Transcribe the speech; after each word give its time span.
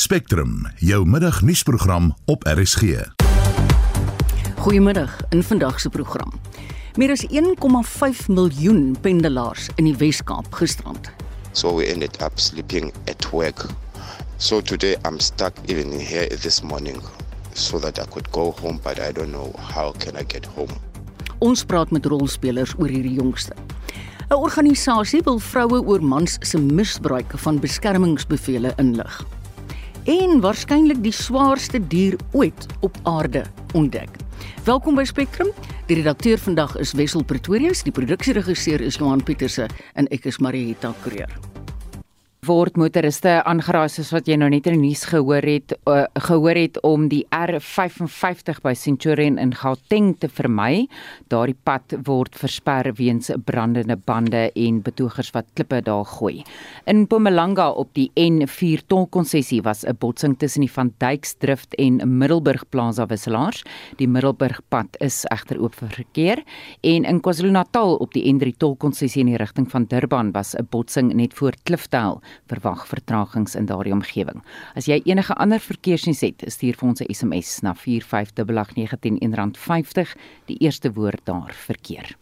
Spectrum, 0.00 0.64
jou 0.76 1.04
middagnuusprogram 1.04 2.14
op 2.24 2.44
RSG. 2.48 2.82
Goeiemiddag 4.56 5.20
in 5.28 5.42
vandag 5.42 5.80
se 5.80 5.88
program. 5.88 6.32
Meer 6.96 7.10
as 7.10 7.26
1,5 7.28 8.26
miljoen 8.26 8.96
pendelaars 9.00 9.68
in 9.74 9.84
die 9.84 9.96
Wes-Kaap 9.96 10.54
gisterand. 10.56 11.10
So 11.52 11.74
we 11.76 11.84
ended 11.92 12.16
up 12.24 12.40
sleeping 12.40 12.92
at 13.04 13.28
work. 13.30 13.66
So 14.36 14.62
today 14.62 14.96
I'm 15.04 15.18
stuck 15.18 15.52
even 15.66 15.92
here 15.92 16.28
this 16.36 16.62
morning 16.62 17.02
so 17.52 17.78
that 17.78 18.00
I 18.00 18.06
could 18.08 18.30
go 18.30 18.54
home 18.62 18.80
but 18.82 18.98
I 18.98 19.12
don't 19.12 19.30
know 19.30 19.52
how 19.74 19.92
can 19.92 20.16
I 20.16 20.24
get 20.24 20.46
home. 20.46 20.72
Ons 21.38 21.64
praat 21.64 21.92
met 21.92 22.06
rolspelers 22.06 22.72
oor 22.78 22.88
hierdie 22.88 23.18
jongste. 23.20 23.52
'n 24.30 24.40
Organisasie 24.40 25.20
wil 25.24 25.38
vroue 25.38 25.84
oor 25.84 26.00
mans 26.02 26.38
se 26.40 26.58
misbruik 26.58 27.36
van 27.36 27.60
beskermingsbevele 27.60 28.72
inlig. 28.76 29.20
En 30.04 30.40
waarskynlik 30.40 31.02
die 31.04 31.12
swaarste 31.12 31.80
dier 31.92 32.16
ooit 32.32 32.66
op 32.80 32.96
aarde 33.02 33.44
ontdek. 33.74 34.08
Welkom 34.64 34.96
by 34.96 35.04
Spectrum. 35.04 35.52
Die 35.86 35.96
redakteur 36.00 36.38
vandag 36.38 36.76
is 36.80 36.94
Wessel 36.96 37.24
Pretorius, 37.24 37.84
die 37.84 37.92
produksieregisseur 37.92 38.80
is 38.80 38.96
Johan 38.96 39.22
Pieterse 39.22 39.68
en 39.94 40.08
ek 40.08 40.30
is 40.32 40.40
Marieta 40.40 40.94
Kreer 41.04 41.49
word 42.48 42.78
motoriste 42.80 43.34
aangeraai 43.44 43.90
soos 43.92 44.14
wat 44.14 44.28
jy 44.28 44.38
nou 44.40 44.46
net 44.48 44.64
in 44.70 44.78
die 44.78 44.88
nuus 44.88 45.02
gehoor 45.10 45.44
het 45.44 45.74
uh, 45.90 46.06
gehoor 46.24 46.56
het 46.56 46.78
om 46.88 47.02
die 47.12 47.20
R55 47.36 48.62
by 48.64 48.72
Centurion 48.72 49.36
in 49.36 49.52
Gauteng 49.52 50.14
te 50.22 50.28
vermy. 50.32 50.86
Daardie 51.28 51.58
pad 51.68 51.92
word 52.06 52.38
versper 52.40 52.88
weens 52.96 53.28
brandende 53.44 53.98
bande 54.08 54.46
en 54.56 54.78
betogers 54.86 55.34
wat 55.34 55.50
klippe 55.52 55.82
daar 55.84 56.06
gooi. 56.08 56.40
In 56.88 57.02
Mpumalanga 57.02 57.68
op 57.76 57.92
die 57.98 58.08
N4 58.16 58.86
tolkonssessie 58.88 59.60
was 59.62 59.84
'n 59.84 59.98
botsing 60.00 60.38
tussen 60.38 60.62
die 60.62 60.72
Van 60.72 60.94
Dyksdrift 60.96 61.74
en 61.74 62.00
Middelburg 62.18 62.64
Plaza 62.70 63.06
wisselaars. 63.06 63.62
Die 63.98 64.08
Middelburgpad 64.08 64.96
is 65.00 65.26
egter 65.28 65.60
oop 65.60 65.74
vir 65.74 65.88
verkeer 65.88 66.42
en 66.80 67.04
in 67.04 67.20
KwaZulu-Natal 67.20 67.96
op 67.96 68.12
die 68.12 68.24
N3 68.32 68.56
tolkonssessie 68.56 69.20
in 69.20 69.26
die 69.26 69.36
rigting 69.36 69.70
van 69.70 69.84
Durban 69.84 70.32
was 70.32 70.54
'n 70.54 70.66
botsing 70.70 71.12
net 71.12 71.34
voor 71.34 71.52
Klifdale 71.64 72.20
verwag 72.46 72.86
vertragings 72.86 73.54
in 73.54 73.66
daardie 73.66 73.92
omgewing. 73.92 74.42
As 74.74 74.86
jy 74.86 75.00
enige 75.04 75.34
ander 75.34 75.60
verkeersnuus 75.60 76.20
het, 76.20 76.44
stuur 76.46 76.74
vir 76.74 76.88
ons 76.88 77.00
'n 77.00 77.12
SMS 77.14 77.60
na 77.62 77.74
4588910 77.74 79.56
R50 79.56 80.16
die 80.46 80.58
eerste 80.58 80.92
woord 80.92 81.20
daar 81.24 81.52
verkeer. 81.54 82.16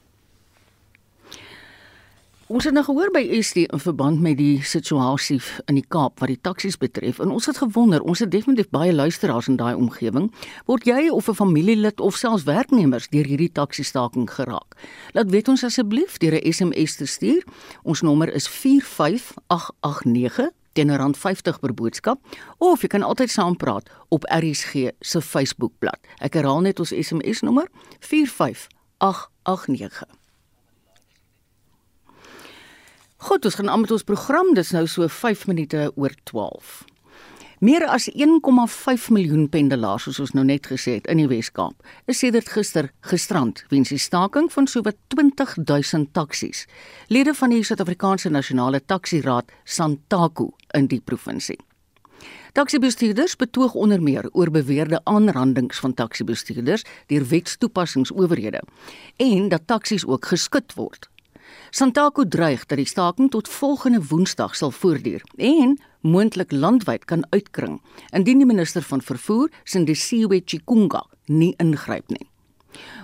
Ons 2.48 2.64
het 2.64 2.72
nou 2.72 2.80
gehoor 2.80 3.10
by 3.12 3.20
SD 3.42 3.66
in 3.68 3.76
verband 3.76 4.22
met 4.24 4.38
die 4.38 4.62
situasie 4.64 5.36
in 5.68 5.76
die 5.76 5.84
Kaap 5.84 6.16
wat 6.22 6.30
die 6.32 6.40
taksies 6.40 6.78
betref 6.80 7.18
en 7.20 7.28
ons 7.34 7.44
het 7.44 7.58
gewonder, 7.60 8.00
ons 8.00 8.24
het 8.24 8.32
definitief 8.32 8.72
baie 8.72 8.88
luisteraars 8.88 9.52
in 9.52 9.60
daai 9.60 9.76
omgewing, 9.76 10.32
word 10.64 10.88
jy 10.88 11.12
of 11.12 11.28
'n 11.28 11.36
familielid 11.36 12.00
of 12.00 12.16
selfs 12.16 12.48
werknemers 12.48 13.12
deur 13.12 13.28
hierdie 13.28 13.52
taksiestaking 13.52 14.24
geraak? 14.30 14.76
Laat 15.12 15.30
weet 15.30 15.48
ons 15.48 15.64
asseblief 15.64 16.18
deur 16.18 16.40
'n 16.40 16.52
SMS 16.52 16.96
te 16.96 17.06
stuur. 17.06 17.44
Ons 17.82 18.00
nommer 18.00 18.32
is 18.32 18.48
45889 18.48 20.50
teen 20.72 20.96
rand 20.96 21.16
50 21.16 21.60
per 21.60 21.74
boodskap 21.74 22.20
of 22.58 22.80
jy 22.80 22.88
kan 22.88 23.02
altyd 23.02 23.30
saampraat 23.30 23.90
op 24.08 24.24
RSG 24.24 24.90
se 25.00 25.20
Facebookblad. 25.20 25.98
Ek 26.18 26.34
herhaal 26.34 26.60
net 26.60 26.80
ons 26.80 26.92
SMS 26.96 27.40
nommer 27.40 27.68
45889. 28.00 30.17
Goed, 33.18 33.44
ons 33.44 33.54
gaan 33.54 33.70
aan 33.70 33.80
met 33.80 33.90
ons 33.90 34.02
program. 34.06 34.52
Dis 34.54 34.70
nou 34.70 34.84
so 34.86 35.06
5 35.10 35.46
minute 35.46 35.92
oor 35.96 36.12
12. 36.22 36.84
Meer 37.58 37.82
as 37.90 38.06
1,5 38.14 39.08
miljoen 39.10 39.48
pendelaars, 39.50 40.04
soos 40.06 40.20
ons 40.22 40.34
nou 40.38 40.44
net 40.46 40.68
gesê 40.70 40.94
het, 41.00 41.08
in 41.10 41.18
die 41.18 41.26
Wes-Kaap, 41.26 41.82
is 42.06 42.22
sedert 42.22 42.46
gister 42.54 42.92
gestrand 43.10 43.64
weens 43.72 43.90
die 43.90 43.98
staking 43.98 44.46
van 44.54 44.70
sowat 44.70 44.94
20000 45.10 46.12
taksies. 46.14 46.68
Lede 47.10 47.34
van 47.34 47.50
die 47.50 47.64
Suid-Afrikaanse 47.66 48.30
Nasionale 48.30 48.84
Taxi-raad, 48.86 49.50
SANTAKU, 49.64 50.52
in 50.78 50.86
die 50.86 51.02
provinsie. 51.02 51.58
Taksibestuurders 52.54 53.34
betoog 53.36 53.74
onder 53.74 54.02
meer 54.02 54.30
oor 54.30 54.54
beweerde 54.54 55.02
aanrandings 55.04 55.82
van 55.82 55.94
taksibestuurders 55.94 56.86
deur 57.10 57.26
wetstoepassingsowerhede 57.26 58.62
en 59.16 59.48
dat 59.50 59.66
taksies 59.66 60.06
ook 60.06 60.30
geskit 60.30 60.78
word. 60.78 61.10
Santaku 61.70 62.24
dreig 62.28 62.66
dat 62.66 62.78
die 62.78 62.88
staking 62.88 63.30
tot 63.30 63.48
volgende 63.48 64.00
Woensdag 64.08 64.56
sal 64.56 64.70
voortduur 64.70 65.22
en 65.36 65.76
moontlik 66.00 66.52
landwyd 66.52 67.04
kan 67.04 67.26
uitkring 67.30 67.80
indien 68.12 68.38
die 68.38 68.48
minister 68.48 68.82
van 68.82 69.02
vervoer, 69.02 69.50
Sindisiwe 69.64 70.42
Chikunga, 70.44 71.04
nie 71.26 71.54
ingryp 71.58 72.08
nie. 72.08 72.26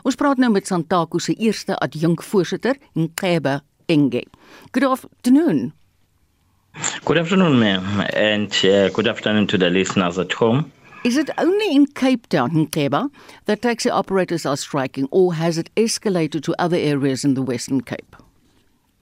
Ons 0.04 0.18
praat 0.20 0.38
nou 0.38 0.50
met 0.52 0.66
Santaku 0.66 1.20
se 1.20 1.34
eerste 1.34 1.76
adjunkvoorsitter, 1.78 2.76
Nkeba 2.94 3.62
Enge. 3.86 4.24
Good 4.72 4.84
afternoon. 4.84 5.72
Good 7.04 7.18
afternoon, 7.18 7.58
ma'am, 7.58 8.00
and 8.14 8.52
uh, 8.64 8.88
good 8.90 9.06
afternoon 9.06 9.46
to 9.46 9.58
the 9.58 9.70
listeners 9.70 10.18
at 10.18 10.32
home. 10.32 10.72
Is 11.04 11.16
it 11.16 11.30
only 11.38 11.74
in 11.74 11.86
Cape 11.86 12.26
Town, 12.28 12.50
Nkeba, 12.50 13.10
that 13.44 13.62
taxi 13.62 13.90
operators 13.90 14.46
are 14.46 14.56
striking, 14.56 15.06
or 15.10 15.34
has 15.34 15.58
it 15.58 15.70
escalated 15.76 16.42
to 16.44 16.54
other 16.58 16.78
areas 16.78 17.24
in 17.24 17.34
the 17.34 17.42
Western 17.42 17.82
Cape? 17.82 18.16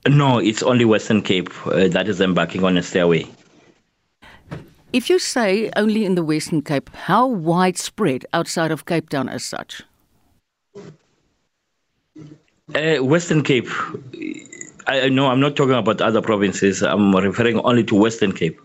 No, 0.07 0.37
it's 0.37 0.61
only 0.63 0.85
Western 0.85 1.21
Cape 1.21 1.49
uh, 1.67 1.87
that 1.87 2.09
is 2.09 2.19
embarking 2.19 2.63
on 2.63 2.77
a 2.77 2.83
stairway. 2.83 3.25
If 4.91 5.09
you 5.09 5.17
say 5.17 5.71
only 5.75 6.05
in 6.05 6.15
the 6.15 6.23
Western 6.23 6.61
Cape, 6.61 6.89
how 6.93 7.25
widespread 7.25 8.25
outside 8.33 8.71
of 8.71 8.85
Cape 8.85 9.09
Town 9.09 9.29
as 9.29 9.43
such? 9.43 9.81
Uh, 12.75 12.97
Western 13.01 13.43
Cape. 13.43 13.69
I 14.85 15.09
know 15.09 15.27
I'm 15.27 15.39
not 15.39 15.55
talking 15.55 15.73
about 15.73 16.01
other 16.01 16.21
provinces. 16.21 16.83
I'm 16.83 17.15
referring 17.15 17.59
only 17.61 17.83
to 17.85 17.95
Western 17.95 18.33
Cape. 18.33 18.59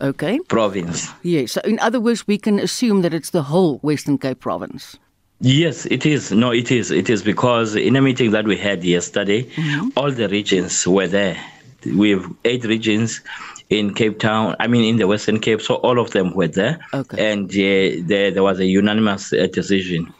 Okay. 0.00 0.38
Province. 0.48 1.12
Yes. 1.22 1.52
So 1.52 1.60
in 1.62 1.78
other 1.78 2.00
words, 2.00 2.26
we 2.26 2.38
can 2.38 2.58
assume 2.58 3.02
that 3.02 3.14
it's 3.14 3.30
the 3.30 3.42
whole 3.42 3.78
Western 3.78 4.18
Cape 4.18 4.40
province. 4.40 4.98
Yes, 5.40 5.86
it 5.86 6.06
is. 6.06 6.32
No, 6.32 6.50
it 6.50 6.70
is. 6.70 6.90
It 6.90 7.10
is 7.10 7.22
because 7.22 7.76
in 7.76 7.96
a 7.96 8.00
meeting 8.00 8.30
that 8.30 8.46
we 8.46 8.56
had 8.56 8.82
yesterday, 8.84 9.42
mm-hmm. 9.42 9.90
all 9.96 10.10
the 10.10 10.28
regions 10.28 10.86
were 10.86 11.06
there. 11.06 11.36
We 11.84 12.10
have 12.10 12.32
eight 12.44 12.64
regions 12.64 13.20
in 13.68 13.94
Cape 13.94 14.18
Town. 14.18 14.56
I 14.58 14.66
mean, 14.66 14.84
in 14.84 14.96
the 14.96 15.06
Western 15.06 15.40
Cape, 15.40 15.60
so 15.60 15.76
all 15.76 15.98
of 15.98 16.10
them 16.12 16.34
were 16.34 16.48
there. 16.48 16.78
Okay. 16.94 17.32
And 17.32 17.50
uh, 17.50 18.02
there, 18.08 18.30
there 18.30 18.42
was 18.42 18.60
a 18.60 18.66
unanimous 18.66 19.32
uh, 19.32 19.46
decision. 19.52 20.12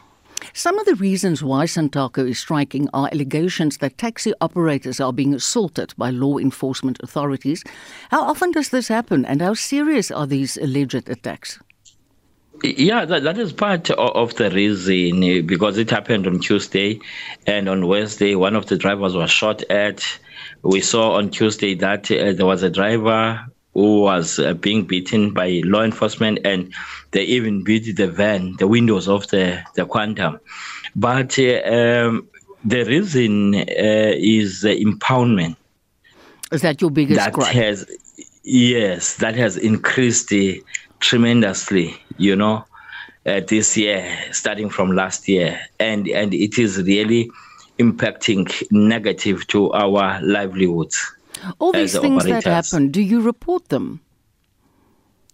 Some 0.53 0.77
of 0.79 0.85
the 0.85 0.95
reasons 0.95 1.43
why 1.43 1.65
Santaco 1.65 2.27
is 2.27 2.39
striking 2.39 2.87
are 2.93 3.09
allegations 3.11 3.77
that 3.77 3.97
taxi 3.97 4.33
operators 4.39 4.99
are 4.99 5.13
being 5.13 5.33
assaulted 5.33 5.93
by 5.97 6.09
law 6.09 6.37
enforcement 6.37 6.99
authorities. 7.03 7.63
How 8.11 8.23
often 8.23 8.51
does 8.51 8.69
this 8.69 8.87
happen, 8.87 9.25
and 9.25 9.41
how 9.41 9.55
serious 9.55 10.11
are 10.11 10.27
these 10.27 10.57
alleged 10.57 11.09
attacks? 11.09 11.59
Yeah, 12.63 13.05
that, 13.05 13.23
that 13.23 13.37
is 13.37 13.53
part 13.53 13.89
of 13.91 14.35
the 14.35 14.49
reason 14.49 15.23
eh, 15.23 15.41
because 15.41 15.77
it 15.77 15.89
happened 15.89 16.25
on 16.25 16.39
Tuesday 16.39 16.99
and 17.45 17.69
on 17.69 17.87
Wednesday, 17.87 18.35
one 18.35 18.55
of 18.55 18.65
the 18.65 18.77
drivers 18.77 19.15
was 19.15 19.29
shot 19.29 19.63
at. 19.63 20.03
We 20.63 20.81
saw 20.81 21.13
on 21.13 21.29
Tuesday 21.29 21.75
that 21.75 22.09
uh, 22.09 22.33
there 22.33 22.45
was 22.45 22.63
a 22.63 22.69
driver 22.69 23.45
who 23.73 24.01
was 24.01 24.39
uh, 24.39 24.53
being 24.53 24.85
beaten 24.85 25.33
by 25.33 25.61
law 25.65 25.83
enforcement 25.83 26.39
and 26.45 26.73
they 27.11 27.23
even 27.23 27.63
beat 27.63 27.95
the 27.95 28.07
van, 28.07 28.55
the 28.57 28.67
windows 28.67 29.07
of 29.07 29.27
the, 29.27 29.63
the 29.75 29.85
Quantum. 29.85 30.39
But 30.95 31.37
uh, 31.37 31.61
um, 31.63 32.27
the 32.65 32.83
reason 32.85 33.53
is 33.53 34.61
the 34.61 34.83
impoundment. 34.83 35.57
Is 36.51 36.61
that 36.61 36.81
your 36.81 36.89
biggest 36.89 37.19
that 37.19 37.33
gripe? 37.33 37.53
Has, 37.53 37.85
yes, 38.43 39.15
that 39.17 39.35
has 39.35 39.57
increased 39.57 40.29
the 40.29 40.63
tremendously, 40.99 42.01
you 42.17 42.35
know, 42.35 42.65
uh, 43.25 43.41
this 43.47 43.77
year, 43.77 44.17
starting 44.31 44.69
from 44.69 44.91
last 44.91 45.27
year, 45.27 45.59
and 45.79 46.07
and 46.07 46.33
it 46.33 46.57
is 46.57 46.81
really 46.81 47.29
impacting 47.79 48.49
negative 48.71 49.45
to 49.47 49.71
our 49.73 50.21
livelihoods. 50.21 51.13
All 51.59 51.71
these 51.71 51.97
things 51.97 52.23
operators. 52.23 52.43
that 52.43 52.71
happen, 52.71 52.89
do 52.89 53.01
you 53.01 53.21
report 53.21 53.69
them? 53.69 53.99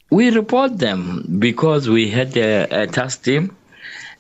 We 0.10 0.30
report 0.30 0.78
them 0.78 1.26
because 1.40 1.90
we 1.90 2.10
had 2.10 2.36
a, 2.38 2.84
a 2.84 2.88
task 2.88 3.24
team 3.24 3.56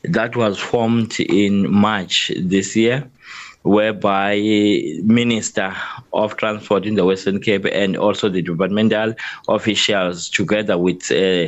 that 0.03 0.35
was 0.35 0.57
formed 0.57 1.19
in 1.19 1.71
March 1.71 2.31
this 2.37 2.75
year 2.75 3.09
whereby 3.63 4.35
Minister 5.03 5.75
of 6.11 6.37
Transport 6.37 6.85
in 6.85 6.95
the 6.95 7.05
Western 7.05 7.41
Cape 7.41 7.65
and 7.65 7.97
also 7.97 8.29
the 8.29 8.41
departmental 8.41 9.15
officials 9.47 10.29
together 10.29 10.77
with 10.77 11.11
uh, 11.11 11.47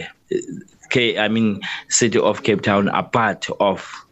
K, 0.89 1.17
I 1.17 1.27
mean 1.27 1.62
City 1.89 2.19
of 2.19 2.44
Cape 2.44 2.62
Town 2.62 2.89
are 2.89 3.07
part 3.07 3.47
of 3.59 4.06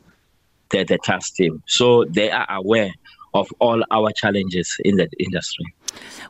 the, 0.69 0.83
the 0.83 0.97
task 1.03 1.35
team. 1.35 1.63
So 1.67 2.05
they 2.05 2.29
are 2.29 2.47
aware 2.49 2.91
of 3.33 3.47
all 3.59 3.83
our 3.89 4.11
challenges 4.15 4.75
in 4.83 4.97
that 4.97 5.09
industry. 5.19 5.65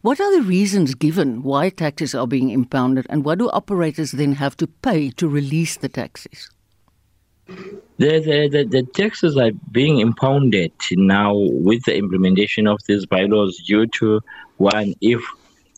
What 0.02 0.20
are 0.20 0.36
the 0.36 0.44
reasons 0.44 0.96
given 0.96 1.44
why 1.44 1.70
taxis 1.70 2.14
are 2.14 2.28
being 2.28 2.50
impounded 2.50 3.08
and 3.10 3.26
what 3.26 3.40
do 3.40 3.50
operators 3.50 4.12
then 4.12 4.34
have 4.34 4.56
to 4.58 4.68
pay 4.68 5.10
to 5.12 5.28
release 5.28 5.78
the 5.78 5.90
taxis? 5.90 6.50
The, 7.48 8.20
the, 8.20 8.50
the, 8.52 8.64
the 8.64 8.84
taxes 8.94 9.38
are 9.38 9.52
being 9.72 10.00
impounded 10.00 10.72
now 10.92 11.36
with 11.36 11.84
the 11.84 11.96
implementation 11.96 12.68
of 12.68 12.80
these 12.88 13.06
bylaws 13.06 13.62
due 13.68 13.88
to 14.00 14.22
one, 14.58 14.94
if 15.02 15.22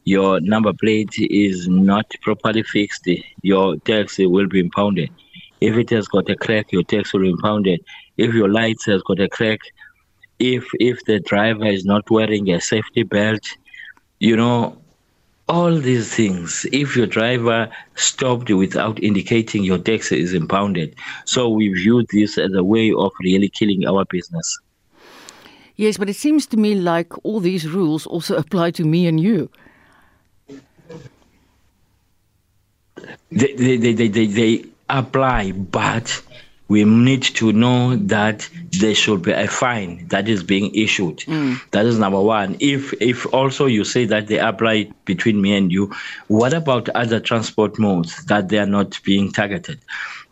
your 0.06 0.40
number 0.40 0.74
plate 0.74 1.16
is 1.18 1.68
not 1.68 2.06
properly 2.22 2.64
fixed, 2.64 3.10
your 3.42 3.78
tax 3.78 4.18
will 4.20 4.48
be 4.48 4.60
impounded. 4.60 5.10
If 5.62 5.76
it 5.78 5.90
has 5.90 6.08
got 6.08 6.30
a 6.30 6.36
crack, 6.36 6.72
your 6.72 6.84
tax 6.84 7.14
will 7.14 7.22
be 7.22 7.32
impounded. 7.32 7.84
If 8.18 8.34
your 8.34 8.50
lights 8.50 8.86
has 8.86 9.02
got 9.02 9.20
a 9.20 9.28
crack, 9.28 9.60
if 10.38 10.66
if 10.80 11.04
the 11.06 11.20
driver 11.20 11.66
is 11.66 11.86
not 11.86 12.10
wearing 12.12 12.52
a 12.52 12.62
safety 12.62 13.04
belt, 13.04 13.44
you 14.20 14.36
know, 14.36 14.82
all 15.48 15.78
these 15.78 16.14
things. 16.14 16.66
If 16.72 16.96
your 16.96 17.08
driver 17.08 17.70
stopped 17.96 18.50
without 18.50 19.02
indicating 19.04 19.64
your 19.64 19.78
tax 19.78 20.12
is 20.12 20.34
impounded. 20.34 20.96
So 21.26 21.50
we 21.50 21.72
view 21.74 22.06
this 22.12 22.38
as 22.38 22.54
a 22.54 22.64
way 22.64 22.92
of 22.92 23.12
really 23.22 23.50
killing 23.50 23.86
our 23.86 24.06
business. 24.06 24.60
Yes, 25.76 25.98
but 25.98 26.10
it 26.10 26.16
seems 26.16 26.46
to 26.48 26.58
me 26.58 26.76
like 26.76 27.14
all 27.24 27.40
these 27.40 27.70
rules 27.70 28.08
also 28.08 28.36
apply 28.44 28.72
to 28.72 28.84
me 28.84 29.08
and 29.08 29.20
you. 29.20 29.50
They, 33.32 33.54
they, 33.54 33.78
they, 33.78 33.94
they, 33.94 34.08
they, 34.08 34.26
they 34.26 34.66
apply, 34.90 35.52
but 35.52 36.22
we 36.68 36.84
need 36.84 37.22
to 37.22 37.52
know 37.52 37.96
that 37.96 38.50
there 38.72 38.96
should 38.96 39.22
be 39.22 39.32
a 39.32 39.48
fine 39.48 40.08
that 40.08 40.28
is 40.28 40.44
being 40.44 40.74
issued. 40.74 41.20
Mm. 41.20 41.62
That 41.72 41.86
is 41.86 42.00
number 42.00 42.20
one. 42.20 42.58
If 42.60 42.94
if 43.02 43.32
also 43.34 43.68
you 43.68 43.84
say 43.84 44.06
that 44.06 44.28
they 44.28 44.40
apply 44.40 44.92
between 45.06 45.42
me 45.42 45.56
and 45.56 45.72
you, 45.72 45.94
what 46.28 46.54
about 46.54 46.90
other 46.90 47.20
transport 47.20 47.78
modes 47.78 48.26
that 48.26 48.50
they 48.50 48.58
are 48.58 48.66
not 48.66 49.00
being 49.04 49.32
targeted? 49.32 49.80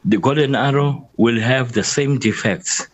The 0.06 0.18
Golden 0.18 0.56
Arrow 0.56 1.08
will 1.18 1.40
have 1.40 1.74
the 1.74 1.84
same 1.84 2.18
defects, 2.18 2.88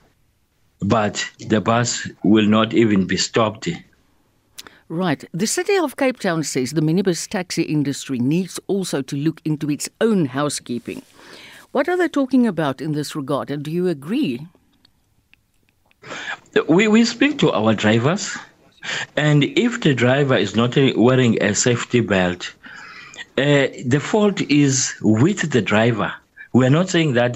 but 0.81 1.25
the 1.47 1.61
bus 1.61 2.07
will 2.23 2.45
not 2.45 2.73
even 2.73 3.07
be 3.07 3.17
stopped. 3.17 3.69
Right. 4.89 5.23
The 5.31 5.45
city 5.47 5.77
of 5.77 5.97
Cape 5.97 6.19
Town 6.19 6.43
says 6.43 6.71
the 6.71 6.81
minibus 6.81 7.27
taxi 7.27 7.61
industry 7.61 8.17
needs 8.17 8.59
also 8.67 9.03
to 9.03 9.15
look 9.15 9.39
into 9.45 9.69
its 9.69 9.87
own 10.01 10.25
housekeeping. 10.25 11.03
What 11.71 11.87
are 11.87 11.97
they 11.97 12.07
talking 12.07 12.47
about 12.47 12.81
in 12.81 12.93
this 12.93 13.15
regard, 13.15 13.51
and 13.51 13.63
do 13.63 13.69
you 13.69 13.87
agree? 13.87 14.47
We, 16.67 16.87
we 16.87 17.05
speak 17.05 17.37
to 17.39 17.51
our 17.51 17.75
drivers, 17.75 18.35
and 19.15 19.43
if 19.43 19.81
the 19.81 19.93
driver 19.93 20.35
is 20.35 20.55
not 20.55 20.75
wearing 20.95 21.41
a 21.43 21.53
safety 21.53 21.99
belt, 21.99 22.53
uh, 23.37 23.67
the 23.85 23.99
fault 24.01 24.41
is 24.41 24.95
with 25.01 25.51
the 25.51 25.61
driver. 25.61 26.11
We 26.53 26.65
are 26.65 26.71
not 26.71 26.89
saying 26.89 27.13
that 27.13 27.35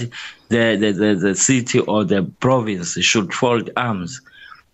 the, 0.49 0.75
the, 0.77 0.91
the, 0.91 1.15
the 1.15 1.35
city 1.35 1.79
or 1.79 2.03
the 2.03 2.23
province 2.39 2.93
should 2.93 3.33
fold 3.33 3.69
arms. 3.77 4.19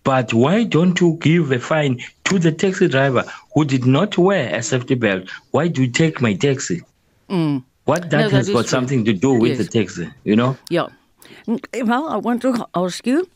But 0.02 0.32
why 0.32 0.64
don't 0.64 0.98
you 0.98 1.18
give 1.20 1.52
a 1.52 1.58
fine 1.58 2.00
to 2.24 2.38
the 2.38 2.50
taxi 2.50 2.88
driver 2.88 3.24
who 3.54 3.66
did 3.66 3.84
not 3.84 4.16
wear 4.16 4.54
a 4.54 4.62
safety 4.62 4.94
belt? 4.94 5.28
Why 5.50 5.68
do 5.68 5.82
you 5.82 5.90
take 5.90 6.22
my 6.22 6.32
taxi? 6.32 6.80
Mm. 7.28 7.64
What 7.84 8.10
that, 8.10 8.18
no, 8.18 8.28
that 8.28 8.36
has 8.36 8.48
got 8.48 8.60
true. 8.60 8.68
something 8.68 9.04
to 9.04 9.12
do 9.12 9.32
with 9.32 9.58
yes. 9.58 9.58
the 9.58 9.64
taxi, 9.64 10.10
you 10.24 10.36
know? 10.36 10.56
Yeah. 10.68 10.88
Eh, 11.48 11.82
well, 11.82 12.08
I 12.08 12.16
want 12.16 12.42
to 12.42 12.66
ask 12.74 13.06
you. 13.06 13.28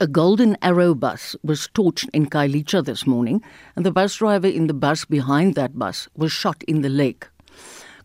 A 0.00 0.06
Golden 0.06 0.56
Arrow 0.62 0.94
bus 0.94 1.36
was 1.42 1.68
torched 1.74 2.08
in 2.14 2.26
Kailicha 2.26 2.84
this 2.84 3.06
morning, 3.06 3.42
and 3.76 3.84
the 3.84 3.90
bus 3.90 4.16
driver 4.16 4.46
in 4.46 4.66
the 4.66 4.74
bus 4.74 5.04
behind 5.04 5.54
that 5.56 5.78
bus 5.78 6.08
was 6.16 6.32
shot 6.32 6.62
in 6.64 6.80
the 6.80 6.88
leg. 6.88 7.26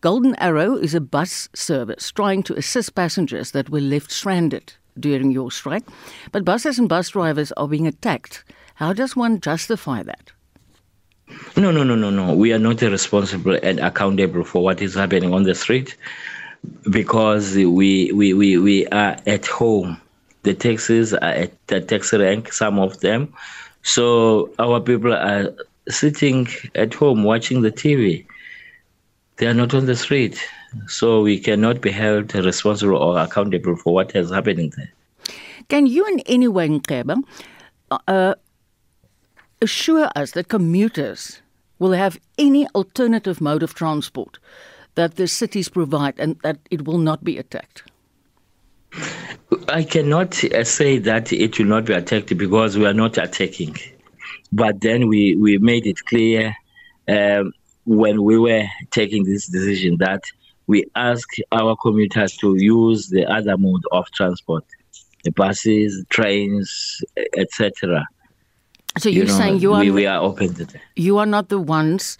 Golden 0.02 0.36
Arrow 0.36 0.76
is 0.76 0.94
a 0.94 1.02
bus 1.02 1.50
service 1.54 2.12
trying 2.12 2.44
to 2.44 2.58
assist 2.58 2.96
passengers 2.96 3.52
that 3.52 3.70
were 3.70 3.82
left 3.82 4.12
stranded 4.12 4.74
during 5.00 5.32
your 5.32 5.52
strike, 5.52 5.86
but 6.32 6.46
buses 6.46 6.80
and 6.80 6.90
bus 6.90 7.10
drivers 7.10 7.52
are 7.54 7.68
being 7.68 7.88
attacked. 7.88 8.44
How 8.76 8.94
does 8.94 9.16
one 9.16 9.40
justify 9.40 10.04
that? 10.04 10.32
No, 11.56 11.72
no, 11.72 11.84
no, 11.84 11.96
no, 11.96 12.10
no. 12.10 12.34
We 12.34 12.54
are 12.54 12.60
not 12.60 12.81
responsible 12.81 13.58
and 13.62 13.80
accountable 13.80 14.44
for 14.44 14.64
what 14.64 14.81
is 14.81 14.96
happening 14.96 15.34
on 15.34 15.44
the 15.44 15.56
street 15.56 15.96
because 16.90 17.56
we 17.56 18.12
we, 18.12 18.34
we, 18.34 18.58
we 18.58 18.88
are 18.88 19.18
at 19.26 19.46
home. 19.46 20.00
The 20.44 20.54
taxis 20.54 21.14
are 21.14 21.36
at 21.44 21.68
the 21.68 21.81
tax 21.81 22.14
rank, 22.14 22.54
some 22.54 22.80
of 22.80 23.00
them. 23.02 23.34
So 23.84 24.52
our 24.60 24.80
people 24.80 25.14
are 25.14 25.54
sitting 25.90 26.48
at 26.76 26.94
home 26.94 27.24
watching 27.24 27.62
the 27.62 27.72
TV. 27.72 28.25
They 29.38 29.48
are 29.48 29.54
not 29.54 29.74
on 29.74 29.86
the 29.86 29.96
street. 29.96 30.40
So 30.88 31.22
we 31.22 31.40
cannot 31.40 31.82
be 31.82 31.92
held 31.92 32.34
responsible 32.36 32.98
or 32.98 33.20
accountable 33.20 33.75
for 33.75 33.94
what 33.94 34.16
is 34.16 34.30
happening 34.30 34.72
there. 34.75 34.92
Can 35.68 35.86
you 35.88 36.06
in 36.08 36.20
any 36.22 36.48
way, 36.48 36.68
Nkeba, 36.68 37.22
uh, 38.08 38.36
assure 39.62 40.10
us 40.16 40.32
that 40.32 40.48
commuters 40.48 41.42
will 41.80 41.92
have 41.92 42.20
any 42.38 42.68
alternative 42.76 43.42
mode 43.42 43.64
of 43.64 43.74
transport 43.74 44.40
that 44.96 45.16
the 45.16 45.28
cities 45.28 45.70
provide 45.70 46.16
and 46.18 46.38
that 46.44 46.60
it 46.70 46.86
will 46.86 46.98
not 46.98 47.24
be 47.24 47.38
attacked? 47.38 47.84
I 49.68 49.84
cannot 49.84 50.44
uh, 50.44 50.64
say 50.64 50.98
that 51.00 51.32
it 51.32 51.58
will 51.60 51.68
not 51.68 51.86
be 51.86 51.94
attacked 51.94 52.36
because 52.38 52.78
we 52.78 52.86
are 52.86 52.94
not 52.94 53.18
attacking. 53.18 53.76
But 54.52 54.82
then 54.82 55.08
we, 55.08 55.36
we 55.36 55.58
made 55.60 55.86
it 55.86 56.04
clear 56.06 56.56
um, 57.08 57.54
when 57.86 58.24
we 58.24 58.38
were 58.38 58.66
taking 58.92 59.24
this 59.24 59.48
decision 59.48 59.98
that 60.00 60.24
we 60.68 60.86
ask 60.96 61.28
our 61.52 61.76
commuters 61.76 62.36
to 62.38 62.56
use 62.56 63.10
the 63.10 63.26
other 63.26 63.58
mode 63.58 63.84
of 63.92 64.10
transport, 64.12 64.64
the 65.24 65.32
buses, 65.32 66.04
trains, 66.10 67.04
etc. 67.38 68.08
So 68.97 69.09
you're 69.09 69.25
you 69.25 69.31
know, 69.31 69.38
saying 69.38 69.59
you 69.59 69.74
are 69.74 69.81
we, 69.81 69.91
we 69.91 70.06
are 70.06 70.21
open 70.21 70.53
to 70.56 70.65
that. 70.65 70.81
You 70.95 71.18
are 71.19 71.25
not 71.25 71.50
the 71.50 71.59
ones 71.59 72.18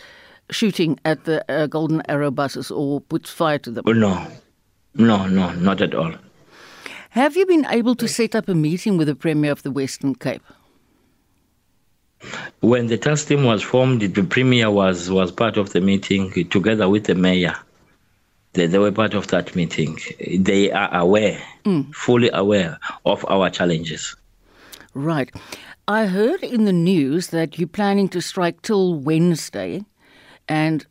shooting 0.51 1.00
at 1.06 1.25
the 1.25 1.44
uh, 1.51 1.68
Golden 1.68 2.01
Arrow 2.10 2.31
buses 2.31 2.71
or 2.71 3.01
put 3.01 3.27
fire 3.27 3.60
to 3.60 3.71
them. 3.71 3.83
No, 3.86 4.27
no, 4.95 5.27
no, 5.27 5.51
not 5.54 5.81
at 5.81 5.94
all. 5.94 6.13
Have 7.12 7.36
you 7.36 7.45
been 7.45 7.66
able 7.66 7.95
to 7.95 8.07
set 8.07 8.36
up 8.36 8.48
a 8.48 8.56
meeting 8.56 8.98
with 8.98 9.07
the 9.07 9.16
Premier 9.16 9.51
of 9.51 9.63
the 9.63 9.71
Western 9.71 10.13
Cape? 10.16 10.44
When 12.60 12.88
the 12.88 12.98
task 12.98 13.27
team 13.27 13.45
was 13.45 13.63
formed, 13.63 14.01
the 14.01 14.24
Premier 14.24 14.69
was, 14.69 15.10
was 15.10 15.31
part 15.31 15.57
of 15.57 15.71
the 15.71 15.81
meeting 15.81 16.31
together 16.50 16.88
with 16.89 17.06
the 17.06 17.16
Mayor. 17.16 17.56
They, 18.54 18.68
they 18.68 18.77
were 18.77 18.92
part 18.92 19.13
of 19.13 19.27
that 19.27 19.56
meeting. 19.56 19.98
They 20.38 20.71
are 20.71 20.94
aware, 20.94 21.42
mm. 21.66 21.94
fully 21.95 22.30
aware 22.33 22.78
of 23.06 23.26
our 23.30 23.49
challenges. 23.49 24.16
Right. 24.94 25.31
I 25.90 26.06
heard 26.06 26.44
in 26.44 26.66
the 26.66 26.72
news 26.72 27.30
that 27.30 27.58
you're 27.58 27.68
planning 27.68 28.10
to 28.10 28.22
strike 28.22 28.62
till 28.62 28.94
Wednesday. 28.94 29.84
And 30.48 30.86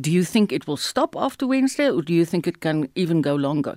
do 0.00 0.10
you 0.10 0.24
think 0.24 0.50
it 0.50 0.66
will 0.66 0.76
stop 0.76 1.14
after 1.16 1.46
Wednesday 1.46 1.88
or 1.88 2.02
do 2.02 2.12
you 2.12 2.24
think 2.24 2.48
it 2.48 2.58
can 2.58 2.88
even 2.96 3.22
go 3.22 3.36
longer? 3.36 3.76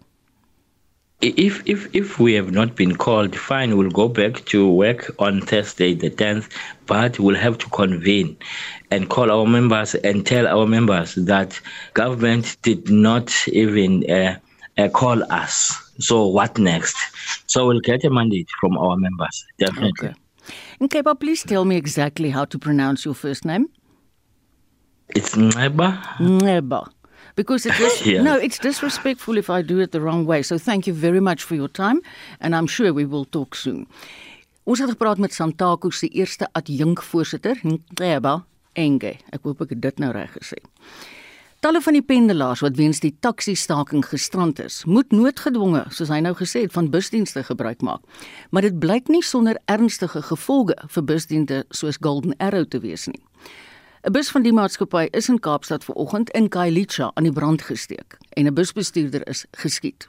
If, 1.21 1.61
if, 1.67 1.87
if 1.95 2.19
we 2.19 2.33
have 2.33 2.51
not 2.51 2.75
been 2.75 2.95
called, 2.95 3.35
fine, 3.35 3.77
we'll 3.77 3.91
go 3.91 4.07
back 4.07 4.43
to 4.45 4.67
work 4.67 5.15
on 5.19 5.41
Thursday, 5.41 5.93
the 5.93 6.09
10th, 6.09 6.49
but 6.87 7.19
we'll 7.19 7.35
have 7.35 7.59
to 7.59 7.69
convene 7.69 8.35
and 8.89 9.11
call 9.11 9.29
our 9.29 9.45
members 9.45 9.93
and 9.93 10.25
tell 10.25 10.47
our 10.47 10.65
members 10.65 11.13
that 11.13 11.61
government 11.93 12.57
did 12.63 12.89
not 12.89 13.31
even 13.49 14.09
uh, 14.09 14.39
uh, 14.79 14.89
call 14.89 15.21
us. 15.31 15.77
So 15.99 16.25
what 16.25 16.57
next? 16.57 16.97
So 17.45 17.67
we'll 17.67 17.81
get 17.81 18.03
a 18.03 18.09
mandate 18.09 18.49
from 18.59 18.79
our 18.79 18.97
members, 18.97 19.45
definitely. 19.59 20.09
Okay. 20.09 20.19
Okay, 20.83 20.99
but 20.99 21.21
please 21.21 21.43
tell 21.43 21.63
me 21.63 21.77
exactly 21.77 22.29
how 22.29 22.43
to 22.43 22.59
pronounce 22.59 23.05
your 23.05 23.13
first 23.13 23.45
name. 23.45 23.69
It's 25.15 25.33
Neba. 25.33 26.03
Neba. 26.19 26.89
Because 27.35 27.65
it 27.65 27.79
is, 27.79 28.05
yes. 28.05 28.21
no, 28.21 28.35
it's 28.35 28.59
disrespectful 28.59 29.37
if 29.37 29.49
I 29.49 29.61
do 29.61 29.79
it 29.79 29.93
the 29.93 30.01
wrong 30.01 30.25
way. 30.25 30.41
So 30.41 30.57
thank 30.57 30.85
you 30.85 30.93
very 30.93 31.21
much 31.21 31.43
for 31.43 31.55
your 31.55 31.69
time 31.69 32.01
and 32.41 32.53
I'm 32.53 32.67
sure 32.67 32.91
we 32.91 33.05
will 33.05 33.23
talk 33.23 33.55
soon. 33.55 33.87
Ons 34.65 34.79
het 34.79 34.89
gepraat 34.89 35.17
met 35.17 35.33
Santako 35.33 35.89
se 35.89 36.07
eerste 36.07 36.47
adjunkvoorsitter, 36.51 37.59
Neba 37.99 38.45
Enge. 38.73 39.15
Ek 39.31 39.43
hoop 39.43 39.63
ek 39.63 39.75
het 39.75 39.81
dit 39.81 40.03
nou 40.03 40.11
reg 40.11 40.35
gesê. 40.35 40.59
Talle 41.63 41.79
van 41.79 41.95
die 41.95 42.03
pendelaars 42.03 42.59
wat 42.59 42.75
weens 42.75 42.97
die 42.99 43.13
taxi-staking 43.23 44.01
gestrand 44.03 44.57
is, 44.59 44.81
moet 44.83 45.13
noodgedwonge, 45.15 45.85
soos 45.95 46.09
hy 46.11 46.17
nou 46.19 46.33
gesê 46.35 46.65
het, 46.65 46.73
van 46.75 46.89
busdienste 46.91 47.39
gebruik 47.47 47.79
maak. 47.87 48.01
Maar 48.51 48.67
dit 48.67 48.81
blyk 48.83 49.07
nie 49.07 49.21
sonder 49.23 49.55
ernstige 49.71 50.19
gevolge 50.27 50.75
vir 50.95 51.05
busdienste 51.07 51.61
soos 51.71 52.01
Golden 52.03 52.35
Arrow 52.43 52.67
te 52.67 52.83
wees 52.83 53.07
nie. 53.07 53.23
'n 54.03 54.11
Bus 54.11 54.33
van 54.35 54.43
die 54.43 54.51
maatskappy 54.51 55.07
is 55.15 55.29
in 55.29 55.39
Kaapstad 55.39 55.87
vanoggend 55.87 56.29
in 56.35 56.49
Kailicha 56.49 57.11
aan 57.15 57.23
die 57.23 57.31
brand 57.31 57.61
gesteek 57.61 58.17
en 58.35 58.45
'n 58.45 58.53
busbestuurder 58.53 59.27
is 59.27 59.45
geskiet. 59.51 60.07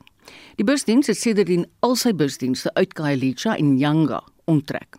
Die 0.57 0.65
busdiens 0.65 1.07
het 1.07 1.17
sedertdien 1.17 1.67
al 1.81 1.95
sy 1.95 2.13
busdienste 2.13 2.75
uit 2.75 2.93
Kailicha 2.93 3.57
en 3.57 3.79
Yanga 3.79 4.25
onttrek. 4.45 4.97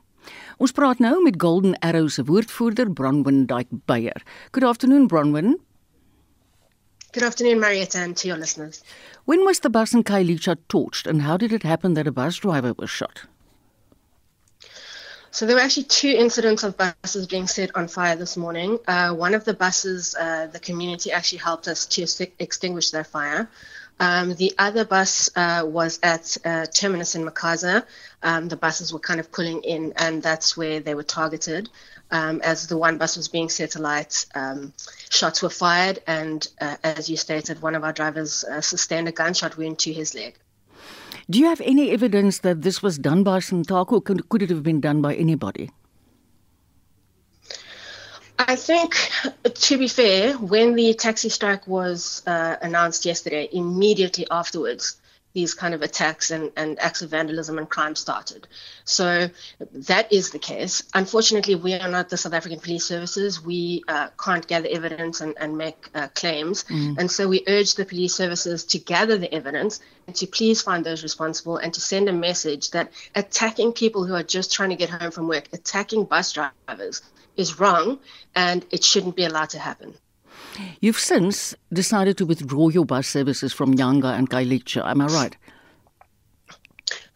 Ons 0.58 0.72
praat 0.72 1.00
nou 1.00 1.22
met 1.24 1.36
Golden 1.38 1.76
Arrow 1.80 2.10
se 2.10 2.24
woordvoerder 2.24 2.94
Bronwyn 2.94 3.46
Dyke 3.46 3.76
Beyer. 3.86 4.24
Good 4.52 4.64
afternoon 4.64 5.08
Bronwyn. 5.08 5.60
Good 7.16 7.24
afternoon, 7.24 7.62
Marietta, 7.62 8.00
and 8.00 8.18
to 8.18 8.28
your 8.28 8.36
listeners. 8.36 8.84
When 9.24 9.46
was 9.46 9.62
the 9.62 9.70
bus 9.70 9.94
in 9.94 10.04
Kailicha 10.04 10.58
torched, 10.68 11.08
and 11.08 11.22
how 11.22 11.38
did 11.38 11.54
it 11.54 11.64
happen 11.64 11.94
that 11.94 12.08
a 12.08 12.12
bus 12.12 12.36
driver 12.36 12.74
was 12.74 12.90
shot? 12.90 13.22
So 15.32 15.46
there 15.46 15.56
were 15.56 15.62
actually 15.62 15.84
two 15.84 16.10
incidents 16.10 16.66
of 16.66 16.76
buses 16.76 17.26
being 17.26 17.48
set 17.48 17.74
on 17.74 17.88
fire 17.88 18.18
this 18.18 18.36
morning. 18.36 18.80
Uh, 18.86 19.14
one 19.14 19.34
of 19.34 19.46
the 19.46 19.54
buses, 19.54 20.14
uh, 20.20 20.48
the 20.48 20.60
community 20.60 21.14
actually 21.14 21.38
helped 21.38 21.70
us 21.70 21.86
to 21.86 22.28
extinguish 22.38 22.92
their 22.92 23.06
fire. 23.06 23.50
Um, 23.98 24.36
the 24.36 24.54
other 24.58 24.84
bus 24.84 25.30
uh, 25.38 25.64
was 25.66 26.00
at 26.04 26.36
uh, 26.44 26.66
Terminus 26.66 27.16
in 27.16 27.26
Makaza. 27.26 27.86
Um, 28.24 28.50
the 28.50 28.58
buses 28.58 28.92
were 28.92 29.00
kind 29.00 29.22
of 29.22 29.32
pulling 29.32 29.64
in, 29.64 29.94
and 29.96 30.22
that's 30.22 30.58
where 30.58 30.82
they 30.82 30.96
were 30.96 31.04
targeted. 31.04 31.70
Um, 32.12 32.40
as 32.44 32.68
the 32.68 32.78
one 32.78 32.98
bus 32.98 33.18
was 33.18 33.28
being 33.28 33.50
set 33.50 33.76
alight, 33.76 34.26
um, 34.36 34.74
shots 35.10 35.42
were 35.42 35.50
fired, 35.50 36.00
and 36.06 36.48
uh, 36.62 36.78
as 36.84 37.10
you 37.10 37.18
stated, 37.18 37.62
one 37.62 37.74
of 37.74 37.84
our 37.84 37.94
drivers 37.94 38.44
uh, 38.44 38.62
sustained 38.62 39.08
a 39.08 39.12
gunshot 39.12 39.58
wound 39.58 39.80
to 39.80 39.92
his 39.92 40.14
leg. 40.14 40.38
Do 41.30 41.40
you 41.40 41.46
have 41.48 41.62
any 41.62 41.90
evidence 41.90 42.40
that 42.40 42.62
this 42.62 42.84
was 42.84 43.00
done 43.00 43.24
by 43.24 43.40
Santaco, 43.40 44.04
could, 44.04 44.30
could 44.30 44.44
it 44.44 44.52
have 44.52 44.62
been 44.62 44.80
done 44.80 45.02
by 45.02 45.16
anybody? 45.16 45.72
I 48.38 48.56
think, 48.56 48.96
to 49.44 49.78
be 49.78 49.88
fair, 49.88 50.34
when 50.34 50.76
the 50.76 50.94
taxi 50.94 51.30
strike 51.30 51.68
was 51.68 52.22
uh, 52.28 52.58
announced 52.62 53.06
yesterday, 53.06 53.50
immediately 53.52 54.28
afterwards, 54.30 54.98
these 55.36 55.54
kind 55.54 55.74
of 55.74 55.82
attacks 55.82 56.32
and, 56.32 56.52
and 56.56 56.80
acts 56.80 57.02
of 57.02 57.10
vandalism 57.10 57.58
and 57.58 57.70
crime 57.70 57.94
started. 57.94 58.48
So 58.86 59.30
that 59.74 60.12
is 60.12 60.32
the 60.32 60.40
case. 60.40 60.82
Unfortunately, 60.94 61.56
we 61.56 61.74
are 61.74 61.90
not 61.90 62.08
the 62.10 62.16
South 62.16 62.34
African 62.34 62.62
Police 62.62 62.86
Services. 62.86 63.44
We 63.44 63.84
uh, 63.90 64.08
can't 64.18 64.48
gather 64.48 64.70
evidence 64.72 65.20
and, 65.20 65.36
and 65.38 65.58
make 65.58 65.90
uh, 65.94 66.08
claims. 66.16 66.64
Mm. 66.64 66.98
And 67.00 67.12
so 67.12 67.28
we 67.28 67.44
urge 67.48 67.76
the 67.76 67.84
police 67.84 68.16
services 68.16 68.64
to 68.64 68.80
gather 68.80 69.18
the 69.18 69.32
evidence 69.34 69.82
and 70.08 70.16
to 70.16 70.26
please 70.26 70.62
find 70.62 70.86
those 70.86 71.04
responsible 71.04 71.58
and 71.58 71.74
to 71.74 71.82
send 71.82 72.08
a 72.08 72.14
message 72.14 72.72
that 72.72 72.94
attacking 73.14 73.74
people 73.74 74.06
who 74.06 74.16
are 74.16 74.24
just 74.24 74.54
trying 74.54 74.70
to 74.70 74.78
get 74.78 74.90
home 74.90 75.12
from 75.12 75.28
work, 75.28 75.50
attacking 75.52 76.06
bus 76.06 76.32
drivers, 76.32 77.02
is 77.36 77.60
wrong 77.60 78.00
and 78.34 78.66
it 78.72 78.86
shouldn't 78.86 79.18
be 79.18 79.26
allowed 79.26 79.50
to 79.50 79.60
happen. 79.60 79.96
You've 80.80 81.00
since 81.00 81.56
decided 81.72 82.18
to 82.18 82.26
withdraw 82.26 82.70
your 82.70 82.86
bus 82.86 83.08
services 83.08 83.54
from 83.54 83.76
Yanga 83.76 84.18
and 84.18 84.30
Kailicha, 84.30 84.86
am 84.86 85.02
I 85.02 85.06
right? 85.08 85.38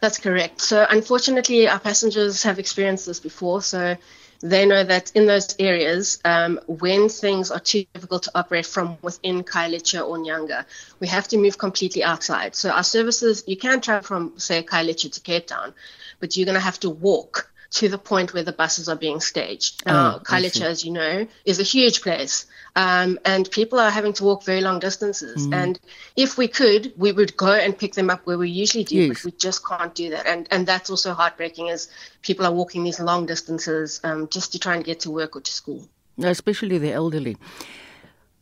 That's 0.00 0.18
correct. 0.18 0.60
So, 0.60 0.86
unfortunately, 0.88 1.68
our 1.68 1.78
passengers 1.78 2.42
have 2.42 2.58
experienced 2.58 3.06
this 3.06 3.20
before. 3.20 3.60
So, 3.62 3.96
they 4.40 4.64
know 4.64 4.82
that 4.82 5.12
in 5.14 5.26
those 5.26 5.54
areas, 5.58 6.18
um, 6.24 6.58
when 6.66 7.10
things 7.10 7.50
are 7.50 7.60
too 7.60 7.84
difficult 7.92 8.22
to 8.22 8.30
operate 8.34 8.64
from 8.64 8.96
within 9.02 9.44
Kailicha 9.44 10.06
or 10.06 10.16
Nyanga, 10.16 10.64
we 10.98 11.08
have 11.08 11.28
to 11.28 11.36
move 11.36 11.58
completely 11.58 12.02
outside. 12.02 12.56
So, 12.56 12.70
our 12.70 12.82
services, 12.82 13.44
you 13.46 13.56
can 13.56 13.82
travel 13.82 14.02
from, 14.02 14.38
say, 14.38 14.62
Kailicha 14.62 15.12
to 15.12 15.20
Cape 15.20 15.46
Town, 15.46 15.74
but 16.18 16.36
you're 16.36 16.46
going 16.46 16.54
to 16.54 16.60
have 16.60 16.80
to 16.80 16.90
walk 16.90 17.49
to 17.70 17.88
the 17.88 17.98
point 17.98 18.34
where 18.34 18.42
the 18.42 18.52
buses 18.52 18.88
are 18.88 18.96
being 18.96 19.20
staged. 19.20 19.86
Now, 19.86 20.16
oh, 20.16 20.20
Kailicha, 20.20 20.62
as 20.62 20.84
you 20.84 20.92
know, 20.92 21.26
is 21.44 21.60
a 21.60 21.62
huge 21.62 22.02
place. 22.02 22.46
Um, 22.76 23.18
and 23.24 23.50
people 23.50 23.78
are 23.78 23.90
having 23.90 24.12
to 24.14 24.24
walk 24.24 24.44
very 24.44 24.60
long 24.60 24.80
distances. 24.80 25.46
Mm. 25.46 25.54
And 25.54 25.80
if 26.16 26.36
we 26.36 26.48
could, 26.48 26.92
we 26.96 27.12
would 27.12 27.36
go 27.36 27.52
and 27.52 27.76
pick 27.76 27.94
them 27.94 28.10
up 28.10 28.26
where 28.26 28.38
we 28.38 28.50
usually 28.50 28.84
do, 28.84 28.96
yes. 28.96 29.08
but 29.08 29.24
we 29.24 29.30
just 29.38 29.66
can't 29.66 29.94
do 29.94 30.10
that. 30.10 30.26
And 30.26 30.48
and 30.50 30.66
that's 30.66 30.90
also 30.90 31.12
heartbreaking 31.12 31.70
as 31.70 31.88
people 32.22 32.44
are 32.44 32.52
walking 32.52 32.84
these 32.84 33.00
long 33.00 33.26
distances 33.26 34.00
um, 34.04 34.28
just 34.28 34.52
to 34.52 34.58
try 34.58 34.74
and 34.74 34.84
get 34.84 35.00
to 35.00 35.10
work 35.10 35.36
or 35.36 35.40
to 35.40 35.52
school. 35.52 35.88
Especially 36.18 36.78
the 36.78 36.92
elderly. 36.92 37.36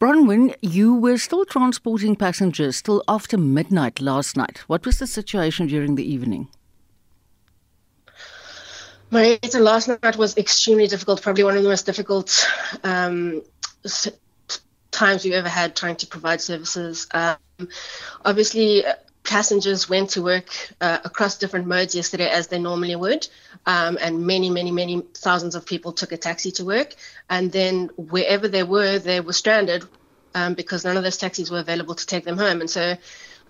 Bronwyn, 0.01 0.55
you 0.63 0.95
were 0.95 1.19
still 1.19 1.45
transporting 1.45 2.15
passengers 2.15 2.81
till 2.81 3.03
after 3.09 3.37
midnight 3.37 4.01
last 4.01 4.37
night. 4.37 4.59
What 4.69 4.87
was 4.87 5.01
the 5.01 5.09
situation 5.09 5.67
during 5.67 5.97
the 5.97 6.09
evening? 6.09 6.49
Marietta, 9.11 9.59
last 9.59 9.88
night 9.88 10.17
was 10.17 10.37
extremely 10.37 10.87
difficult, 10.87 11.23
probably 11.23 11.45
one 11.45 11.57
of 11.57 11.62
the 11.62 11.69
most 11.69 11.87
difficult 11.87 12.47
um, 12.85 13.43
times 14.91 15.25
we've 15.25 15.33
ever 15.33 15.49
had 15.49 15.75
trying 15.75 15.97
to 15.97 16.07
provide 16.07 16.43
services. 16.43 17.07
Um, 17.12 17.37
obviously, 18.23 18.85
uh, 18.85 18.95
passengers 19.25 19.88
went 19.88 20.11
to 20.11 20.23
work 20.23 20.49
uh, 20.81 20.99
across 21.05 21.38
different 21.38 21.67
modes 21.67 21.95
yesterday 21.95 22.29
as 22.29 22.49
they 22.49 22.59
normally 22.59 22.97
would, 22.97 23.27
um, 23.65 23.97
and 24.00 24.27
many, 24.27 24.50
many, 24.50 24.71
many 24.71 25.03
thousands 25.15 25.55
of 25.55 25.65
people 25.65 25.93
took 25.93 26.12
a 26.12 26.17
taxi 26.19 26.50
to 26.53 26.65
work. 26.65 26.95
And 27.31 27.50
then 27.50 27.91
wherever 27.97 28.47
they 28.47 28.62
were, 28.62 28.99
they 28.99 29.21
were 29.21 29.33
stranded 29.33 29.85
um, 30.35 30.55
because 30.55 30.85
none 30.85 30.99
of 30.99 31.03
those 31.03 31.17
taxis 31.17 31.50
were 31.50 31.61
available 31.61 31.95
to 31.95 32.07
take 32.07 32.25
them 32.25 32.37
home. 32.37 32.61
And 32.61 32.69
so 32.69 32.97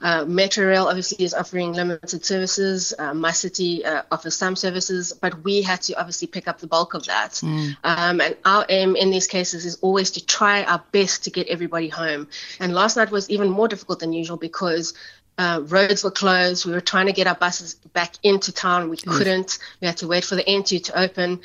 uh, 0.00 0.24
Metro 0.24 0.66
Rail 0.66 0.86
obviously 0.86 1.24
is 1.24 1.34
offering 1.34 1.72
limited 1.72 2.24
services. 2.24 2.94
Uh, 2.98 3.14
My 3.14 3.32
City 3.32 3.84
uh, 3.84 4.02
offers 4.10 4.36
some 4.36 4.56
services, 4.56 5.12
but 5.12 5.44
we 5.44 5.62
had 5.62 5.82
to 5.82 5.94
obviously 5.98 6.28
pick 6.28 6.48
up 6.48 6.58
the 6.58 6.66
bulk 6.66 6.94
of 6.94 7.06
that. 7.06 7.32
Mm. 7.32 7.76
Um, 7.84 8.20
and 8.20 8.36
our 8.44 8.64
aim 8.68 8.96
in 8.96 9.10
these 9.10 9.26
cases 9.26 9.64
is 9.64 9.76
always 9.82 10.12
to 10.12 10.24
try 10.24 10.64
our 10.64 10.82
best 10.92 11.24
to 11.24 11.30
get 11.30 11.48
everybody 11.48 11.88
home. 11.88 12.28
And 12.60 12.74
last 12.74 12.96
night 12.96 13.10
was 13.10 13.28
even 13.30 13.48
more 13.48 13.68
difficult 13.68 14.00
than 14.00 14.12
usual 14.12 14.36
because 14.36 14.94
uh, 15.38 15.62
roads 15.64 16.02
were 16.02 16.10
closed. 16.10 16.66
We 16.66 16.72
were 16.72 16.80
trying 16.80 17.06
to 17.06 17.12
get 17.12 17.28
our 17.28 17.34
buses 17.34 17.74
back 17.74 18.16
into 18.24 18.52
town. 18.52 18.90
We 18.90 18.96
couldn't. 18.96 19.58
We 19.80 19.86
had 19.86 19.96
to 19.98 20.08
wait 20.08 20.24
for 20.24 20.34
the 20.34 20.42
N2 20.42 20.84
to 20.84 21.00
open. 21.00 21.40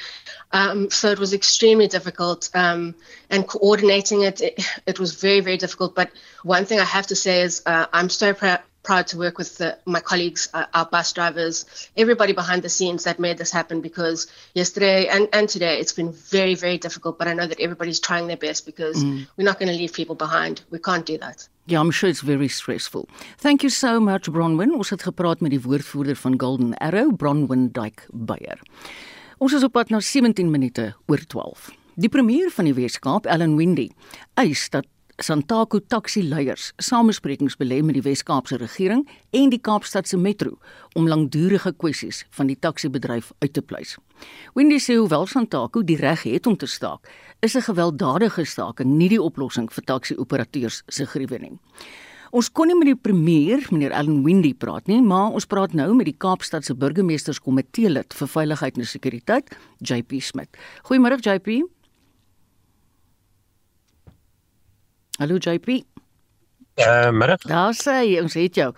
Um, 0.51 0.89
so 0.89 1.09
it 1.09 1.19
was 1.19 1.33
extremely 1.33 1.88
difficult. 1.88 2.50
Um, 2.55 2.95
and 3.29 3.47
coordinating 3.47 4.23
it, 4.23 4.41
it, 4.41 4.65
it, 4.88 5.00
was 5.00 5.13
very, 5.13 5.41
very 5.41 5.57
difficult. 5.57 5.93
But 5.93 6.09
one 6.41 6.65
thing 6.65 6.79
I 6.79 6.85
have 6.85 7.07
to 7.07 7.15
say 7.15 7.41
is 7.43 7.62
uh, 7.67 7.85
I'm 7.93 8.09
so 8.09 8.33
proud 8.33 8.62
proud 8.84 9.08
to 9.08 9.18
work 9.18 9.38
with 9.38 9.58
the, 9.58 9.78
my 9.86 10.00
colleagues, 10.00 10.50
uh, 10.54 10.66
our 10.74 10.86
bus 10.86 11.13
drivers, 11.13 11.66
everybody 11.98 12.34
behind 12.34 12.62
the 12.62 12.70
scenes 12.70 13.06
that 13.06 13.20
made 13.20 13.38
this 13.38 13.52
happen 13.52 13.82
because 13.82 14.28
yesterday 14.54 15.08
and, 15.08 15.28
and 15.34 15.50
today 15.50 15.80
it's 15.80 15.94
been 15.94 16.12
very, 16.12 16.56
very 16.56 16.78
difficult. 16.78 17.18
But 17.18 17.28
I 17.28 17.34
know 17.34 17.48
that 17.48 17.60
everybody's 17.60 18.00
trying 18.00 18.28
their 18.28 18.38
best 18.38 18.66
because 18.66 19.04
mm. 19.04 19.25
we're 19.38 19.46
not 19.46 19.58
going 19.60 19.72
to 19.72 19.78
leave 19.78 19.94
people 19.94 20.16
behind. 20.16 20.62
We 20.70 20.80
can't 20.80 21.06
do 21.06 21.18
that. 21.18 21.48
Yeah, 21.66 21.80
I'm 21.80 21.92
sure 21.92 22.10
it's 22.10 22.22
very 22.22 22.50
stressful. 22.50 23.08
Thank 23.38 23.63
you 23.63 23.70
so 23.70 24.00
much 24.00 24.30
Bronwyn. 24.30 24.74
Ons 24.75 24.90
het 24.90 25.04
gepraat 25.08 25.40
met 25.42 25.54
die 25.56 25.62
woordvoerder 25.63 26.16
van 26.20 26.36
Golden 26.40 26.74
Arrow, 26.84 27.16
Bronwyn 27.16 27.70
Dyke 27.72 28.04
Beyer. 28.12 28.60
Ons 29.40 29.56
is 29.56 29.63
op 29.63 29.72
pad 29.72 29.90
na 29.90 30.00
17 30.04 30.52
minute 30.52 30.92
oor 31.08 31.24
12. 31.28 31.72
Die 31.96 32.10
premier 32.10 32.52
van 32.52 32.68
die 32.68 32.74
Weskaap, 32.75 33.28
Ellen 33.30 33.56
Windy, 33.56 33.90
eis 34.40 34.66
dat 34.74 34.88
Santaku 35.24 35.80
taxi 35.88 36.20
leiers 36.27 36.74
samesprekings 36.84 37.56
belê 37.56 37.77
met 37.86 37.96
die 37.96 38.03
Wes-Kaapse 38.03 38.58
regering 38.60 39.06
en 39.32 39.51
die 39.53 39.60
Kaapstadse 39.63 40.18
Metro 40.20 40.58
om 41.00 41.08
langdurige 41.08 41.72
kwessies 41.80 42.25
van 42.36 42.50
die 42.51 42.58
taxi-bedryf 42.60 43.30
uit 43.39 43.53
te 43.56 43.63
pleis. 43.63 43.94
Wendy 44.58 44.82
sê 44.84 44.98
hoewel 45.00 45.24
Santaku 45.32 45.86
die 45.88 45.96
reg 46.01 46.25
het 46.27 46.50
om 46.50 46.58
te 46.60 46.68
staak, 46.68 47.08
is 47.39 47.56
'n 47.56 47.63
gewelddadige 47.70 48.44
staking 48.44 48.98
nie 48.98 49.10
die 49.10 49.22
oplossing 49.22 49.72
vir 49.72 49.84
taxi-operateurs 49.84 50.84
se 50.88 51.06
gruwe 51.06 51.39
nie. 51.39 51.58
Ons 52.32 52.51
kon 52.51 52.68
nie 52.68 52.75
met 52.75 52.88
die 52.88 52.96
premier, 52.96 53.65
meneer 53.72 53.94
Allan 53.94 54.24
Windy 54.24 54.53
praat 54.53 54.88
nie, 54.88 55.01
maar 55.01 55.32
ons 55.32 55.46
praat 55.46 55.74
nou 55.74 55.94
met 55.96 56.06
die 56.06 56.18
Kaapstadse 56.18 56.75
burgemeesterskomitee 56.75 57.89
lid 57.89 58.13
vir 58.13 58.27
veiligheid 58.27 58.77
en 58.77 58.86
sekuriteit, 58.86 59.56
JP 59.80 60.20
Smit. 60.20 60.50
Goeiemôre 60.84 61.20
JP. 61.22 61.73
Hallo 65.17 65.36
JP. 65.38 65.67
Uh, 66.75 67.12
middag. 67.12 67.41
Daar 67.46 67.74
sê 67.77 68.00
jy, 68.01 68.22
ons 68.22 68.34
het 68.34 68.55
jou. 68.58 68.72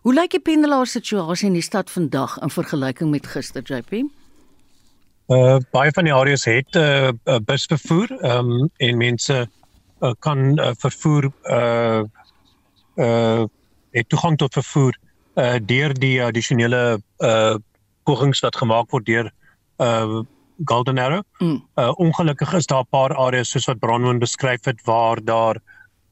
Hoe 0.00 0.14
lyk 0.16 0.32
die 0.32 0.40
pendelaar 0.40 0.88
situasie 0.88 1.50
in 1.50 1.58
die 1.58 1.64
stad 1.64 1.90
vandag 1.92 2.38
in 2.40 2.52
vergelyking 2.52 3.10
met 3.12 3.28
gister 3.28 3.60
JP? 3.60 4.06
Uh 5.28 5.58
baie 5.70 5.92
van 5.92 6.08
die 6.08 6.14
areas 6.16 6.46
het 6.48 6.74
uh, 6.80 7.12
uh, 7.12 7.36
busvervoer 7.44 8.08
um, 8.24 8.70
en 8.80 8.96
mense 8.96 9.36
uh, 9.36 10.12
kan 10.24 10.56
uh, 10.56 10.72
vervoer 10.80 11.28
uh 11.44 12.02
uh 12.96 13.44
het 13.92 14.08
toegang 14.08 14.38
tot 14.40 14.56
vervoer 14.56 14.96
uh 15.36 15.60
deur 15.60 15.94
die 15.94 16.16
addisionele 16.24 17.02
uh 17.18 17.54
pogings 18.08 18.40
wat 18.40 18.56
gemaak 18.56 18.90
word 18.90 19.06
deur 19.06 19.30
uh 19.76 20.24
Golden 20.64 20.98
Arrow. 20.98 21.22
Mm. 21.38 21.62
Uh 21.76 21.92
ongelukkig 21.96 22.52
is 22.52 22.66
daar 22.66 22.82
'n 22.82 22.90
paar 22.90 23.14
areas 23.16 23.50
soos 23.50 23.64
wat 23.64 23.78
Bronwyn 23.78 24.18
beskryf 24.18 24.64
het 24.64 24.80
waar 24.84 25.24
daar 25.24 25.56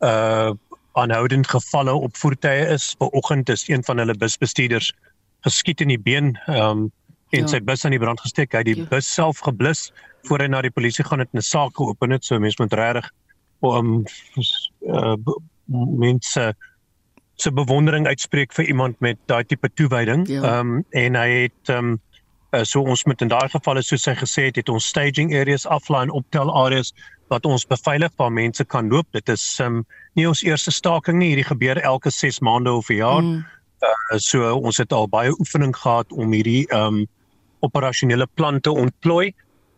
uh 0.01 0.51
aanhoudend 0.93 1.49
gevalle 1.49 1.93
op 1.93 2.17
voertuie 2.17 2.67
is. 2.67 2.95
Vanoggend 2.99 3.49
is 3.49 3.69
een 3.69 3.85
van 3.85 3.99
hulle 3.99 4.15
busbestuurders 4.15 4.93
geskiet 5.41 5.81
in 5.81 5.89
die 5.89 6.01
been 6.01 6.39
um 6.47 6.91
en 7.31 7.45
ja. 7.45 7.47
sy 7.47 7.61
bus 7.61 7.85
aan 7.85 7.91
die 7.91 8.01
brand 8.01 8.21
gesteek. 8.21 8.53
Hy 8.53 8.59
het 8.59 8.67
die 8.67 8.77
ja. 8.77 8.89
bus 8.89 9.13
self 9.15 9.39
geblus 9.39 9.93
voor 10.23 10.43
hy 10.43 10.49
na 10.51 10.63
die 10.65 10.73
polisie 10.75 11.05
gaan 11.05 11.19
het 11.19 11.29
en 11.33 11.39
'n 11.39 11.43
saak 11.43 11.77
geopen 11.77 12.11
het. 12.11 12.25
So 12.25 12.39
mense 12.39 12.63
moet 12.63 12.73
regtig 12.73 13.11
om 13.61 14.05
uh 14.81 15.15
mense 15.99 16.55
se 17.39 17.53
bewondering 17.53 18.07
uitspreek 18.07 18.53
vir 18.53 18.65
iemand 18.65 19.01
met 19.01 19.19
daai 19.27 19.45
tipe 19.45 19.71
toewyding. 19.75 20.27
Ja. 20.29 20.59
Um 20.59 20.85
en 20.91 21.15
hy 21.15 21.29
het 21.47 21.69
um 21.69 22.01
Uh, 22.57 22.65
so 22.65 22.81
ons 22.81 23.05
moet 23.05 23.21
in 23.21 23.29
daai 23.29 23.49
gevalle 23.53 23.83
soos 23.85 24.07
hy 24.09 24.15
gesê 24.17 24.47
het, 24.49 24.57
het 24.57 24.71
ons 24.73 24.87
staging 24.89 25.35
areas, 25.37 25.67
afline 25.69 26.13
optel 26.17 26.49
areas 26.49 26.95
wat 27.29 27.45
ons 27.45 27.67
beveilig 27.69 28.13
waar 28.17 28.33
mense 28.33 28.65
kan 28.65 28.89
loop. 28.89 29.07
Dit 29.13 29.29
is 29.29 29.45
um, 29.61 29.83
nie 30.17 30.25
ons 30.29 30.41
eerste 30.47 30.73
staking 30.73 31.19
nie. 31.21 31.35
Hierdie 31.35 31.49
gebeur 31.51 31.81
elke 31.85 32.11
6 32.11 32.41
maande 32.41 32.73
of 32.73 32.89
'n 32.89 33.01
jaar. 33.03 33.23
Mm. 33.23 33.45
Uh, 33.85 34.17
so 34.17 34.55
ons 34.57 34.81
het 34.81 34.93
al 34.93 35.09
baie 35.09 35.35
oefening 35.39 35.77
gehad 35.77 36.13
om 36.13 36.33
hierdie 36.33 36.65
um 36.75 37.07
operasionele 37.61 38.27
plan 38.35 38.61
te 38.61 38.71
ontplooi. 38.71 39.35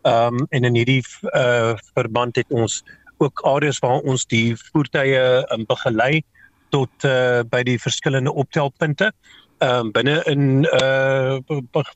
Um 0.06 0.46
en 0.50 0.64
in 0.64 0.74
hierdie 0.74 1.02
uh 1.34 1.74
verband 1.94 2.36
het 2.36 2.46
ons 2.48 2.84
ook 3.18 3.42
areas 3.44 3.78
waar 3.78 4.00
ons 4.00 4.26
die 4.26 4.56
voertuie 4.56 5.18
um, 5.52 5.66
begelei 5.66 6.22
tot 6.70 7.04
uh 7.04 7.42
by 7.50 7.62
die 7.62 7.78
verskillende 7.78 8.32
optelpunte 8.32 9.12
ehm 9.60 9.86
um, 9.86 9.92
binne 9.92 10.22
in 10.24 10.64
uh 10.82 11.38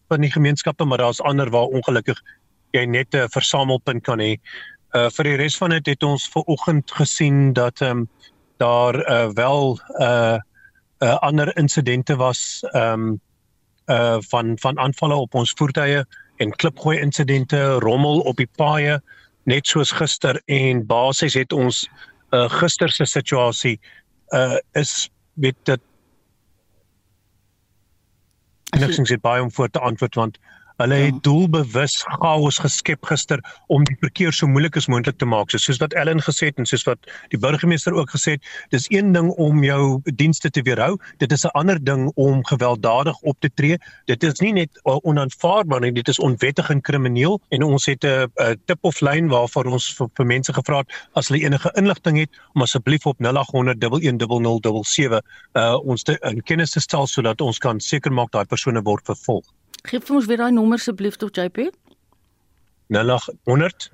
van 0.08 0.20
die 0.20 0.30
gemeenskappe, 0.30 0.84
maar 0.84 0.98
daar's 0.98 1.20
ander 1.20 1.50
waar 1.50 1.72
ongelukkig 1.72 2.20
jy 2.76 2.84
net 2.84 3.14
'n 3.14 3.28
versamelpunt 3.28 4.02
kan 4.02 4.20
hê. 4.20 4.36
Uh 4.94 5.08
vir 5.10 5.24
die 5.24 5.36
res 5.36 5.56
van 5.56 5.70
dit 5.70 5.86
het 5.86 6.02
ons 6.02 6.28
ver 6.28 6.42
oggend 6.42 6.90
gesien 6.90 7.52
dat 7.52 7.80
ehm 7.80 7.90
um, 7.90 8.08
daar 8.58 8.94
uh 9.10 9.28
wel 9.32 9.78
uh 10.00 10.38
uh 11.00 11.16
ander 11.20 11.56
insidente 11.56 12.16
was 12.16 12.64
ehm 12.72 12.92
um, 12.92 13.20
uh 13.86 14.18
van 14.20 14.58
van 14.58 14.78
aanvalle 14.78 15.14
op 15.14 15.34
ons 15.34 15.52
voertuie 15.56 16.04
en 16.36 16.50
klipgooi 16.50 16.98
insidente, 16.98 17.72
rommel 17.80 18.20
op 18.20 18.36
die 18.36 18.50
paaie 18.56 19.00
net 19.44 19.66
soos 19.66 19.92
gister 19.92 20.42
en 20.46 20.86
basies 20.86 21.34
het 21.34 21.52
ons 21.52 21.88
uh 22.32 22.48
gister 22.48 22.90
se 22.90 23.04
situasie 23.04 23.80
uh 24.32 24.58
is 24.72 25.10
met 25.34 25.56
dit 25.64 25.80
enigsins 28.74 29.10
het 29.10 29.20
baie 29.20 29.42
om 29.42 29.52
voor 29.52 29.68
te 29.68 29.78
antwoord 29.78 30.14
want 30.14 30.38
hulle 30.82 30.94
het 30.94 31.14
ja. 31.14 31.20
doelbewus 31.22 31.94
chaos 32.20 32.58
geskep 32.58 33.04
gister 33.06 33.42
om 33.72 33.84
die 33.86 33.96
verkeer 34.00 34.34
so 34.34 34.48
moeilik 34.50 34.76
as 34.76 34.88
moontlik 34.90 35.18
te 35.18 35.28
maak. 35.28 35.52
So 35.52 35.62
soos 35.62 35.78
wat 35.82 35.94
Ellen 35.98 36.22
gesê 36.24 36.50
het 36.50 36.58
en 36.58 36.66
soos 36.66 36.84
wat 36.88 36.98
die 37.34 37.38
burgemeester 37.38 37.94
ook 37.94 38.10
gesê 38.10 38.36
het, 38.36 38.48
dis 38.74 38.88
een 38.90 39.12
ding 39.14 39.30
om 39.38 39.62
jou 39.64 40.00
dienste 40.18 40.50
te 40.50 40.64
weerhou, 40.66 40.98
dit 41.22 41.32
is 41.32 41.44
'n 41.44 41.54
ander 41.54 41.78
ding 41.84 42.10
om 42.14 42.44
gewelddadig 42.46 43.18
op 43.20 43.36
te 43.40 43.50
tree. 43.54 43.78
Dit 44.06 44.22
is 44.22 44.40
nie 44.40 44.52
net 44.52 44.70
uh, 44.84 44.98
onaanvaarbaar 45.02 45.80
nie, 45.80 45.92
dit 45.92 46.08
is 46.08 46.18
onwettig 46.18 46.70
en 46.70 46.80
krimineel 46.80 47.40
en 47.50 47.62
ons 47.62 47.86
het 47.86 48.04
'n 48.04 48.28
tip 48.66 48.78
of 48.82 49.00
lyn 49.00 49.28
waarvoor 49.28 49.64
ons 49.64 49.94
vir, 49.94 50.08
vir 50.16 50.26
mense 50.26 50.52
gevra 50.52 50.78
het 50.78 50.90
as 51.14 51.28
hulle 51.28 51.44
enige 51.44 51.70
inligting 51.76 52.18
het 52.18 52.30
om 52.54 52.62
asseblief 52.62 53.06
op 53.06 53.20
0800 53.20 53.80
110077 53.80 55.20
uh 55.54 55.78
ons 55.84 56.02
te 56.02 56.18
in 56.22 56.42
kennis 56.42 56.70
te 56.70 56.80
stel 56.80 57.06
sodat 57.06 57.40
ons 57.40 57.58
kan 57.58 57.80
seker 57.80 58.12
maak 58.12 58.30
daai 58.32 58.44
persone 58.44 58.82
word 58.82 59.04
vervolg. 59.06 59.44
Gee 59.84 60.00
vir 60.00 60.16
ons 60.16 60.24
weer 60.30 60.40
daai 60.40 60.54
nommer 60.56 60.80
asseblief 60.80 61.18
tot 61.20 61.36
JP. 61.36 61.68
0800 62.88 63.90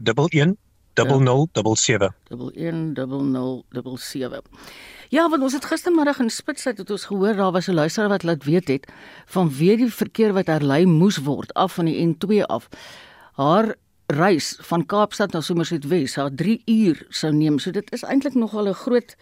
11 0.95 1.19
0077. 1.51 2.15
110077. 2.31 4.79
Ja, 5.11 5.27
want 5.29 5.43
ons 5.43 5.57
het 5.57 5.65
gistermiddag 5.67 6.21
in 6.23 6.31
Spitsberg 6.31 6.79
het 6.79 6.91
ons 6.95 7.09
gehoor 7.11 7.35
daar 7.35 7.53
was 7.53 7.67
'n 7.67 7.75
luisteraar 7.75 8.09
wat 8.09 8.23
laat 8.23 8.45
weet 8.45 8.69
het 8.69 8.93
van 9.27 9.51
wie 9.51 9.77
die 9.77 9.93
verkeer 9.93 10.33
wat 10.33 10.47
herlei 10.47 10.87
moes 10.87 11.17
word 11.17 11.55
af 11.55 11.75
van 11.75 11.85
die 11.85 12.07
N2 12.07 12.47
af. 12.47 12.69
Haar 13.33 13.75
reis 14.07 14.59
van 14.61 14.87
Kaapstad 14.87 15.33
na 15.33 15.41
Somerset-Wes, 15.41 16.15
haar 16.15 16.35
3 16.35 16.63
uur 16.65 17.07
sou 17.09 17.33
neem. 17.33 17.59
So 17.59 17.71
dit 17.71 17.93
is 17.93 18.03
eintlik 18.03 18.35
nogal 18.35 18.69
'n 18.69 18.75
groot 18.75 19.17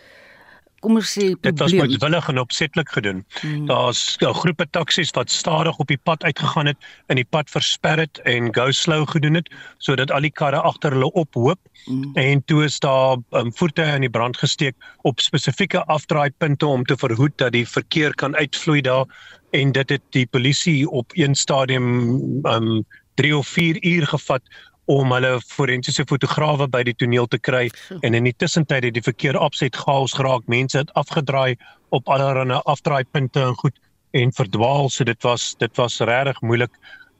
kom 0.80 0.98
ons 0.98 1.10
sê 1.12 1.24
probleem. 1.32 1.40
Dit 1.46 1.58
was 1.62 1.72
moedswillig 1.72 2.28
en 2.28 2.38
opsetlik 2.42 2.92
gedoen. 2.96 3.24
Hmm. 3.40 3.66
Daar's 3.66 4.16
'n 4.20 4.34
groepe 4.34 4.66
taksies 4.70 5.10
wat 5.10 5.30
stadig 5.30 5.78
op 5.78 5.86
die 5.86 6.00
pad 6.02 6.22
uitgegaan 6.22 6.66
het 6.66 6.76
en 7.06 7.16
die 7.16 7.28
pad 7.30 7.50
versper 7.50 7.98
het 7.98 8.20
en 8.24 8.54
go 8.54 8.70
slow 8.70 9.08
gedoen 9.08 9.34
het 9.34 9.50
sodat 9.78 10.10
al 10.10 10.20
die 10.20 10.30
karre 10.30 10.60
agter 10.60 10.92
hulle 10.92 11.12
ophoop 11.12 11.58
hmm. 11.84 12.10
en 12.14 12.44
toe 12.44 12.64
is 12.64 12.78
daar 12.78 13.16
um, 13.30 13.52
voertuie 13.52 13.94
in 13.94 14.00
die 14.00 14.10
brand 14.10 14.36
gesteek 14.36 14.74
op 15.02 15.20
spesifieke 15.20 15.84
afdraaipunte 15.84 16.66
om 16.66 16.84
te 16.84 16.96
verhoed 16.96 17.38
dat 17.38 17.52
die 17.52 17.68
verkeer 17.68 18.14
kan 18.14 18.36
uitvloei 18.36 18.80
daar 18.80 19.06
en 19.50 19.72
dit 19.72 19.88
het 19.88 20.02
die 20.10 20.26
polisie 20.26 20.88
op 20.90 21.10
een 21.14 21.34
stadium 21.34 21.86
um 22.46 22.84
3 23.18 23.36
of 23.36 23.48
4 23.48 23.84
uur 23.84 24.06
gevat 24.06 24.42
om 24.88 25.12
hulle 25.12 25.34
forensiese 25.44 26.06
fotograwe 26.08 26.68
by 26.72 26.80
die 26.88 26.96
toneel 26.96 27.28
te 27.28 27.38
kry 27.38 27.66
en 28.00 28.16
in 28.16 28.24
die 28.24 28.36
tussentyd 28.40 28.86
het 28.88 28.96
die 28.96 29.04
verkeer 29.04 29.36
opset 29.36 29.76
chaos 29.76 30.14
geraak. 30.16 30.46
Mense 30.48 30.80
het 30.80 30.92
afgedraai 30.96 31.58
op 31.92 32.08
allerlei 32.08 32.60
afdraaipunte 32.64 33.42
en 33.50 33.58
goed 33.60 33.76
en 34.16 34.32
verdwaal. 34.32 34.88
So 34.88 35.04
dit 35.04 35.22
was 35.22 35.54
dit 35.60 35.76
was 35.76 36.00
regtig 36.00 36.40
moeilik 36.40 36.72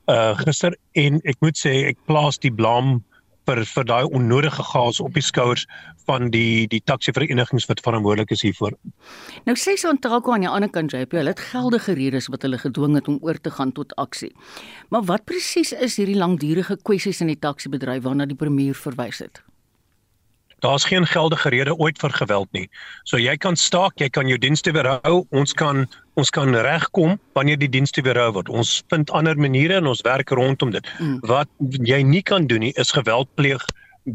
uh 0.09 0.33
gister 0.41 0.73
en 0.97 1.21
ek 1.29 1.37
moet 1.45 1.61
sê 1.61 1.75
ek 1.91 2.01
plaas 2.09 2.41
die 2.41 2.53
blame 2.53 3.03
vir 3.49 3.65
vir 3.65 3.87
daai 3.89 4.05
onnodige 4.19 4.65
gas 4.71 5.01
op 5.01 5.15
die 5.17 5.25
skouers 5.25 5.65
van 6.09 6.31
die 6.35 6.69
die 6.69 6.81
taxi 6.85 7.15
verenigings 7.17 7.69
wat 7.71 7.83
verantwoordelik 7.85 8.35
is 8.37 8.45
hiervoor. 8.45 8.77
Nou 9.49 9.57
sê 9.57 9.77
so 9.81 9.91
Ontario 9.93 10.35
aan 10.35 10.45
die 10.45 10.53
ander 10.53 10.73
kant 10.73 10.93
JP, 10.93 11.21
hulle 11.21 11.35
het 11.35 11.45
geldige 11.53 11.97
redes 11.99 12.29
wat 12.33 12.45
hulle 12.45 12.61
gedwing 12.61 12.99
het 12.99 13.09
om 13.09 13.19
oor 13.25 13.41
te 13.41 13.53
gaan 13.55 13.73
tot 13.73 13.95
aksie. 13.97 14.33
Maar 14.93 15.07
wat 15.09 15.25
presies 15.29 15.73
is 15.73 15.97
hierdie 16.01 16.19
langdurige 16.19 16.79
kwessies 16.83 17.23
in 17.25 17.33
die 17.33 17.41
taxi 17.41 17.73
bedryf 17.73 18.05
waarna 18.05 18.29
die 18.29 18.39
premier 18.39 18.77
verwys 18.77 19.25
het? 19.25 19.43
Daar's 20.65 20.85
geen 20.85 21.07
geldige 21.07 21.49
rede 21.49 21.77
ooit 21.77 21.99
vir 21.99 22.11
geweld 22.11 22.49
nie. 22.53 22.67
So 23.05 23.19
jy 23.19 23.37
kan 23.37 23.57
staak, 23.57 23.99
jy 24.03 24.09
kan 24.09 24.29
jou 24.29 24.39
dienste 24.39 24.73
weerhou, 24.75 25.27
ons 25.31 25.53
kan 25.53 25.87
ons 26.19 26.31
kan 26.35 26.51
regkom 26.51 27.19
wanneer 27.39 27.59
die 27.59 27.71
dienste 27.71 28.03
weerhou 28.03 28.33
word. 28.33 28.49
Ons 28.49 28.83
vind 28.91 29.11
ander 29.15 29.39
maniere 29.39 29.77
en 29.79 29.87
ons 29.87 30.03
werk 30.03 30.31
rondom 30.35 30.73
dit. 30.75 30.89
Mm. 30.99 31.21
Wat 31.31 31.49
jy 31.87 32.03
nie 32.03 32.23
kan 32.23 32.49
doen 32.51 32.67
nie 32.67 32.73
is 32.75 32.91
geweld 32.91 33.31
pleeg, 33.39 33.63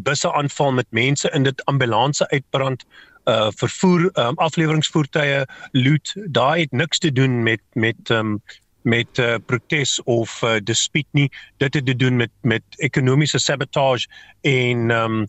busse 0.03 0.34
aanval 0.34 0.71
met 0.71 0.88
mense 0.89 1.29
in 1.32 1.43
dit 1.43 1.65
ambulanse 1.65 2.27
uitbrand 2.29 2.84
uh 3.23 3.47
vervoer 3.56 4.10
um, 4.19 4.36
afleweringsvoertuie 4.36 5.45
loot 5.71 6.12
daai 6.36 6.65
het 6.65 6.71
niks 6.71 6.99
te 6.99 7.12
doen 7.12 7.43
met 7.43 7.62
met 7.73 8.10
um 8.10 8.41
met 8.84 9.17
uh, 9.17 9.36
protes 9.45 10.01
of 10.03 10.41
uh, 10.43 10.58
dispuut 10.60 11.08
nie 11.12 11.29
dit 11.58 11.73
het 11.73 11.86
te 11.86 11.95
doen 11.95 12.15
met 12.15 12.32
met 12.41 12.63
ekonomiese 12.77 13.39
sabotage 13.39 14.08
en 14.41 14.91
um 14.91 15.27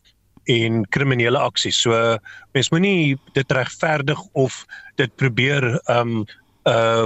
en 0.51 0.85
kriminele 0.95 1.39
aksies. 1.39 1.81
So 1.81 2.19
mens 2.53 2.71
moenie 2.71 3.19
dit 3.33 3.53
regverdig 3.53 4.21
of 4.33 4.65
dit 4.97 5.15
probeer 5.17 5.81
um 5.91 6.25
uh 6.65 7.05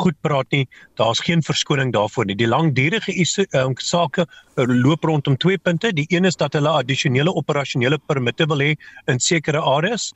goed 0.00 0.16
praat 0.24 0.46
nie. 0.50 0.66
Daar's 0.96 1.20
geen 1.20 1.42
verskoning 1.42 1.92
daarvoor 1.92 2.24
nie. 2.24 2.36
Die 2.36 2.48
langdurige 2.48 3.12
um, 3.52 3.74
sake 3.76 4.26
loop 4.54 5.04
rondom 5.04 5.36
twee 5.36 5.58
punte. 5.58 5.92
Die 5.92 6.06
een 6.08 6.24
is 6.24 6.36
dat 6.36 6.52
hulle 6.52 6.68
addisionele 6.68 7.34
operasionele 7.34 7.98
permitte 8.06 8.46
wil 8.46 8.58
hê 8.58 8.74
in 9.06 9.20
sekere 9.20 9.60
areas 9.60 10.12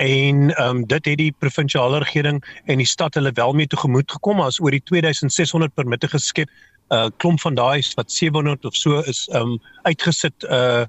en 0.00 0.54
ehm 0.56 0.76
um, 0.76 0.86
dit 0.86 1.04
het 1.04 1.18
die 1.18 1.34
provinsiale 1.38 1.98
regering 1.98 2.40
en 2.64 2.80
die 2.80 2.86
stad 2.86 3.14
hulle 3.14 3.32
wel 3.36 3.52
mee 3.52 3.66
tegemoet 3.66 4.12
gekom 4.12 4.40
as 4.40 4.60
oor 4.60 4.72
die 4.72 4.84
2600 4.84 5.74
permitte 5.74 6.08
geskep. 6.08 6.48
'n 6.90 6.96
uh, 6.96 7.10
klomp 7.16 7.40
van 7.40 7.54
daai 7.54 7.82
wat 7.94 8.10
700 8.12 8.64
of 8.64 8.74
so 8.74 9.00
is 9.00 9.28
ehm 9.28 9.42
um, 9.42 9.60
uitgesit 9.82 10.44
uh 10.44 10.84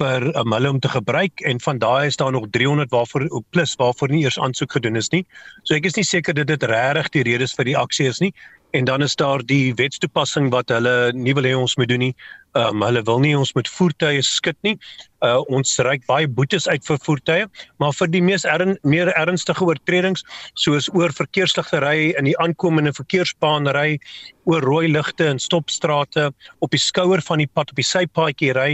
vir 0.00 0.30
um, 0.38 0.54
hulle 0.56 0.70
om 0.72 0.80
te 0.80 0.88
gebruik 0.88 1.42
en 1.48 1.60
van 1.60 1.80
daai 1.82 2.06
is 2.08 2.16
daar 2.20 2.32
nog 2.32 2.48
300 2.56 2.90
waarvoor 2.90 3.28
plus 3.50 3.76
waarvoor 3.80 4.08
nie 4.12 4.24
eers 4.24 4.38
aansoek 4.40 4.72
gedoen 4.78 4.96
is 4.96 5.12
nie. 5.12 5.24
So 5.64 5.76
ek 5.76 5.90
is 5.90 5.98
nie 5.98 6.06
seker 6.06 6.36
dat 6.36 6.48
dit 6.48 6.64
regtig 6.70 7.12
die 7.18 7.26
redes 7.28 7.54
vir 7.58 7.68
die 7.68 7.76
aksie 7.78 8.08
is 8.08 8.22
nie. 8.24 8.32
En 8.70 8.84
dan 8.86 9.02
is 9.02 9.16
daar 9.18 9.42
die 9.42 9.74
wetstoepassing 9.74 10.50
wat 10.54 10.70
hulle 10.70 11.10
nie 11.12 11.34
wil 11.34 11.46
hê 11.48 11.56
ons 11.58 11.74
moet 11.76 11.90
doen 11.90 12.04
nie. 12.06 12.12
Ehm 12.54 12.78
um, 12.78 12.84
hulle 12.86 13.02
wil 13.06 13.18
nie 13.22 13.32
ons 13.38 13.52
met 13.58 13.68
voertuie 13.68 14.22
skit 14.26 14.58
nie. 14.66 14.76
Uh 15.26 15.42
ons 15.58 15.72
reik 15.86 16.06
baie 16.06 16.28
boetes 16.28 16.68
uit 16.68 16.84
vir 16.86 17.00
voertuie, 17.06 17.48
maar 17.82 17.94
vir 17.98 18.12
die 18.14 18.22
mees 18.22 18.46
ern, 18.46 18.76
meer 18.82 19.10
ernstige 19.18 19.66
oortredings 19.66 20.22
soos 20.54 20.88
oor 20.94 21.12
verkeersligtery 21.14 22.12
in 22.18 22.30
die 22.30 22.36
aankomende 22.38 22.94
verkeersbaan 22.94 23.66
ry, 23.74 23.98
oor 24.46 24.62
rooi 24.62 24.86
ligte 24.88 25.26
en 25.26 25.42
stopstrate, 25.42 26.30
op 26.58 26.70
die 26.70 26.82
skouer 26.82 27.22
van 27.26 27.42
die 27.42 27.50
pad 27.50 27.74
op 27.74 27.82
die 27.82 27.86
sypaadjie 27.86 28.54
ry, 28.54 28.70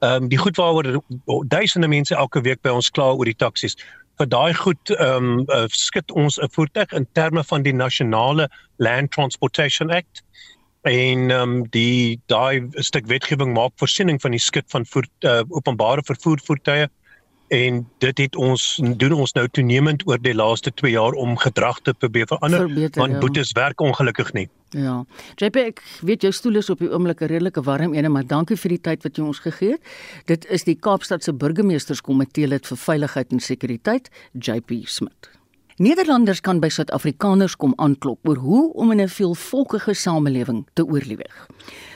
ehm 0.00 0.22
um, 0.22 0.28
die 0.28 0.38
goed 0.38 0.56
waaroor 0.56 1.02
duisende 1.46 1.88
mense 1.88 2.14
elke 2.14 2.40
week 2.40 2.60
by 2.62 2.70
ons 2.70 2.90
kla 2.90 3.12
oor 3.12 3.24
die 3.24 3.38
taksies. 3.44 3.76
Vir 4.18 4.28
daai 4.30 4.54
goed 4.54 4.92
ehm 4.94 5.40
um, 5.40 5.44
uh, 5.48 5.66
skit 5.68 6.10
ons 6.10 6.38
'n 6.38 6.50
voertuig 6.54 6.92
in 6.92 7.06
terme 7.12 7.44
van 7.44 7.62
die 7.62 7.74
nasionale 7.74 8.48
Land 8.76 9.10
Transportation 9.10 9.90
Act 9.90 10.22
en 10.82 11.30
ehm 11.30 11.40
um, 11.40 11.66
die 11.70 12.20
daai 12.26 12.68
stuk 12.74 13.06
wetgewing 13.06 13.52
maak 13.54 13.72
voorsiening 13.76 14.20
van 14.20 14.30
die 14.30 14.40
skit 14.40 14.70
van 14.70 14.86
voer, 14.86 15.06
uh, 15.24 15.42
openbare 15.48 16.02
vervoer 16.02 16.38
voertuie 16.44 16.88
en 17.48 17.80
dit 17.98 18.18
het 18.18 18.36
ons 18.36 18.64
doen 19.00 19.12
ons 19.12 19.32
nou 19.32 19.46
toenemend 19.48 20.04
oor 20.06 20.20
die 20.22 20.34
laaste 20.34 20.72
2 20.74 20.92
jaar 20.92 21.12
om 21.12 21.36
gedrag 21.36 21.80
te 21.80 21.94
probeer 21.94 22.26
verander 22.26 22.66
Verbeter, 22.66 23.00
want 23.00 23.12
ja. 23.12 23.18
boetes 23.18 23.52
werk 23.52 23.80
ongelukkig 23.80 24.32
nie. 24.32 24.48
Ja. 24.76 25.04
JP 25.40 25.56
ek 25.56 25.82
weet 26.04 26.26
jou 26.26 26.32
stoel 26.32 26.60
is 26.60 26.68
op 26.70 26.82
die 26.84 26.90
oomblik 26.92 27.22
'n 27.22 27.32
redelike 27.32 27.62
warm 27.64 27.94
ene 27.94 28.08
maar 28.08 28.26
dankie 28.26 28.56
vir 28.56 28.68
die 28.68 28.80
tyd 28.80 29.02
wat 29.02 29.16
jy 29.16 29.24
ons 29.24 29.38
gegee 29.38 29.70
het. 29.70 29.82
Dit 30.26 30.46
is 30.46 30.64
die 30.64 30.76
Kaapstad 30.76 31.24
se 31.24 31.32
burgemeesterskomitee 31.32 32.46
lid 32.46 32.66
vir 32.66 32.76
veiligheid 32.76 33.32
en 33.32 33.40
sekuriteit 33.40 34.10
JP 34.32 34.84
Smit. 34.84 35.37
Nederlanders 35.78 36.40
kan 36.42 36.58
by 36.58 36.66
Suid-Afrikaners 36.74 37.54
kom 37.54 37.70
aanklop 37.78 38.26
oor 38.26 38.40
hoe 38.42 38.62
om 38.82 38.90
in 38.90 39.00
'n 39.00 39.08
veelvolkige 39.08 39.94
samelewing 39.94 40.66
te 40.74 40.82
oorleef. 40.82 41.46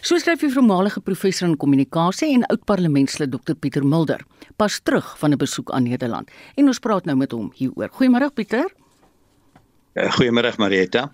So 0.00 0.18
skryf 0.18 0.40
die 0.40 0.52
voormalige 0.52 1.00
professor 1.00 1.48
in 1.48 1.56
kommunikasie 1.56 2.32
en 2.34 2.46
oud-parlementslid 2.46 3.32
Dr 3.32 3.54
Pieter 3.54 3.86
Mulder, 3.86 4.20
pas 4.56 4.80
terug 4.82 5.18
van 5.18 5.32
'n 5.32 5.36
besoek 5.36 5.70
aan 5.70 5.82
Nederland. 5.82 6.30
En 6.54 6.66
ons 6.66 6.78
praat 6.78 7.04
nou 7.04 7.16
met 7.16 7.32
hom 7.32 7.52
hieroor. 7.54 7.88
Goeiemôre 7.88 8.32
Pieter. 8.34 8.72
Goeiemôre 9.94 10.56
Marieta. 10.56 11.12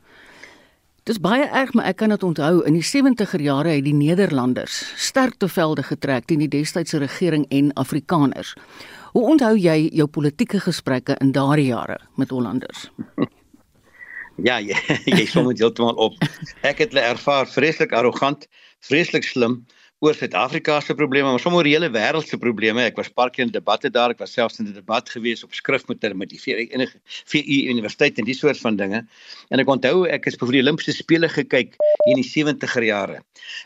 Dis 1.04 1.20
baie 1.20 1.46
erg, 1.48 1.72
maar 1.72 1.84
ek 1.84 1.96
kan 1.96 2.08
dit 2.08 2.22
onthou 2.22 2.64
in 2.66 2.74
die 2.76 2.84
70er 2.84 3.40
jare 3.40 3.68
het 3.68 3.84
die 3.84 3.94
Nederlanders 3.94 4.92
sterk 4.96 5.38
te 5.38 5.48
velde 5.48 5.82
getrek 5.82 6.26
teen 6.26 6.38
die 6.38 6.48
destydse 6.48 6.98
regering 6.98 7.46
en 7.48 7.72
Afrikaners. 7.72 8.54
Hoe 9.12 9.24
onthou 9.24 9.54
jy 9.56 9.88
jou 9.92 10.06
politieke 10.06 10.60
gesprekke 10.60 11.16
in 11.22 11.32
daardie 11.32 11.70
jare 11.72 11.98
met 12.16 12.30
Hollanders? 12.34 12.88
Ja, 14.38 14.60
jy, 14.62 14.76
jy 15.10 15.24
som 15.26 15.48
dit 15.50 15.58
heeltemal 15.58 15.96
op. 15.98 16.14
Ek 16.62 16.78
het 16.78 16.92
hulle 16.92 17.02
ervaar 17.02 17.48
vreeslik 17.50 17.90
arrogant, 17.90 18.44
vreeslik 18.86 19.26
slim 19.26 19.64
oor 19.98 20.14
Suid-Afrika 20.14 20.76
se 20.80 20.94
probleme, 20.94 21.26
maar 21.26 21.42
sommer 21.42 21.66
die 21.66 21.72
hele 21.74 21.88
wêreld 21.90 22.28
se 22.28 22.38
probleme. 22.38 22.84
Ek 22.86 22.98
was 23.00 23.08
paar 23.10 23.32
keer 23.34 23.48
in 23.48 23.50
debatte 23.50 23.90
daar, 23.90 24.12
ek 24.14 24.20
was 24.22 24.36
selfs 24.36 24.60
in 24.62 24.68
'n 24.68 24.76
debat 24.76 25.08
gewees 25.10 25.42
op 25.42 25.56
skrif 25.58 25.88
met 25.88 26.02
hulle 26.06 26.14
met 26.14 26.30
die 26.30 26.38
enige 26.54 27.00
VU 27.26 27.56
universiteit 27.72 28.18
en 28.18 28.24
die 28.24 28.34
soort 28.34 28.60
van 28.62 28.76
dinge. 28.76 29.02
En 29.50 29.58
ek 29.58 29.66
onthou 29.66 30.06
ek 30.06 30.26
is 30.26 30.38
vir 30.38 30.52
die 30.52 30.62
Olimpiese 30.62 30.94
spele 30.94 31.28
gekyk 31.28 31.74
hier 32.04 32.14
in 32.14 32.22
die 32.22 32.30
70er 32.30 32.84
jare. 32.86 33.18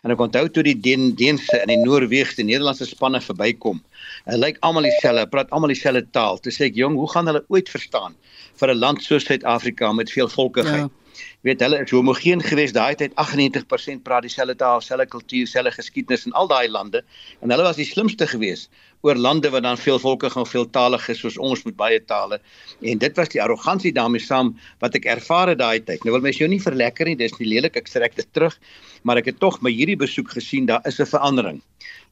En 0.05 0.11
ek 0.11 0.20
onthou 0.20 0.48
toe 0.48 0.62
die 0.62 0.81
Den 0.81 1.14
Deense 1.14 1.61
en 1.61 1.68
die 1.68 1.76
Noorweegse 1.85 2.40
en 2.40 2.46
Nederlandse 2.48 2.87
spanne 2.87 3.20
verbykom. 3.20 3.83
Hulle 4.24 4.38
lyk 4.38 4.58
almal 4.61 4.87
dieselfde, 4.87 5.26
praat 5.30 5.50
almal 5.50 5.72
dieselfde 5.74 6.06
taal. 6.11 6.38
Toe 6.38 6.52
sê 6.52 6.66
ek, 6.70 6.74
"Jong, 6.74 6.94
hoe 6.94 7.11
gaan 7.11 7.26
hulle 7.26 7.44
ooit 7.48 7.68
verstaan 7.68 8.14
vir 8.56 8.68
'n 8.70 8.78
land 8.78 9.02
soos 9.02 9.24
Suid-Afrika 9.24 9.92
met 9.92 10.11
veel 10.11 10.28
volkigheid?" 10.28 10.90
Ja 10.90 11.02
weet 11.46 11.61
hulle 11.61 11.80
is 11.82 11.90
homogeen 11.90 12.42
geweest 12.44 12.76
daai 12.76 12.94
tyd 12.98 13.14
98% 13.20 14.04
praat 14.06 14.26
dieselfde 14.26 14.54
taal, 14.56 14.80
dieselfde 14.80 15.06
kultuur, 15.11 15.44
dieselfde 15.46 15.74
geskiedenis 15.74 16.26
in 16.28 16.37
al 16.38 16.48
daai 16.50 16.68
lande 16.70 17.02
en 17.40 17.50
hulle 17.52 17.66
was 17.66 17.78
die 17.80 17.88
slimste 17.88 18.28
geweest 18.30 18.70
oor 19.02 19.18
lande 19.18 19.50
wat 19.50 19.64
dan 19.66 19.80
veel 19.85 19.98
volke 19.98 20.30
gaan 20.30 20.46
veel 20.46 20.68
talig 20.76 21.08
is 21.12 21.22
soos 21.24 21.38
ons 21.50 21.64
met 21.66 21.76
baie 21.76 21.98
tale 22.12 22.38
en 22.92 23.02
dit 23.02 23.18
was 23.18 23.32
die 23.35 23.42
arrogansie 23.42 23.92
daarmee 23.96 24.22
saam 24.22 24.54
wat 24.85 24.98
ek 24.98 25.08
ervaar 25.16 25.52
het 25.52 25.58
daai 25.58 25.82
tyd. 25.82 26.04
Nou 26.04 26.14
wil 26.14 26.24
mens 26.28 26.38
jou 26.38 26.48
nie 26.50 26.62
verlekker 26.62 27.11
nie, 27.11 27.18
dis 27.18 27.35
nie 27.40 27.50
lelik, 27.50 27.76
ek 27.76 27.90
trek 27.90 28.14
dit 28.16 28.28
terug, 28.32 28.54
maar 29.02 29.18
ek 29.18 29.32
het 29.32 29.40
tog 29.42 29.58
by 29.64 29.72
hierdie 29.74 29.98
besoek 29.98 30.30
gesien 30.37 30.70
daar 30.70 30.87
is 30.87 31.00
'n 31.00 31.11
verandering. 31.11 31.62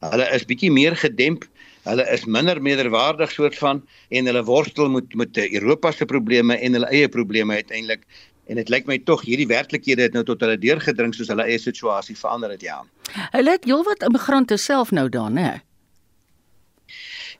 Hulle 0.03 0.27
is 0.35 0.45
bietjie 0.45 0.71
meer 0.71 0.95
gedemp 0.95 1.47
Hulle 1.83 2.05
is 2.13 2.25
minder 2.29 2.61
meerderwaardig 2.61 3.31
soort 3.31 3.57
van 3.57 3.81
en 4.09 4.27
hulle 4.29 4.43
worstel 4.45 4.89
met 4.89 5.15
met 5.17 5.37
Europa 5.37 5.91
se 5.91 6.05
probleme 6.05 6.57
en 6.57 6.77
hulle 6.77 6.89
eie 6.93 7.09
probleme 7.09 7.53
uiteindelik 7.53 8.05
en 8.47 8.59
dit 8.59 8.69
lyk 8.69 8.85
my 8.89 8.99
tog 9.07 9.23
hierdie 9.25 9.47
werklikhede 9.47 10.05
het 10.09 10.13
nou 10.13 10.23
tot 10.27 10.41
hulle 10.43 10.59
deurgedring 10.61 11.13
soos 11.15 11.31
hulle 11.31 11.47
eie 11.47 11.59
situasie 11.61 12.17
verander 12.17 12.53
het 12.53 12.61
ja. 12.65 12.81
Hulle 13.33 13.57
het 13.57 13.65
heelwat 13.69 14.03
immigrante 14.05 14.57
self 14.57 14.91
nou 14.91 15.09
daar, 15.09 15.31
né? 15.31 15.49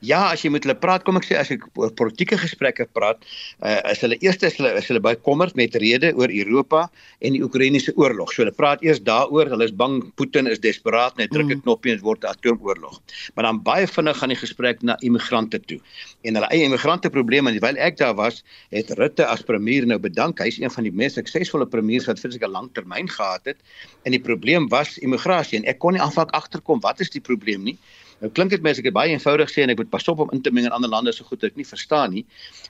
Ja, 0.02 0.32
as 0.34 0.42
jy 0.42 0.50
met 0.50 0.66
hulle 0.66 0.74
praat, 0.82 1.04
kom 1.06 1.20
ek 1.20 1.28
sê 1.28 1.36
as 1.38 1.52
ek 1.54 1.68
oor 1.78 1.92
politieke 1.94 2.38
gesprekke 2.42 2.88
praat, 2.90 3.22
uh, 3.62 3.78
is 3.92 4.00
hulle 4.02 4.18
eerste 4.26 4.48
is 4.50 4.56
hulle 4.58 4.72
is 4.80 4.88
hulle 4.90 5.02
baie 5.04 5.20
kommerd 5.28 5.54
met 5.60 5.78
rede 5.78 6.10
oor 6.18 6.34
Europa 6.34 6.88
en 7.22 7.38
die 7.38 7.42
Oekraïense 7.46 7.94
oorlog. 8.02 8.34
So 8.34 8.42
hulle 8.42 8.56
praat 8.58 8.82
eers 8.82 9.04
daaroor, 9.06 9.52
hulle 9.54 9.68
is 9.70 9.76
bang 9.78 10.00
Putin 10.18 10.50
is 10.50 10.64
desperaat 10.64 11.22
net 11.22 11.30
druk 11.30 11.52
'n 11.52 11.60
mm. 11.60 11.66
knoppie 11.68 11.94
en 11.94 12.02
dit 12.02 12.08
word 12.08 12.26
'n 12.26 12.34
atoomoorlog. 12.34 12.98
Maar 13.36 13.46
dan 13.52 13.62
baie 13.62 13.86
vinnig 13.86 14.18
gaan 14.18 14.34
die 14.34 14.42
gesprek 14.42 14.82
na 14.82 14.98
immigrante 15.06 15.62
toe. 15.70 15.80
En 16.26 16.34
hulle 16.34 16.50
eie 16.50 16.66
immigrante 16.66 17.10
probleme 17.14 17.54
en 17.54 17.60
terwyl 17.60 17.78
ek 17.78 17.98
daar 18.02 18.18
was, 18.18 18.44
het 18.74 18.90
Rutte 18.98 19.26
as 19.26 19.46
premier 19.46 19.86
nou 19.86 20.00
bedank. 20.00 20.42
Hy's 20.42 20.58
een 20.58 20.74
van 20.74 20.84
die 20.84 20.92
mees 20.92 21.14
suksesvolle 21.14 21.70
premiers 21.70 22.10
wat 22.10 22.20
vir 22.20 22.34
'n 22.34 22.52
lang 22.52 22.74
termyn 22.74 23.06
gehad 23.08 23.46
het. 23.46 23.58
En 24.04 24.12
die 24.12 24.22
probleem 24.22 24.68
was 24.70 24.98
immigrasie 24.98 25.62
en 25.62 25.66
ek 25.66 25.78
kon 25.78 25.94
nie 25.94 26.02
aanvak 26.02 26.32
agterkom 26.34 26.82
wat 26.82 27.00
is 27.00 27.10
die 27.10 27.22
probleem 27.22 27.64
nie. 27.64 27.78
Nou 28.22 28.30
klink 28.30 28.52
dit 28.54 28.62
my 28.62 28.70
as 28.70 28.78
ek 28.78 28.86
dit 28.86 28.94
baie 28.94 29.10
eenvoudig 29.16 29.50
sê 29.50 29.64
en 29.66 29.74
ek 29.74 29.80
moet 29.82 29.90
pas 29.90 30.08
op 30.12 30.20
om 30.22 30.34
in 30.36 30.44
te 30.46 30.52
meng 30.54 30.68
in 30.70 30.76
ander 30.76 30.92
lande 30.92 31.14
so 31.16 31.26
goed 31.26 31.42
ek 31.48 31.56
nie 31.58 31.66
verstaan 31.66 32.14
nie, 32.14 32.22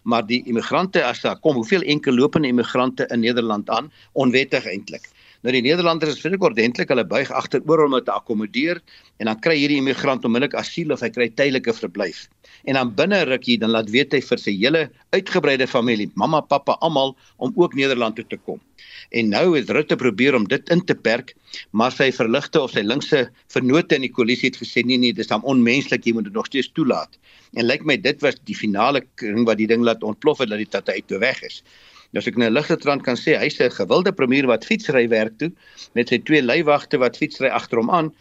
maar 0.07 0.23
die 0.27 0.39
immigrante 0.47 1.03
as 1.03 1.19
daar 1.25 1.39
kom, 1.43 1.57
hoeveel 1.59 1.83
enkel 1.91 2.15
lopende 2.15 2.47
immigrante 2.47 3.07
in 3.11 3.19
Nederland 3.25 3.69
aan 3.69 3.91
onwettig 4.13 4.69
eintlik. 4.71 5.09
Nou 5.41 5.53
die 5.55 5.63
Nederlanders 5.65 6.13
is 6.13 6.19
vreeslik 6.21 6.43
ordentlik, 6.45 6.91
hulle 6.93 7.05
buig 7.09 7.31
agteroor 7.33 7.87
om 7.87 7.95
dit 7.95 8.05
te 8.05 8.13
akkommodeer 8.13 8.77
en 9.17 9.29
dan 9.29 9.39
kry 9.41 9.55
hierdie 9.57 9.79
immigrant 9.81 10.25
onmiddellik 10.27 10.53
asiel 10.59 10.93
of 10.93 11.01
hy 11.01 11.09
kry 11.13 11.27
tydelike 11.33 11.73
verblyf. 11.73 12.27
En 12.69 12.77
dan 12.77 12.91
binne 12.93 13.23
rukkie 13.25 13.57
dan 13.57 13.73
laat 13.73 13.89
weet 13.89 14.13
hy 14.13 14.19
vir 14.21 14.41
sy 14.41 14.53
hele 14.59 14.83
uitgebreide 15.15 15.65
familie, 15.69 16.11
mamma, 16.13 16.43
pappa, 16.45 16.77
almal 16.85 17.15
om 17.41 17.55
ook 17.57 17.73
Nederland 17.79 18.19
toe 18.19 18.27
te 18.29 18.37
kom. 18.37 18.61
En 19.09 19.33
nou 19.33 19.55
het 19.55 19.69
Rutte 19.73 19.97
probeer 19.97 20.37
om 20.37 20.45
dit 20.47 20.69
in 20.69 20.85
te 20.85 20.93
perk, 20.93 21.33
maar 21.73 21.93
sy 21.95 22.11
verligte 22.13 22.61
of 22.61 22.75
sy 22.75 22.85
linkse 22.85 23.23
vennote 23.51 23.97
in 23.97 24.05
die 24.05 24.13
koalisie 24.13 24.51
het 24.51 24.61
gesê 24.61 24.85
nee 24.85 25.01
nee, 25.01 25.15
dis 25.15 25.31
dan 25.31 25.41
onmenslik, 25.41 26.05
jy 26.05 26.13
moet 26.17 26.29
dit 26.29 26.37
nog 26.37 26.51
steeds 26.51 26.69
toelaat. 26.77 27.17
En 27.57 27.65
lyk 27.65 27.81
my 27.87 27.97
dit 27.97 28.21
was 28.21 28.37
die 28.45 28.55
finale 28.55 29.01
ding 29.19 29.47
wat 29.49 29.57
die 29.57 29.67
ding 29.67 29.81
laat 29.83 30.05
ontplof 30.05 30.45
het 30.45 30.53
dat 30.53 30.61
die 30.61 30.69
tatte 30.69 30.93
uit 30.93 31.09
toe 31.09 31.19
weg 31.23 31.41
is. 31.49 31.63
Nou 32.11 32.19
as 32.19 32.27
ek 32.27 32.37
nou 32.37 32.49
ligte 32.51 32.77
trant 32.77 33.03
kan 33.03 33.15
sê, 33.15 33.37
hy's 33.39 33.59
'n 33.59 33.71
gewilde 33.71 34.11
premier 34.11 34.47
wat 34.47 34.65
fietsry 34.65 35.07
werk 35.07 35.37
toe 35.37 35.51
met 35.95 36.09
sy 36.09 36.19
twee 36.19 36.41
leiwagte 36.41 36.97
wat 36.97 37.17
fietsry 37.17 37.47
agter 37.47 37.77
hom 37.77 37.89
aan 37.89 38.11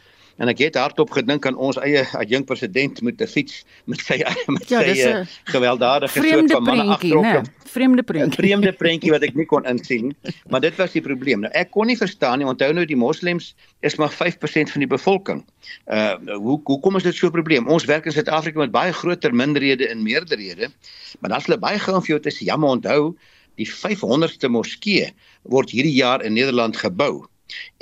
en 0.40 0.48
ek 0.48 0.62
het 0.64 0.76
hardop 0.81 1.12
gedink 1.12 1.44
aan 1.48 1.57
ons 1.61 1.79
eie 1.85 2.00
adjunk 2.16 2.46
president 2.48 3.00
met 3.05 3.20
'n 3.20 3.29
fiets 3.29 3.64
met 3.85 4.00
sy 4.00 4.16
met 4.55 4.68
ja, 4.68 4.81
sy 4.81 5.09
uh, 5.09 5.24
gewelddadige 5.53 6.22
soort 6.22 6.53
van 6.53 6.62
manne 6.64 6.87
agterop. 6.96 7.24
Nee, 7.24 7.42
vreemde 7.74 8.03
prentjie. 8.03 8.38
Vreemde 8.40 8.72
prentjie 8.83 9.12
wat 9.12 9.26
ek 9.26 9.35
nie 9.37 9.46
kon 9.46 9.66
insien, 9.68 10.14
maar 10.48 10.61
dit 10.64 10.76
was 10.81 10.96
die 10.96 11.05
probleem. 11.05 11.44
Nou 11.44 11.53
ek 11.53 11.70
kon 11.70 11.87
nie 11.87 11.96
verstaan 11.96 12.40
nie. 12.40 12.48
Onthou 12.48 12.72
nou 12.72 12.87
die 12.88 12.96
moslems 12.96 13.53
is 13.81 13.96
maar 14.00 14.12
5% 14.12 14.72
van 14.72 14.87
die 14.87 14.88
bevolking. 14.88 15.44
Uh 15.87 16.16
hoe 16.40 16.61
hoe 16.64 16.81
kom 16.81 16.94
ons 16.94 17.05
dit 17.05 17.14
so 17.14 17.26
'n 17.26 17.37
probleem? 17.37 17.68
Ons 17.68 17.85
werk 17.85 18.07
in 18.07 18.12
Suid-Afrika 18.12 18.59
met 18.59 18.72
baie 18.72 18.92
groter 18.92 19.35
minderhede 19.35 19.88
en 19.88 20.03
meerderhede, 20.03 20.72
maar 21.20 21.31
dan 21.31 21.38
is 21.38 21.46
hulle 21.46 21.59
baie 21.61 21.79
gou 21.79 22.00
vir 22.00 22.16
jou 22.16 22.20
te 22.20 22.33
sê, 22.33 22.48
ja, 22.48 22.57
maar 22.57 22.81
onthou, 22.81 23.16
die 23.60 23.68
500ste 23.68 24.48
moskee 24.52 25.10
word 25.42 25.72
hierdie 25.74 25.96
jaar 25.96 26.24
in 26.24 26.36
Nederland 26.38 26.76
gebou. 26.80 27.26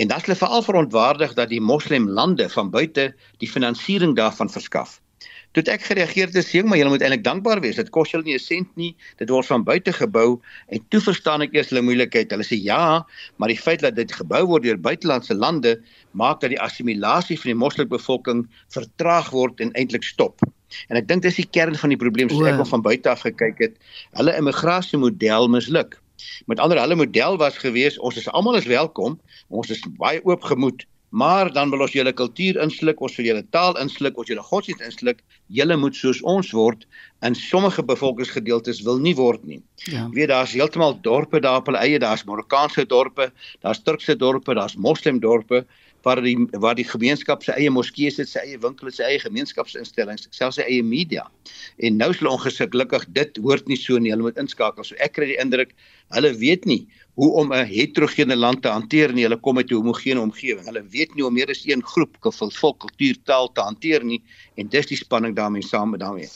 En 0.01 0.09
dat 0.09 0.25
hulle 0.25 0.39
veral 0.41 0.65
verontwaardig 0.65 1.35
dat 1.37 1.53
die 1.53 1.61
moslemlande 1.61 2.49
van 2.49 2.71
buite 2.73 3.13
die 3.43 3.51
finansiering 3.51 4.17
daarvan 4.17 4.51
verskaf. 4.51 4.99
Toe 5.57 5.65
ek 5.73 5.87
gereageer 5.89 6.29
het, 6.29 6.37
sê 6.45 6.61
ek 6.61 6.69
maar 6.69 6.79
julle 6.79 6.93
moet 6.93 7.03
eintlik 7.03 7.25
dankbaar 7.25 7.63
wees. 7.65 7.79
Dit 7.81 7.89
kos 7.95 8.11
julle 8.13 8.27
nie 8.27 8.37
'n 8.37 8.43
sent 8.43 8.69
nie. 8.77 8.95
Dit 9.17 9.31
word 9.33 9.47
van 9.47 9.65
buite 9.65 9.93
gebou 9.93 10.41
en 10.69 10.81
toe 10.91 11.01
verstaan 11.01 11.43
ek 11.43 11.55
eers 11.57 11.71
hulle 11.71 11.83
moeilikheid. 11.83 12.31
Hulle 12.31 12.45
sê 12.45 12.61
ja, 12.61 13.07
maar 13.39 13.49
die 13.49 13.57
feit 13.57 13.81
dat 13.81 13.97
dit 13.97 14.13
gebou 14.13 14.45
word 14.47 14.63
deur 14.63 14.77
buitelandse 14.77 15.35
lande 15.35 15.81
maak 16.13 16.41
dat 16.41 16.51
die 16.51 16.61
assimilasie 16.61 17.39
van 17.41 17.53
die 17.53 17.61
moslimbevolking 17.65 18.47
vertraag 18.69 19.31
word 19.31 19.61
en 19.61 19.73
eintlik 19.73 20.05
stop. 20.05 20.41
En 20.89 20.97
ek 21.01 21.09
dink 21.09 21.23
dis 21.23 21.41
die 21.41 21.49
kern 21.49 21.77
van 21.81 21.89
die 21.89 22.01
probleem 22.01 22.29
soos 22.29 22.47
ek 22.47 22.61
van 22.67 22.85
buite 22.85 23.09
af 23.09 23.25
gekyk 23.25 23.59
het. 23.59 23.75
Hulle 24.13 24.37
immigrasiemodel 24.37 25.49
misluk. 25.49 25.97
Met 26.47 26.61
ander 26.61 26.81
hulle 26.81 26.99
model 26.99 27.39
was 27.39 27.59
gewees 27.63 27.99
ons 27.99 28.17
is 28.21 28.29
almal 28.29 28.59
is 28.59 28.67
welkom, 28.67 29.19
ons 29.49 29.71
is 29.71 29.81
baie 29.97 30.21
oopgemoed, 30.25 30.85
maar 31.09 31.53
dan 31.53 31.71
wil 31.71 31.81
ons 31.87 31.95
julle 31.97 32.13
kultuur 32.13 32.59
insluk, 32.63 33.01
ons 33.01 33.17
wil 33.17 33.27
julle 33.31 33.45
taal 33.55 33.77
insluk, 33.81 34.19
ons 34.21 34.29
julle 34.29 34.45
godsdienst 34.45 34.85
insluk, 34.85 35.23
julle 35.47 35.77
moet 35.81 35.97
soos 35.97 36.21
ons 36.29 36.53
word 36.53 36.85
en 37.25 37.35
sommige 37.35 37.83
bevolkingsgedeeltes 37.83 38.83
wil 38.87 39.01
nie 39.03 39.15
word 39.17 39.45
nie. 39.49 39.63
Ja. 39.89 40.07
Weet 40.13 40.29
daar's 40.29 40.53
heeltemal 40.53 40.99
dorpe 41.03 41.41
daar 41.41 41.63
op 41.63 41.71
hulle 41.71 41.81
eie, 41.81 41.99
daar's 41.99 42.27
Marokkaanse 42.29 42.87
dorpe, 42.87 43.31
daar's 43.65 43.83
Turkse 43.83 44.17
dorpe, 44.17 44.55
daar's 44.55 44.77
moslim 44.77 45.21
dorpe 45.21 45.65
waar 46.03 46.21
die 46.23 46.37
waar 46.63 46.77
die 46.79 46.87
gemeenskap 46.87 47.43
se 47.43 47.53
eie 47.53 47.71
moskee 47.71 48.11
sit, 48.15 48.29
sy 48.31 48.45
eie 48.45 48.59
winkels, 48.63 48.97
sy 49.01 49.07
eie 49.09 49.19
gemeenskapsinstellings, 49.23 50.29
selfs 50.31 50.61
sy 50.61 50.67
eie 50.69 50.85
media. 50.87 51.25
En 51.83 51.99
nou 51.99 52.11
is 52.15 52.21
hulle 52.21 52.37
ongelukkig 52.37 53.09
dit 53.17 53.41
hoort 53.43 53.67
nie 53.69 53.77
so 53.81 53.99
nie. 53.99 54.13
Hulle 54.15 54.29
moet 54.29 54.39
inskakel. 54.41 54.87
So 54.87 54.99
ek 55.03 55.17
kry 55.19 55.33
die 55.33 55.41
indruk 55.43 55.75
hulle 56.15 56.33
weet 56.39 56.65
nie 56.69 56.87
hoe 57.19 57.31
om 57.41 57.53
'n 57.53 57.67
heterogene 57.67 58.37
land 58.37 58.63
te 58.63 58.69
hanteer 58.69 59.13
nie. 59.13 59.25
Hulle 59.27 59.41
kom 59.41 59.57
uit 59.57 59.71
'n 59.71 59.75
homogene 59.75 60.21
omgewing. 60.21 60.67
Hulle 60.67 60.85
weet 60.91 61.15
nie 61.15 61.23
hoe 61.23 61.33
meer 61.33 61.51
as 61.51 61.67
een 61.67 61.83
groep 61.83 62.17
van 62.21 62.51
volk, 62.53 62.79
kultuur, 62.79 63.17
taal 63.25 63.53
te 63.53 63.61
hanteer 63.61 64.05
nie 64.05 64.23
en 64.55 64.69
dis 64.69 64.87
die 64.87 64.97
spanning 64.97 65.35
daarmee 65.37 65.63
saam 65.63 65.91
met 65.91 66.01
daarmee. 66.01 66.29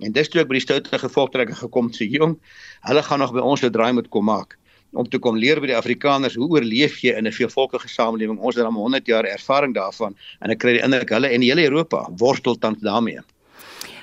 En 0.00 0.12
dis 0.12 0.28
toe 0.28 0.40
ek 0.40 0.48
by 0.48 0.54
die 0.54 0.66
stoute 0.66 0.98
gevolgtrekking 0.98 1.56
gekom 1.56 1.88
sê 1.90 2.04
jong, 2.10 2.38
hulle 2.80 3.02
gaan 3.02 3.18
nog 3.18 3.32
by 3.32 3.40
ons 3.40 3.62
'n 3.62 3.72
draai 3.72 3.92
moet 3.92 4.08
kom 4.08 4.24
maak 4.24 4.58
om 4.92 5.08
te 5.08 5.18
kom 5.18 5.36
leer 5.36 5.60
by 5.60 5.66
die 5.66 5.76
Afrikaners 5.76 6.34
hoe 6.34 6.48
oorleef 6.48 7.00
jy 7.00 7.16
in 7.16 7.26
'n 7.26 7.32
veelvolkige 7.32 7.88
samelewing. 7.88 8.38
Ons 8.38 8.56
het 8.56 8.64
al 8.64 8.72
100 8.72 9.06
jaar 9.06 9.24
ervaring 9.24 9.74
daarvan 9.74 10.14
en 10.40 10.50
ek 10.50 10.58
kry 10.58 10.72
die 10.72 10.84
indruk 10.84 11.08
hulle 11.08 11.28
en 11.28 11.40
die 11.40 11.50
hele 11.50 11.64
Europa 11.64 12.08
worstel 12.16 12.58
tans 12.58 12.80
daarmee. 12.80 13.20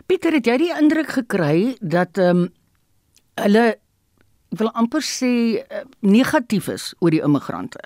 Pieter, 0.06 0.34
het 0.34 0.46
jy 0.46 0.58
die 0.58 0.74
indruk 0.82 1.10
gekry 1.10 1.76
dat 1.82 2.18
ehm 2.18 2.38
um, 2.38 2.54
hulle 3.36 3.78
wil 4.50 4.72
amper 4.74 5.04
sê 5.04 5.34
uh, 5.66 5.84
negatief 6.00 6.68
is 6.72 6.94
oor 7.00 7.12
die 7.12 7.24
immigrante? 7.24 7.82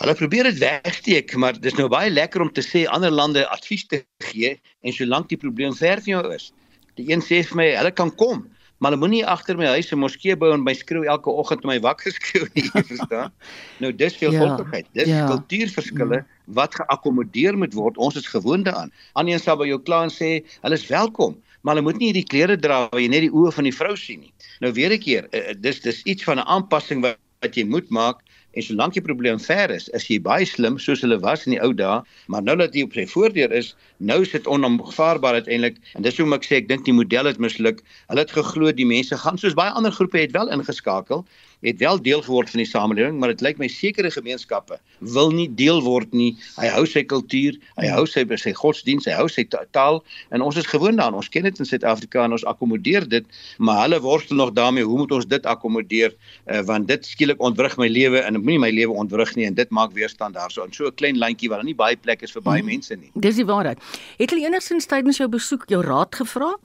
Hulle 0.00 0.14
probeer 0.16 0.48
dit 0.48 0.60
wegsteek, 0.62 1.34
maar 1.36 1.58
dis 1.60 1.76
nou 1.76 1.88
baie 1.92 2.08
lekker 2.10 2.40
om 2.40 2.52
te 2.52 2.64
sê 2.64 2.86
ander 2.88 3.12
lande 3.12 3.44
advies 3.52 3.84
te 3.84 4.00
gee 4.30 4.54
en 4.80 4.96
solank 4.96 5.28
die 5.28 5.38
probleem 5.40 5.74
ver 5.76 6.00
van 6.00 6.14
jou 6.14 6.22
is. 6.32 6.48
Die 6.96 7.10
een 7.10 7.20
sê 7.24 7.42
vir 7.44 7.60
my, 7.60 7.66
hulle 7.76 7.92
kan 7.92 8.12
kom, 8.22 8.46
maar 8.80 8.94
hulle 8.94 9.02
moenie 9.02 9.26
agter 9.28 9.58
my 9.60 9.68
huis 9.74 9.92
'n 9.92 10.00
moskee 10.00 10.36
bou 10.36 10.54
en 10.54 10.64
my 10.64 10.72
skreeu 10.74 11.04
elke 11.04 11.28
oggend 11.28 11.64
my 11.68 11.76
wakker 11.84 12.12
skreeu 12.16 12.48
nie, 12.54 12.64
verstaan? 12.72 13.32
nou 13.78 13.92
dis 13.92 14.16
veel 14.16 14.32
volkigheid. 14.32 14.88
Ja, 14.92 15.04
dis 15.04 15.12
ja. 15.12 15.26
kultuurverskille 15.28 16.24
wat 16.46 16.74
geakkommodeer 16.74 17.58
moet 17.58 17.76
word. 17.76 18.00
Ons 18.00 18.16
is 18.16 18.26
gewoond 18.26 18.64
daaraan. 18.64 18.92
Ander 19.12 19.34
een 19.34 19.44
sal 19.44 19.60
by 19.60 19.68
jou 19.68 19.82
kla 19.82 20.02
en 20.08 20.14
sê, 20.16 20.40
"Hulle 20.64 20.80
is 20.80 20.86
welkom." 20.88 21.36
Maar 21.60 21.74
hulle 21.74 21.86
moet 21.86 21.98
nie 22.00 22.12
hierdie 22.12 22.28
klere 22.28 22.56
dra 22.56 22.88
waar 22.88 23.00
jy 23.00 23.08
net 23.08 23.26
die 23.26 23.32
oë 23.32 23.52
van 23.52 23.64
die 23.68 23.76
vrou 23.76 23.96
sien 23.96 24.20
nie. 24.20 24.32
Nou 24.60 24.72
weer 24.72 24.92
'n 24.92 24.98
keer, 24.98 25.28
uh, 25.32 25.54
dis 25.56 25.80
dis 25.80 26.02
iets 26.04 26.24
van 26.24 26.38
'n 26.38 26.46
aanpassing 26.46 27.02
wat 27.02 27.18
wat 27.40 27.56
jy 27.56 27.64
moet 27.64 27.88
maak 27.88 28.20
En 28.58 28.64
solank 28.66 28.96
die 28.96 29.02
probleem 29.02 29.38
ver 29.38 29.70
is, 29.70 29.86
is 29.94 30.08
jy 30.10 30.16
baie 30.22 30.46
slim 30.48 30.78
soos 30.82 31.04
hulle 31.04 31.20
was 31.22 31.44
in 31.46 31.54
die 31.54 31.60
ou 31.62 31.70
dae, 31.76 32.00
maar 32.32 32.42
nou 32.42 32.56
dat 32.58 32.74
jy 32.74 32.82
op 32.86 32.96
sy 32.98 33.04
voordeur 33.12 33.52
is, 33.54 33.74
nou 34.02 34.18
is 34.24 34.32
dit 34.34 34.48
onomgevaarbaar 34.50 35.38
uiteindelik. 35.38 35.78
En 35.94 36.06
dis 36.06 36.18
hoekom 36.18 36.34
ek 36.34 36.48
sê 36.48 36.58
ek 36.58 36.66
dink 36.70 36.82
die 36.88 36.96
model 36.96 37.30
het 37.30 37.38
misluk. 37.42 37.84
Hulle 38.10 38.24
het 38.24 38.34
geglo 38.34 38.72
die 38.74 38.88
mense 38.88 39.18
gaan 39.22 39.38
soos 39.38 39.54
baie 39.58 39.70
ander 39.78 39.94
groepe 39.94 40.18
het 40.18 40.34
wel 40.34 40.50
ingeskakel 40.56 41.22
het 41.62 41.78
wel 41.78 42.02
deel 42.02 42.22
geword 42.22 42.50
van 42.50 42.62
die 42.62 42.68
samelewing, 42.68 43.18
maar 43.20 43.28
dit 43.28 43.44
lyk 43.44 43.60
my 43.60 43.68
sekere 43.68 44.10
gemeenskappe 44.10 44.80
wil 44.98 45.30
nie 45.30 45.48
deel 45.54 45.82
word 45.84 46.12
nie. 46.16 46.32
Hy 46.56 46.70
hou 46.72 46.84
sy 46.88 47.04
kultuur, 47.04 47.56
hy 47.76 47.90
hou 47.92 48.04
sy 48.08 48.24
sy 48.40 48.52
godsdiens, 48.56 49.06
hy 49.08 49.14
hou 49.16 49.28
sy 49.28 49.46
taal 49.48 50.02
en 50.30 50.44
ons 50.44 50.56
is 50.56 50.66
gewoond 50.66 50.98
daaraan. 50.98 51.20
Ons 51.20 51.30
ken 51.32 51.46
dit 51.48 51.60
in 51.60 51.68
Suid-Afrika 51.68 52.24
en 52.24 52.36
ons 52.36 52.44
akkommodeer 52.44 53.08
dit, 53.08 53.26
maar 53.58 53.84
hulle 53.84 54.00
worstel 54.00 54.36
nog 54.36 54.54
daarmee, 54.56 54.84
hoe 54.84 54.98
moet 54.98 55.12
ons 55.12 55.28
dit 55.28 55.46
akkommodeer? 55.46 56.14
Uh, 56.46 56.60
want 56.68 56.88
dit 56.88 57.06
skielik 57.06 57.40
ontwrig 57.40 57.76
my 57.80 57.88
lewe 57.88 58.20
en 58.24 58.36
ek 58.36 58.44
moenie 58.44 58.62
my 58.66 58.72
lewe 58.74 58.96
ontwrig 58.96 59.34
nie 59.36 59.46
en 59.48 59.56
dit 59.56 59.70
maak 59.74 59.94
weerstand 59.96 60.36
daarso 60.36 60.64
in 60.64 60.72
so 60.72 60.86
'n 60.86 60.94
klein 60.94 61.18
landjie 61.18 61.48
waar 61.48 61.60
daar 61.60 61.68
nie 61.68 61.76
baie 61.76 61.96
plek 61.96 62.22
is 62.22 62.32
vir 62.32 62.42
baie 62.42 62.60
hmm. 62.60 62.72
mense 62.72 62.96
nie. 62.96 63.10
Dis 63.14 63.36
die 63.36 63.44
waarheid. 63.44 63.78
Het 64.18 64.32
hulle 64.32 64.48
enigsins 64.48 64.86
tydens 64.86 65.20
jou 65.20 65.28
besoek 65.28 65.68
jou 65.68 65.82
raad 65.84 66.14
gevra? 66.14 66.56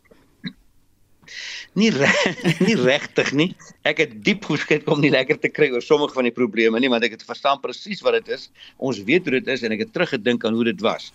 Nie 1.79 1.91
re 1.93 2.09
nie 2.67 2.75
regtig 2.79 3.31
nie. 3.37 3.49
Ek 3.87 4.01
het 4.03 4.17
diep 4.25 4.45
geskit 4.49 4.87
om 4.91 5.01
nie 5.03 5.13
lekker 5.13 5.39
te 5.41 5.51
kry 5.53 5.71
oor 5.73 5.83
sommige 5.85 6.17
van 6.17 6.27
die 6.27 6.35
probleme 6.35 6.79
nie, 6.81 6.91
want 6.91 7.05
ek 7.07 7.17
het 7.17 7.25
verstaan 7.27 7.61
presies 7.63 8.03
wat 8.05 8.19
dit 8.19 8.35
is. 8.37 8.49
Ons 8.77 9.01
weet 9.07 9.27
hoe 9.27 9.39
dit 9.39 9.51
is 9.55 9.65
en 9.65 9.75
ek 9.75 9.87
het 9.87 9.93
teruggedink 9.95 10.45
aan 10.45 10.57
hoe 10.57 10.69
dit 10.71 10.85
was. 10.85 11.11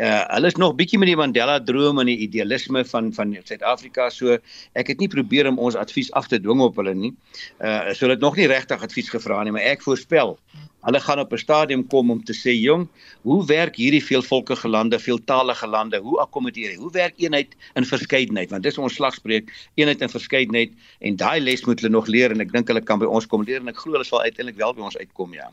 Uh 0.00 0.22
hulle 0.32 0.48
is 0.48 0.56
nog 0.56 0.74
bietjie 0.78 0.98
met 0.98 1.10
die 1.10 1.16
Mandela 1.16 1.58
droom 1.60 1.98
en 2.00 2.08
die 2.08 2.18
idealisme 2.24 2.84
van 2.88 3.12
van 3.12 3.36
Suid-Afrika, 3.44 4.08
so 4.10 4.38
ek 4.72 4.92
het 4.94 5.02
nie 5.04 5.10
probeer 5.12 5.50
om 5.50 5.58
ons 5.58 5.76
advies 5.76 6.12
af 6.16 6.30
te 6.32 6.40
dwing 6.40 6.64
op 6.64 6.80
hulle 6.80 6.94
nie. 6.94 7.12
Uh 7.60 7.92
so 7.92 8.06
hulle 8.06 8.16
het 8.16 8.24
nog 8.24 8.36
nie 8.40 8.48
regtig 8.48 8.82
advies 8.82 9.12
gevra 9.12 9.42
nie, 9.44 9.52
maar 9.52 9.68
ek 9.74 9.84
voorspel 9.84 10.38
Hulle 10.82 11.00
gaan 11.00 11.18
op 11.18 11.32
'n 11.32 11.38
stadium 11.38 11.86
kom 11.86 12.10
om 12.10 12.24
te 12.24 12.34
sê, 12.34 12.52
"Jong, 12.60 12.88
hoe 13.22 13.46
werk 13.46 13.76
hierdie 13.76 14.04
veelvolkige 14.04 14.68
lande, 14.68 14.98
veeltalige 14.98 15.66
lande? 15.66 15.98
Hoe 15.98 16.18
akkommodeer 16.20 16.70
jy? 16.70 16.76
Hoe 16.76 16.90
werk 16.90 17.14
eenheid 17.16 17.54
in 17.74 17.84
verskeidenheid? 17.84 18.50
Want 18.50 18.62
dis 18.62 18.78
ons 18.78 18.94
slagspreuk, 18.94 19.52
eenheid 19.74 20.00
in 20.00 20.08
verskeidenheid 20.08 20.72
en 20.98 21.16
daai 21.16 21.40
les 21.40 21.64
moet 21.64 21.80
hulle 21.80 21.92
nog 21.92 22.06
leer 22.06 22.30
en 22.30 22.40
ek 22.40 22.52
dink 22.52 22.68
hulle 22.68 22.80
kan 22.80 22.98
by 22.98 23.06
ons 23.06 23.26
kom 23.26 23.42
leer 23.42 23.60
en 23.60 23.68
ek 23.68 23.76
glo 23.76 23.92
hulle 23.92 24.04
sal 24.04 24.22
uiteindelik 24.22 24.58
wel 24.58 24.74
by 24.74 24.80
ons 24.80 24.96
uitkom, 24.96 25.34
ja." 25.34 25.50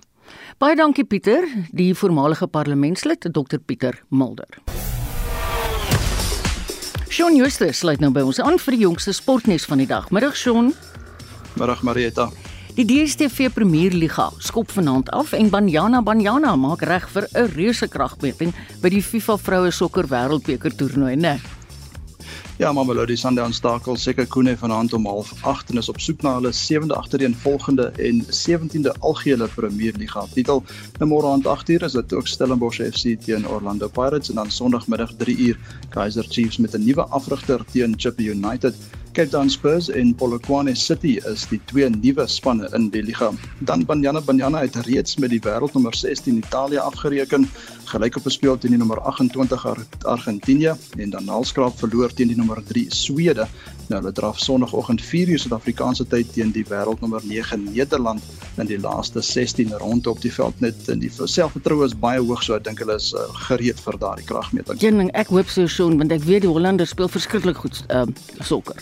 Baie 0.57 0.75
dankie 0.75 1.05
Pieter, 1.05 1.45
die 1.71 1.93
voormalige 1.95 2.47
parlementslid 2.47 3.29
Dr 3.31 3.59
Pieter 3.59 4.01
Mulder. 4.09 4.59
Shaun 7.09 7.35
Justus 7.35 7.79
sluit 7.81 7.99
nou 7.99 8.11
by 8.13 8.21
ons 8.21 8.39
aan 8.39 8.59
vir 8.61 8.75
die 8.75 8.83
jongste 8.85 9.11
sportnuus 9.17 9.65
van 9.65 9.81
die 9.81 9.87
dag. 9.89 10.11
Middag 10.13 10.35
Shaun. 10.37 10.73
Middag 11.57 11.81
Marieta. 11.83 12.29
Die 12.77 12.85
DStv 12.85 13.49
Premierliga 13.51 14.29
skop 14.39 14.69
vanaand 14.71 15.09
af 15.11 15.33
en 15.33 15.49
Banyana 15.51 15.99
Banyana 16.05 16.53
maak 16.55 16.85
reg 16.87 17.09
vir 17.11 17.27
'n 17.33 17.49
reuse 17.55 17.87
kragmeting 17.87 18.53
by 18.81 18.89
die 18.89 19.01
FIFA 19.01 19.37
Vroue 19.37 19.71
Sokker 19.71 20.07
Wêreldbeker 20.07 20.71
toernooi, 20.71 21.15
né? 21.15 21.41
Ja, 22.59 22.73
Mamelodi 22.75 23.15
Sundowns 23.15 23.55
stakel 23.55 23.95
seker 23.95 24.25
Koene 24.27 24.51
vanaand 24.59 24.91
om 24.93 25.05
08:30 25.07 25.69
en 25.71 25.77
is 25.79 25.89
op 25.89 25.99
soek 26.03 26.25
na 26.25 26.33
hulle 26.33 26.51
sewende 26.51 26.95
agtereenvolgende 26.95 27.85
en 28.07 28.19
17de 28.39 28.91
algehele 28.99 29.47
Premierliga 29.55 30.25
titel. 30.33 30.63
Nou 30.97 31.07
môre 31.07 31.31
aand 31.31 31.47
8:00 31.47 31.87
is 31.87 31.95
dit 31.95 32.13
ook 32.13 32.27
Stellenbosch 32.27 32.83
FC 32.83 33.15
teen 33.23 33.47
Orlando 33.47 33.87
Pirates 33.87 34.29
en 34.29 34.35
dan 34.35 34.51
Sondagmiddag 34.51 35.15
3:00 35.23 35.55
Kaizer 35.89 36.25
Chiefs 36.29 36.57
met 36.57 36.75
'n 36.75 36.83
nuwe 36.83 37.07
afrigter 37.07 37.65
teen 37.71 37.93
Chippa 37.97 38.23
United. 38.23 38.75
Cape 39.13 39.29
Town 39.29 39.49
Spurs 39.49 39.89
en 39.89 40.15
Polokwane 40.15 40.75
City 40.75 41.19
is 41.25 41.47
die 41.49 41.59
twee 41.65 41.89
nuwe 41.89 42.23
spanne 42.27 42.69
in 42.77 42.89
die 42.93 43.01
liga. 43.03 43.31
Dan 43.59 43.85
Banyana 43.85 44.21
Banyana 44.21 44.61
het 44.61 44.75
reeds 44.85 45.17
met 45.17 45.29
die 45.29 45.41
wêreldnommer 45.43 45.95
16 45.95 46.37
Italië 46.37 46.77
afgereken, 46.77 47.49
gelyk 47.89 48.15
op 48.15 48.23
gespeel 48.23 48.57
teen 48.57 48.71
die 48.71 48.79
nommer 48.79 49.01
28 49.01 49.65
Ar 49.65 49.81
Argentinië 50.05 50.75
en 50.97 51.09
dan 51.09 51.25
Nalskraap 51.25 51.77
verloor 51.79 52.13
teen 52.13 52.27
die 52.27 52.37
nommer 52.37 52.48
3 52.57 52.85
Swede. 52.89 53.45
Nou 53.89 54.01
hulle 54.01 54.11
draf 54.11 54.39
Sondagoggend 54.39 55.01
4:00 55.01 55.37
Suid-Afrikaanse 55.43 56.07
tyd 56.07 56.33
teen 56.33 56.51
die 56.51 56.65
wêreldnommer 56.69 57.21
9 57.23 57.63
Nederland 57.69 58.21
in 58.57 58.67
die 58.67 58.79
laaste 58.79 59.21
16 59.21 59.73
ronde 59.77 60.09
op 60.09 60.21
die 60.21 60.33
veld 60.33 60.59
net 60.59 60.87
in 60.87 60.99
die 60.99 61.11
selfvertroue 61.13 61.85
is 61.85 61.95
baie 61.95 62.19
hoog 62.19 62.43
so 62.43 62.55
ek 62.55 62.63
dink 62.63 62.79
hulle 62.79 62.95
is 62.95 63.13
uh, 63.13 63.25
gereed 63.47 63.79
vir 63.79 63.97
daardie 64.01 64.25
kragmeting. 64.25 64.81
Een 64.81 64.97
ding 64.97 65.11
ek 65.13 65.27
hoop 65.33 65.49
so 65.49 65.67
so 65.67 65.87
want 65.89 66.11
ek 66.11 66.25
weet 66.25 66.41
die 66.47 66.51
Hollanders 66.51 66.89
speel 66.89 67.09
verskriklik 67.09 67.57
goed 67.57 67.83
uh, 67.89 68.05
sokker. 68.41 68.81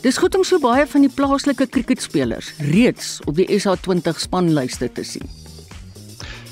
Dis 0.00 0.16
goed 0.16 0.34
om 0.34 0.44
so 0.44 0.58
baie 0.58 0.86
van 0.86 1.04
die 1.04 1.12
plaaslike 1.12 1.66
kriketspelers 1.66 2.54
reeds 2.70 3.18
op 3.28 3.36
die 3.36 3.48
SA20 3.58 4.16
spanlyste 4.16 4.92
te 4.92 5.04
sien. 5.04 5.39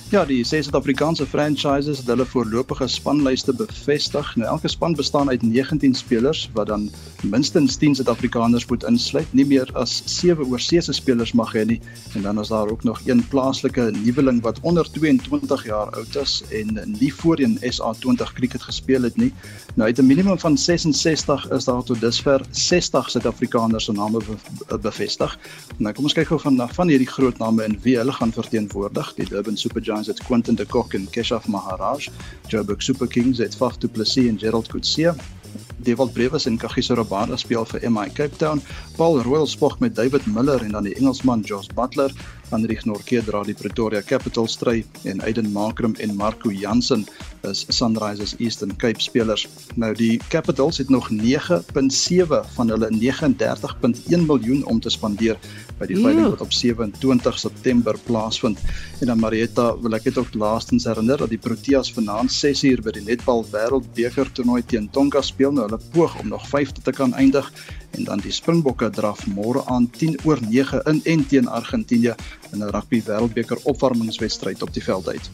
Ja, 0.08 0.22
die 0.24 0.40
ses 0.40 0.64
Suid-Afrikaanse 0.64 1.26
franchises 1.28 1.98
het 2.00 2.06
hulle 2.08 2.24
voorlopige 2.24 2.86
spanlyste 2.88 3.52
bevestig. 3.52 4.30
Nou 4.40 4.46
elke 4.48 4.70
span 4.72 4.94
bestaan 4.96 5.28
uit 5.28 5.42
19 5.44 5.92
spelers 5.94 6.46
wat 6.54 6.70
dan 6.70 6.86
minstens 7.28 7.76
10 7.76 7.98
Suid-Afrikaners 7.98 8.64
moet 8.70 8.86
insluit. 8.88 9.28
Nie 9.36 9.44
meer 9.44 9.68
as 9.76 9.98
7 10.08 10.48
oorseese 10.48 10.94
spelers 10.96 11.34
mag 11.36 11.52
hê 11.52 11.66
nie. 11.68 11.76
En 12.16 12.24
dan 12.24 12.40
is 12.40 12.48
daar 12.48 12.72
ook 12.72 12.86
nog 12.88 13.02
een 13.04 13.20
plaaslike 13.28 13.90
nuweling 13.98 14.40
wat 14.42 14.60
onder 14.62 14.88
22 14.92 15.66
jaar 15.66 15.92
oud 15.92 16.16
is 16.16 16.40
en 16.56 16.80
nie 16.98 17.12
voorheen 17.14 17.58
SA20 17.60 18.32
cricket 18.32 18.62
gespeel 18.62 19.02
het 19.02 19.16
nie. 19.16 19.32
Nou 19.74 19.90
uit 19.92 19.98
'n 19.98 20.06
minimum 20.06 20.38
van 20.38 20.56
66 20.58 21.50
is 21.50 21.64
daar 21.64 21.82
tot 21.82 22.00
dusver 22.00 22.40
60 22.50 23.10
Suid-Afrikaners 23.10 23.84
se 23.84 23.92
name 23.92 24.18
bevestig. 24.80 25.38
Nou 25.76 25.94
kom 25.94 26.04
ons 26.04 26.12
kyk 26.12 26.26
gou 26.26 26.40
van 26.40 26.68
van 26.72 26.88
hierdie 26.88 27.12
groot 27.12 27.38
name 27.38 27.62
en 27.62 27.78
wie 27.82 27.96
hulle 27.96 28.12
gaan 28.12 28.32
verteenwoordig. 28.32 29.14
Die 29.14 29.28
Durban 29.28 29.56
Super 29.56 29.82
Giants 29.84 29.97
het 30.06 30.22
Quentin 30.22 30.54
de 30.54 30.66
Kock 30.66 30.94
en 30.94 31.10
Keshav 31.10 31.46
Maharaj, 31.46 32.08
Joburg 32.46 32.82
Super 32.82 33.06
Kings 33.06 33.38
het 33.38 33.56
Faf 33.56 33.78
du 33.78 33.88
Plessis 33.88 34.28
en 34.28 34.38
Gerald 34.38 34.68
Coetzee. 34.68 35.12
Dewald 35.76 36.12
Brewers 36.12 36.46
en 36.46 36.56
Kagiso 36.58 36.94
Rabada 36.94 37.36
speel 37.36 37.64
vir 37.64 37.84
MI 37.90 38.10
Cape 38.10 38.36
Town. 38.36 38.60
Paul 38.96 39.22
Royal 39.22 39.46
spog 39.46 39.78
met 39.78 39.94
David 39.94 40.26
Miller 40.26 40.62
en 40.62 40.74
dan 40.74 40.82
die 40.82 40.94
Engelsman 40.94 41.40
Josh 41.40 41.66
Butler. 41.74 42.12
Andrieg 42.50 42.84
Norke 42.84 43.20
dra 43.24 43.42
die 43.44 43.54
Pretoria 43.54 44.02
Capitals 44.02 44.56
stry 44.56 44.82
en 45.04 45.20
Aiden 45.20 45.52
Makram 45.52 45.94
en 46.00 46.16
Marco 46.16 46.50
Jansen 46.50 47.06
is 47.46 47.64
Sunrisers 47.68 48.34
Eastern 48.38 48.76
Cape 48.76 49.00
spelers. 49.00 49.46
Nou 49.76 49.92
die 49.94 50.18
Capitals 50.28 50.78
het 50.78 50.88
nog 50.88 51.10
9.7 51.12 52.40
van 52.56 52.68
hulle 52.72 52.90
39.1 52.90 54.26
miljoen 54.26 54.64
om 54.64 54.80
te 54.80 54.90
spandeer 54.90 55.38
by 55.78 55.86
die 55.90 55.98
veiling 55.98 56.28
wat 56.32 56.42
op 56.44 56.52
27 56.52 57.38
September 57.38 57.98
plaasvind. 58.06 58.60
En 59.00 59.10
dan 59.10 59.20
Marietta 59.22 59.70
wil 59.80 59.94
ek 59.98 60.08
dit 60.08 60.18
ook 60.18 60.34
laastens 60.34 60.86
herinner 60.90 61.18
dat 61.22 61.32
die 61.32 61.40
Proteas 61.40 61.92
vanaand 61.94 62.32
6uur 62.34 62.82
by 62.84 62.94
die 62.98 63.04
netbal 63.06 63.44
wêreldbeker 63.52 64.30
toernooi 64.32 64.62
teen 64.66 64.90
Tonga 64.90 65.22
speel. 65.22 65.52
Nou 65.52 65.68
hulle 65.68 65.80
poog 65.94 66.18
om 66.20 66.28
nog 66.28 66.46
5de 66.50 66.82
te 66.82 66.92
kan 66.92 67.14
eindig 67.14 67.52
en 67.96 68.04
dan 68.04 68.22
die 68.24 68.32
Springbokke 68.32 68.90
draf 68.90 69.26
môre 69.26 69.64
aan 69.66 69.90
10 69.90 70.18
oor 70.24 70.40
9 70.48 70.82
in 70.92 71.02
en 71.04 71.26
teen 71.26 71.48
Argentinië 71.48 72.14
in 72.52 72.62
'n 72.64 72.70
rugby 72.70 73.02
wêreldbeker 73.02 73.58
opwarmingswedstryd 73.64 74.62
op 74.62 74.72
die 74.74 74.82
veld 74.82 75.08
uit. 75.08 75.30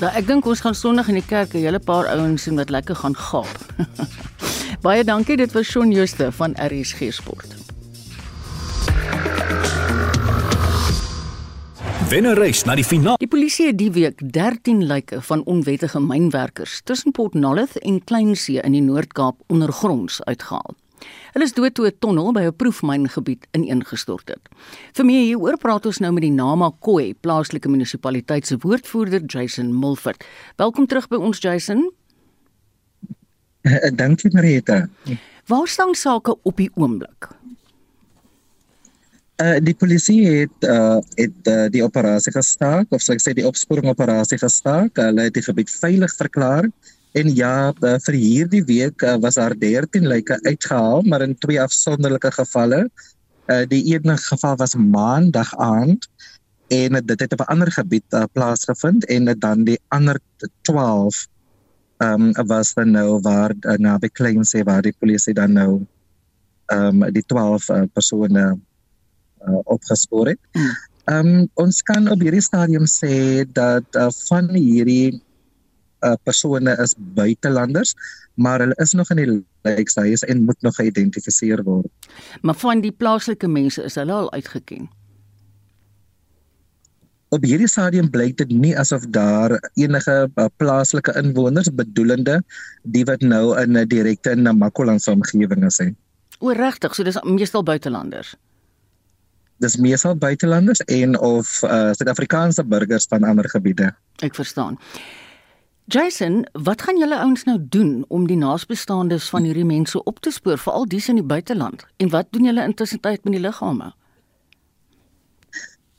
Nou 0.00 0.12
ek 0.16 0.26
dink 0.26 0.46
ons 0.46 0.60
gaan 0.60 0.74
Sondag 0.74 1.08
in 1.08 1.18
die 1.18 1.26
kerk 1.26 1.54
'n 1.54 1.64
hele 1.64 1.78
paar 1.78 2.06
ouens 2.08 2.42
sien 2.42 2.56
wat 2.56 2.70
lekker 2.70 2.96
gaan 2.96 3.16
gaap. 3.16 3.58
Baie 4.84 5.04
dankie, 5.04 5.36
dit 5.36 5.52
was 5.52 5.66
Shaun 5.66 5.92
Jooste 5.92 6.32
van 6.32 6.56
RSG 6.56 7.12
Sport. 7.12 7.60
Wennereis 12.10 12.64
na 12.66 12.74
die 12.74 12.82
finaal. 12.82 13.14
Die 13.22 13.28
polisie 13.30 13.68
het 13.68 13.76
die 13.78 13.92
week 13.94 14.18
13 14.34 14.80
lyke 14.82 15.20
van 15.22 15.44
onwettige 15.46 16.00
mynwerkers 16.02 16.80
tussen 16.84 17.12
Port 17.14 17.36
Nolloth 17.38 17.76
en 17.86 18.00
Kleinsee 18.04 18.58
in 18.66 18.74
die 18.74 18.82
Noord-Kaap 18.82 19.38
ondergronds 19.46 20.16
uitgehaal. 20.26 20.74
Hulle 21.36 21.46
is 21.46 21.54
dood 21.54 21.76
toe 21.78 21.86
'n 21.86 21.94
tonnel 22.02 22.32
by 22.32 22.42
'n 22.48 22.56
proefmyngebied 22.56 23.46
ineengestort 23.52 24.28
het. 24.28 24.42
Vir 24.92 25.04
meer 25.04 25.22
hieroor 25.22 25.56
praat 25.56 25.86
ons 25.86 25.98
nou 25.98 26.12
met 26.12 26.22
die 26.22 26.34
Nama 26.34 26.72
Koi 26.80 27.14
plaaslike 27.14 27.68
munisipaliteit 27.68 28.46
se 28.46 28.58
woordvoerder 28.58 29.22
Jason 29.26 29.78
Mulford. 29.78 30.24
Welkom 30.56 30.86
terug 30.86 31.08
by 31.08 31.16
ons 31.16 31.38
Jason. 31.38 31.92
Uh, 33.62 33.90
dankie 33.94 34.30
Marieta. 34.32 34.88
Waar 35.46 35.68
staan 35.68 35.94
sake 35.94 36.36
op 36.42 36.56
die 36.56 36.70
oomblik? 36.74 37.39
Uh, 39.40 39.56
die 39.64 39.74
polisie 39.74 40.20
het 40.26 40.68
uh, 40.68 41.00
het 41.16 41.48
uh, 41.48 41.66
die 41.72 41.84
operasie 41.84 42.32
gestaak 42.32 42.90
of 42.92 43.00
sou 43.00 43.14
ek 43.16 43.22
sê 43.24 43.32
die 43.32 43.46
opsporing 43.48 43.88
operasie 43.88 44.38
gestaak. 44.38 44.98
Hulle 45.00 45.28
het 45.28 45.34
die 45.34 45.46
gebied 45.46 45.70
veilig 45.72 46.12
verklaar 46.18 46.68
En 47.12 47.32
ja, 47.34 47.72
uh, 47.74 47.96
vir 48.06 48.14
hierdie 48.14 48.62
week 48.66 49.02
uh, 49.02 49.16
was 49.22 49.34
daar 49.34 49.56
13 49.58 50.06
lyke 50.06 50.38
uitgehaal, 50.46 51.02
maar 51.02 51.24
in 51.26 51.34
twee 51.42 51.58
afsonderlike 51.60 52.30
gevalle. 52.36 52.84
Uh, 53.50 53.64
die 53.66 53.82
ene 53.94 54.14
geval 54.16 54.54
was 54.60 54.76
maandag 54.78 55.50
aand 55.58 56.06
en 56.70 56.94
uh, 56.94 57.02
dit 57.02 57.20
het 57.20 57.32
op 57.34 57.42
'n 57.42 57.50
ander 57.50 57.72
gebied 57.72 58.06
uh, 58.14 58.22
plaasgevind 58.32 59.04
en 59.10 59.26
uh, 59.26 59.34
dan 59.38 59.64
die 59.64 59.80
ander 59.88 60.20
12 60.62 61.26
ehm 62.00 62.30
um, 62.30 62.46
was 62.46 62.74
dan 62.74 62.90
nou 62.90 63.20
waar 63.20 63.52
uh, 63.60 63.74
naby 63.76 64.08
Kleinse 64.08 64.62
waar 64.64 64.82
die 64.82 64.94
polisie 64.98 65.34
dan 65.34 65.52
nou 65.52 65.82
ehm 66.66 67.02
um, 67.02 67.12
die 67.12 67.26
12 67.26 67.68
uh, 67.68 67.82
persone 67.92 68.58
uh, 69.48 69.60
opgespoor 69.64 70.32
het. 70.34 70.40
Hmm. 70.52 70.76
Ehm 71.10 71.26
um, 71.26 71.48
ons 71.54 71.82
kan 71.82 72.06
op 72.12 72.20
hierdie 72.22 72.44
stadium 72.44 72.86
sê 72.86 73.42
dat 73.56 73.96
uh, 73.98 74.10
van 74.28 74.50
hierdie 74.54 75.20
uh, 76.04 76.14
persone 76.22 76.76
is 76.82 76.94
buitelanders, 77.16 77.94
maar 78.34 78.60
hulle 78.62 78.76
is 78.84 78.92
nog 78.92 79.10
in 79.10 79.20
die 79.22 79.28
lijkhuis 79.66 80.22
en 80.22 80.44
moet 80.44 80.62
nog 80.62 80.76
geïdentifiseer 80.76 81.62
word. 81.66 81.90
Maar 82.42 82.54
van 82.54 82.80
die 82.84 82.92
plaaslike 82.92 83.48
mense 83.48 83.82
is 83.82 83.98
hulle 84.00 84.12
al 84.12 84.32
uitgeken. 84.32 84.88
Op 87.30 87.44
hierdie 87.46 87.68
stadium 87.70 88.10
blyk 88.10 88.36
dit 88.40 88.50
nie 88.50 88.72
asof 88.78 89.04
daar 89.14 89.54
enige 89.78 90.14
uh, 90.34 90.46
plaaslike 90.58 91.14
inwoners 91.18 91.70
bedoelende 91.74 92.40
die 92.82 93.04
wat 93.06 93.22
nou 93.22 93.54
in 93.60 93.78
'n 93.78 93.88
direkte 93.88 94.34
Namakoland 94.34 95.06
omgewing 95.06 95.64
is 95.64 95.78
nie. 95.78 95.94
O, 96.40 96.50
regtig, 96.50 96.94
so 96.94 97.04
dis 97.04 97.18
meestal 97.22 97.62
buitelanders. 97.62 98.34
Dis 99.60 99.76
meestal 99.76 100.16
buitelanders 100.16 100.80
en 100.88 101.18
of 101.18 101.60
uh, 101.62 101.92
Suid-Afrikaanse 101.92 102.64
burgers 102.64 103.06
van 103.12 103.24
ander 103.28 103.48
gebiede. 103.52 103.92
Ek 104.24 104.34
verstaan. 104.34 104.78
Jason, 105.90 106.44
wat 106.52 106.82
gaan 106.86 106.98
julle 106.98 107.18
ouens 107.18 107.44
nou 107.44 107.58
doen 107.60 108.04
om 108.08 108.26
die 108.30 108.38
naasbestaandes 108.38 109.28
van 109.28 109.44
hierdie 109.48 109.66
mense 109.66 109.98
op 110.06 110.20
te 110.22 110.30
spoor, 110.30 110.58
veral 110.58 110.86
dies 110.86 111.08
in 111.10 111.18
die 111.18 111.26
buiteland? 111.26 111.82
En 111.98 112.12
wat 112.14 112.30
doen 112.30 112.46
julle 112.46 112.64
intussen 112.64 113.00
tyd 113.02 113.24
met 113.24 113.34
die 113.34 113.42
liggame? 113.42 113.90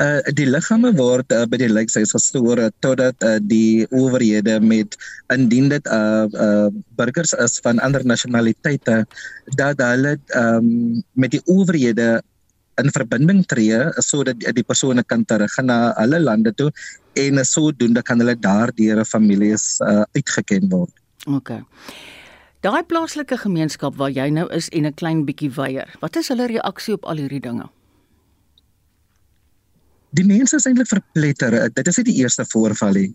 Uh 0.02 0.34
die 0.34 0.47
liggame 0.47 0.93
word 0.97 1.34
uh, 1.36 1.43
by 1.45 1.60
die 1.62 1.69
lijkhuis 1.69 2.15
gestoor 2.15 2.58
uh, 2.58 2.69
totdat 2.82 3.21
uh, 3.28 3.36
die 3.43 3.84
owerhede 3.91 4.56
met 4.63 4.95
indien 5.34 5.67
dit 5.69 5.91
uh 5.91 6.26
uh 6.45 6.69
burgers 6.97 7.36
is 7.45 7.60
van 7.62 7.84
ander 7.86 8.06
nasionaliteite 8.06 9.04
dat 9.60 9.84
hulle 9.84 10.15
um 10.39 11.04
met 11.13 11.36
die 11.36 11.43
owerhede 11.45 12.21
in 12.79 12.91
verbinding 12.91 13.43
tree 13.45 13.77
sodat 13.99 14.39
die, 14.39 14.53
die 14.55 14.63
persone 14.63 15.03
kan 15.03 15.25
teruggaan 15.25 15.69
na 15.71 15.79
hulle 15.99 16.19
lande 16.19 16.53
toe 16.55 16.71
en 17.19 17.43
sodoende 17.45 18.03
kan 18.03 18.21
hulle 18.23 18.38
daardeur 18.39 19.03
families 19.05 19.79
uh, 19.84 20.03
uitgeken 20.15 20.69
word. 20.71 20.93
OK. 21.27 21.51
Daai 22.62 22.84
plaaslike 22.86 23.38
gemeenskap 23.41 23.97
waar 23.97 24.13
jy 24.13 24.29
nou 24.29 24.47
is 24.53 24.69
en 24.69 24.86
'n 24.86 24.93
klein 24.93 25.25
bietjie 25.25 25.51
weier. 25.51 25.89
Wat 25.99 26.15
is 26.15 26.29
hulle 26.29 26.47
reaksie 26.47 26.93
op 26.93 27.05
al 27.05 27.17
hierdie 27.17 27.41
dinge? 27.41 27.69
Die 30.12 30.25
mense 30.25 30.55
is 30.55 30.65
eintlik 30.65 30.88
verpletter. 30.88 31.69
Dit 31.73 31.88
is 31.88 31.97
nie 31.97 32.07
die 32.12 32.19
eerste 32.21 32.45
voorval 32.45 32.93
nie. 32.93 33.13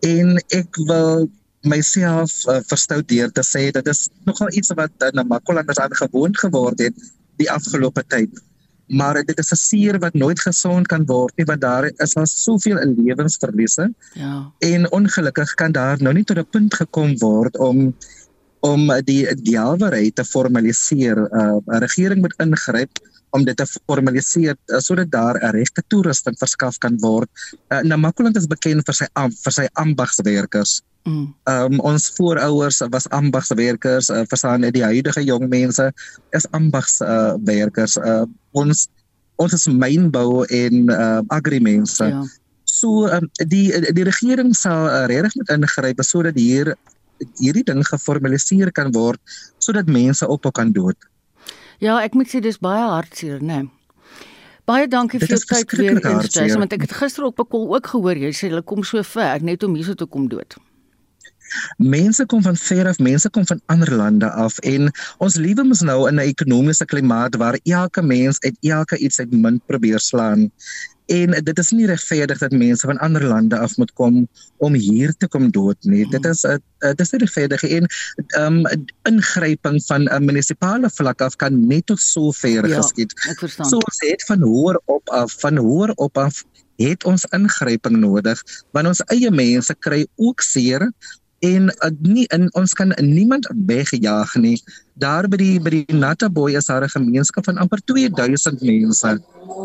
En 0.00 0.36
ek 0.50 0.76
wil 0.88 1.28
myself 1.62 2.32
uh, 2.48 2.58
verstout 2.66 3.06
deur 3.08 3.30
te 3.30 3.42
sê 3.46 3.70
dit 3.70 3.86
is 3.86 4.08
nogal 4.26 4.50
iets 4.52 4.72
wat 4.74 4.90
in 5.06 5.14
Namakoland 5.14 5.78
aan 5.78 5.94
gewoond 5.94 6.38
geword 6.38 6.80
het 6.82 6.96
die 7.38 7.50
afgelope 7.50 8.02
tyd 8.08 8.40
maar 8.92 9.24
dit 9.24 9.38
is 9.38 9.52
'n 9.52 9.56
seer 9.56 9.98
wat 9.98 10.14
nooit 10.14 10.40
gesond 10.40 10.86
kan 10.86 11.04
word 11.06 11.36
nie 11.36 11.46
want 11.46 11.60
daar 11.60 11.90
is 11.96 12.14
al 12.14 12.26
soveel 12.26 12.78
lewensverliese. 12.96 13.92
Ja. 14.14 14.52
En 14.58 14.92
ongelukkig 14.92 15.54
kan 15.54 15.72
daar 15.72 16.02
nou 16.02 16.14
nie 16.14 16.24
tot 16.24 16.38
'n 16.38 16.50
punt 16.50 16.74
gekom 16.74 17.18
word 17.18 17.58
om 17.58 17.94
om 18.62 18.86
die 19.04 19.26
dialwerheid 19.42 20.14
te 20.16 20.24
formaliseer. 20.24 21.18
Uh, 21.30 21.58
'n 21.66 21.82
Regering 21.82 22.20
moet 22.22 22.34
ingryp 22.38 23.02
om 23.32 23.44
dit 23.44 23.56
te 23.56 23.66
formaliseer 23.66 24.54
uh, 24.54 24.78
sodat 24.78 25.10
daar 25.10 25.36
'n 25.40 25.54
regte 25.56 25.82
toerusting 25.88 26.36
verskaf 26.38 26.78
kan 26.78 26.98
word. 27.00 27.28
Uh, 27.72 27.80
Namakoland 27.82 28.36
is 28.36 28.46
bekend 28.46 28.84
vir 28.86 28.94
sy 28.94 29.06
vir 29.44 29.52
sy 29.52 29.66
ambagswerkers. 29.72 30.80
Mm. 31.04 31.34
Um 31.50 31.80
ons 31.80 32.12
voorouers 32.14 32.78
was 32.90 33.08
ambagswerkers, 33.10 34.08
uh, 34.10 34.22
verstaan 34.30 34.62
die 34.70 34.84
huidige 34.84 35.24
jong 35.24 35.48
mense 35.48 35.92
is 36.30 36.46
ambagswerkers. 36.50 37.96
Uh, 37.96 38.22
uh, 38.22 38.26
ons 38.52 38.88
ons 39.36 39.52
is 39.52 39.66
mynbou 39.66 40.44
en 40.46 40.90
uh, 40.90 41.20
agrimense. 41.34 42.04
Ja. 42.04 42.22
So 42.64 43.08
um, 43.10 43.26
die 43.50 43.72
die 43.92 44.06
regering 44.06 44.54
sal 44.54 44.86
uh, 44.86 45.06
regtig 45.10 45.34
moet 45.40 45.50
ingryp 45.50 46.04
sodat 46.06 46.38
hier 46.38 46.76
hierdie 47.38 47.64
ding 47.64 47.82
geformaliseer 47.86 48.72
kan 48.72 48.92
word 48.92 49.20
sodat 49.58 49.86
mense 49.86 50.26
op 50.28 50.48
kan 50.52 50.72
dood. 50.72 50.96
Ja, 51.78 52.00
ek 52.02 52.14
moet 52.14 52.30
sê 52.30 52.40
dis 52.40 52.58
baie 52.58 52.82
hartseer, 52.82 53.40
né? 53.42 53.62
Nee. 53.62 53.70
Baie 54.64 54.86
dankie 54.86 55.18
vir 55.18 55.32
jou 55.34 55.40
tyd 55.42 55.72
weer 55.74 55.96
eens, 55.98 56.54
want 56.54 56.74
ek 56.76 56.84
het 56.86 56.92
gister 56.94 57.24
op 57.26 57.40
'n 57.40 57.48
kol 57.50 57.74
ook 57.74 57.86
gehoor 57.94 58.16
jy 58.16 58.30
sê 58.30 58.48
hulle 58.48 58.62
kom 58.62 58.84
so 58.84 59.02
ver 59.02 59.42
net 59.42 59.62
om 59.62 59.74
hierso 59.74 59.94
te 59.94 60.06
kom 60.06 60.28
dood. 60.28 60.54
Mense 61.76 62.26
kom 62.26 62.42
van 62.42 62.56
ver 62.56 62.88
af, 62.88 62.98
mense 62.98 63.30
kom 63.30 63.46
van 63.46 63.60
ander 63.66 63.94
lande 63.96 64.30
af 64.30 64.58
en 64.58 64.90
ons 65.18 65.36
lewe 65.36 65.64
mos 65.64 65.80
nou 65.80 66.08
in 66.08 66.20
'n 66.20 66.28
ekonomiese 66.32 66.84
klimaat 66.84 67.36
waar 67.36 67.58
elke 67.62 68.02
mens 68.02 68.40
uit 68.40 68.56
elke 68.60 68.98
iets 68.98 69.18
uit 69.18 69.32
min 69.32 69.60
probeer 69.66 70.00
slaan. 70.00 70.50
En 71.06 71.34
dit 71.44 71.58
is 71.58 71.70
nie 71.70 71.86
regverdig 71.86 72.38
dat 72.38 72.54
mense 72.54 72.86
van 72.86 72.98
ander 72.98 73.24
lande 73.24 73.58
af 73.58 73.76
moet 73.76 73.92
kom 73.92 74.28
om 74.56 74.74
hier 74.74 75.14
te 75.18 75.28
kom 75.28 75.50
dood 75.50 75.76
nie. 75.80 76.06
Dit 76.08 76.24
is 76.24 76.44
'n 76.46 76.62
dit 76.78 77.00
is 77.00 77.10
nie 77.10 77.20
regverdig 77.20 77.62
en 77.62 77.86
um 78.38 78.62
ingryping 79.02 79.82
van 79.86 80.02
'n 80.08 80.24
munisipale 80.24 80.90
vlak 80.90 81.20
af 81.20 81.36
kan 81.36 81.66
net 81.66 81.86
tot 81.86 82.00
so 82.00 82.30
ver 82.30 82.68
ja, 82.68 82.76
geskied. 82.76 83.12
So 83.56 83.76
ons 83.76 84.00
het 84.08 84.24
van 84.24 84.40
hoër 84.40 84.80
op 84.84 85.08
af, 85.08 85.34
van 85.40 85.56
hoër 85.56 85.90
op 85.94 86.18
af 86.18 86.44
het 86.76 87.04
ons 87.04 87.24
ingryping 87.24 87.96
nodig 87.96 88.42
want 88.70 88.86
ons 88.86 89.02
eie 89.12 89.30
mense 89.30 89.74
kry 89.74 90.06
ook 90.16 90.40
seer 90.40 90.92
en 91.42 91.70
uh, 91.70 91.90
nie 92.06 92.24
in 92.34 92.46
ons 92.58 92.72
kan 92.78 92.92
niemand 93.02 93.48
wegjaag 93.66 94.34
nie. 94.38 94.56
Daar 95.02 95.26
by 95.28 95.40
die 95.40 95.58
by 95.62 95.72
die 95.74 95.96
Nattaboy 95.98 96.54
is 96.58 96.70
daar 96.70 96.84
'n 96.86 96.94
gemeenskap 96.94 97.44
van 97.44 97.58
amper 97.58 97.82
2000 97.84 98.62
mense. 98.62 99.18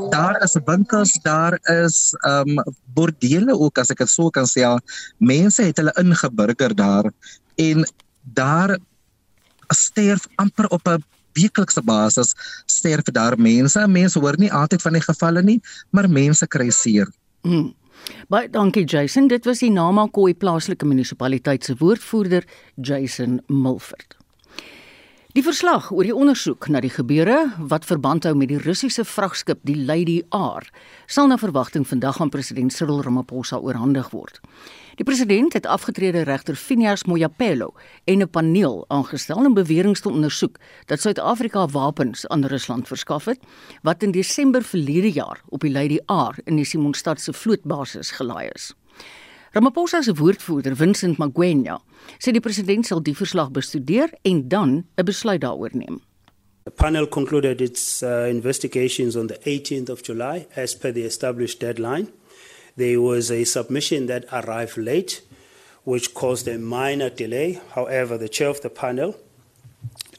Daar 0.10 0.42
is 0.44 0.58
winkels, 0.66 1.20
daar 1.22 1.60
is 1.86 2.16
ehm 2.26 2.58
um, 2.58 2.64
bordele 2.94 3.54
ook 3.54 3.78
as 3.78 3.90
ek 3.90 3.98
dit 3.98 4.10
so 4.10 4.30
kan 4.30 4.46
sê. 4.46 4.66
Mense 5.18 5.62
het 5.64 5.78
hulle 5.78 5.94
ingeburger 6.02 6.76
daar 6.76 7.12
en 7.56 7.86
daar 8.34 8.78
sterf 9.68 10.28
amper 10.36 10.68
op 10.70 10.88
'n 10.88 11.04
weeklikse 11.34 11.82
basis 11.82 12.34
sterf 12.66 13.04
daar 13.04 13.38
mense. 13.38 13.88
Mense 13.88 14.20
hoor 14.20 14.38
nie 14.38 14.54
altyd 14.54 14.82
van 14.82 14.94
die 14.94 15.02
gevalle 15.02 15.44
nie, 15.44 15.62
maar 15.90 16.10
mense 16.10 16.48
kry 16.48 16.70
seer. 16.70 17.08
Mm. 17.44 17.74
Baie 18.28 18.50
dankie 18.50 18.86
Jason. 18.86 19.28
Dit 19.28 19.46
was 19.46 19.60
die 19.60 19.72
Namakwa 19.72 20.34
plaaslike 20.34 20.86
munisipaliteit 20.86 21.64
se 21.64 21.76
woordvoerder 21.80 22.44
Jason 22.76 23.42
Milford. 23.48 24.18
Die 25.38 25.44
verslag 25.46 25.92
oor 25.94 26.02
die 26.08 26.16
ondersoek 26.16 26.66
na 26.74 26.80
die 26.82 26.90
gebeure 26.90 27.52
wat 27.70 27.86
verband 27.86 28.26
hou 28.26 28.32
met 28.34 28.50
die 28.50 28.58
Russiese 28.58 29.04
vragskip 29.06 29.60
die 29.70 29.76
Lady 29.78 30.16
R 30.34 30.66
sal 31.06 31.30
na 31.30 31.38
verwagting 31.38 31.86
vandag 31.86 32.18
aan 32.24 32.32
president 32.34 32.74
Cyril 32.74 33.04
Ramaphosa 33.06 33.60
oorhandig 33.62 34.10
word. 34.16 34.40
Die 34.98 35.06
president 35.06 35.54
het 35.54 35.66
afgetrede 35.66 36.22
regter 36.26 36.56
Phineas 36.56 37.04
Moyapelo 37.04 37.74
en 38.04 38.22
'n 38.22 38.30
paneel 38.30 38.86
aangestel 38.88 39.46
om 39.46 39.54
beweringe 39.54 40.00
te 40.00 40.10
ondersoek 40.10 40.58
dat 40.86 41.02
Suid-Afrika 41.02 41.68
wapens 41.68 42.28
aan 42.28 42.46
Rusland 42.46 42.88
verskaf 42.88 43.26
het 43.26 43.40
wat 43.82 44.04
in 44.04 44.12
Desember 44.12 44.64
verlede 44.64 45.12
jaar 45.12 45.42
op 45.50 45.60
die 45.60 45.72
Lady 45.72 46.00
R 46.06 46.40
in 46.44 46.56
die 46.56 46.66
Simonstad 46.66 47.22
se 47.22 47.34
vlootbasis 47.34 48.12
gelaai 48.12 48.50
is. 48.54 48.74
Ramaphosa 49.52 50.02
se 50.02 50.14
woordvoerder, 50.14 50.76
Vincent 50.76 51.18
Magwenya, 51.18 51.82
sê 52.18 52.32
die 52.32 52.42
president 52.42 52.86
sal 52.86 53.02
die 53.02 53.16
verslag 53.16 53.52
bestudeer 53.52 54.10
en 54.22 54.48
dan 54.48 54.86
'n 54.96 55.06
besluit 55.06 55.42
daaroor 55.42 55.70
neem. 55.74 56.02
The 56.64 56.72
panel 56.72 57.08
concluded 57.08 57.62
its 57.62 58.02
uh, 58.04 58.28
investigations 58.30 59.16
on 59.16 59.28
the 59.28 59.40
18th 59.44 59.90
of 59.90 60.02
July 60.02 60.48
as 60.56 60.78
per 60.78 60.94
the 60.94 61.06
established 61.06 61.60
deadline. 61.60 62.08
There 62.78 63.02
was 63.02 63.32
a 63.32 63.44
submission 63.44 64.06
that 64.06 64.26
arrived 64.32 64.78
late, 64.78 65.22
which 65.84 66.14
caused 66.14 66.48
a 66.48 66.60
minor 66.60 67.10
delay. 67.10 67.60
However, 67.74 68.20
the 68.20 68.30
chair 68.30 68.50
of 68.50 68.62
the 68.62 68.70
panel, 68.70 69.16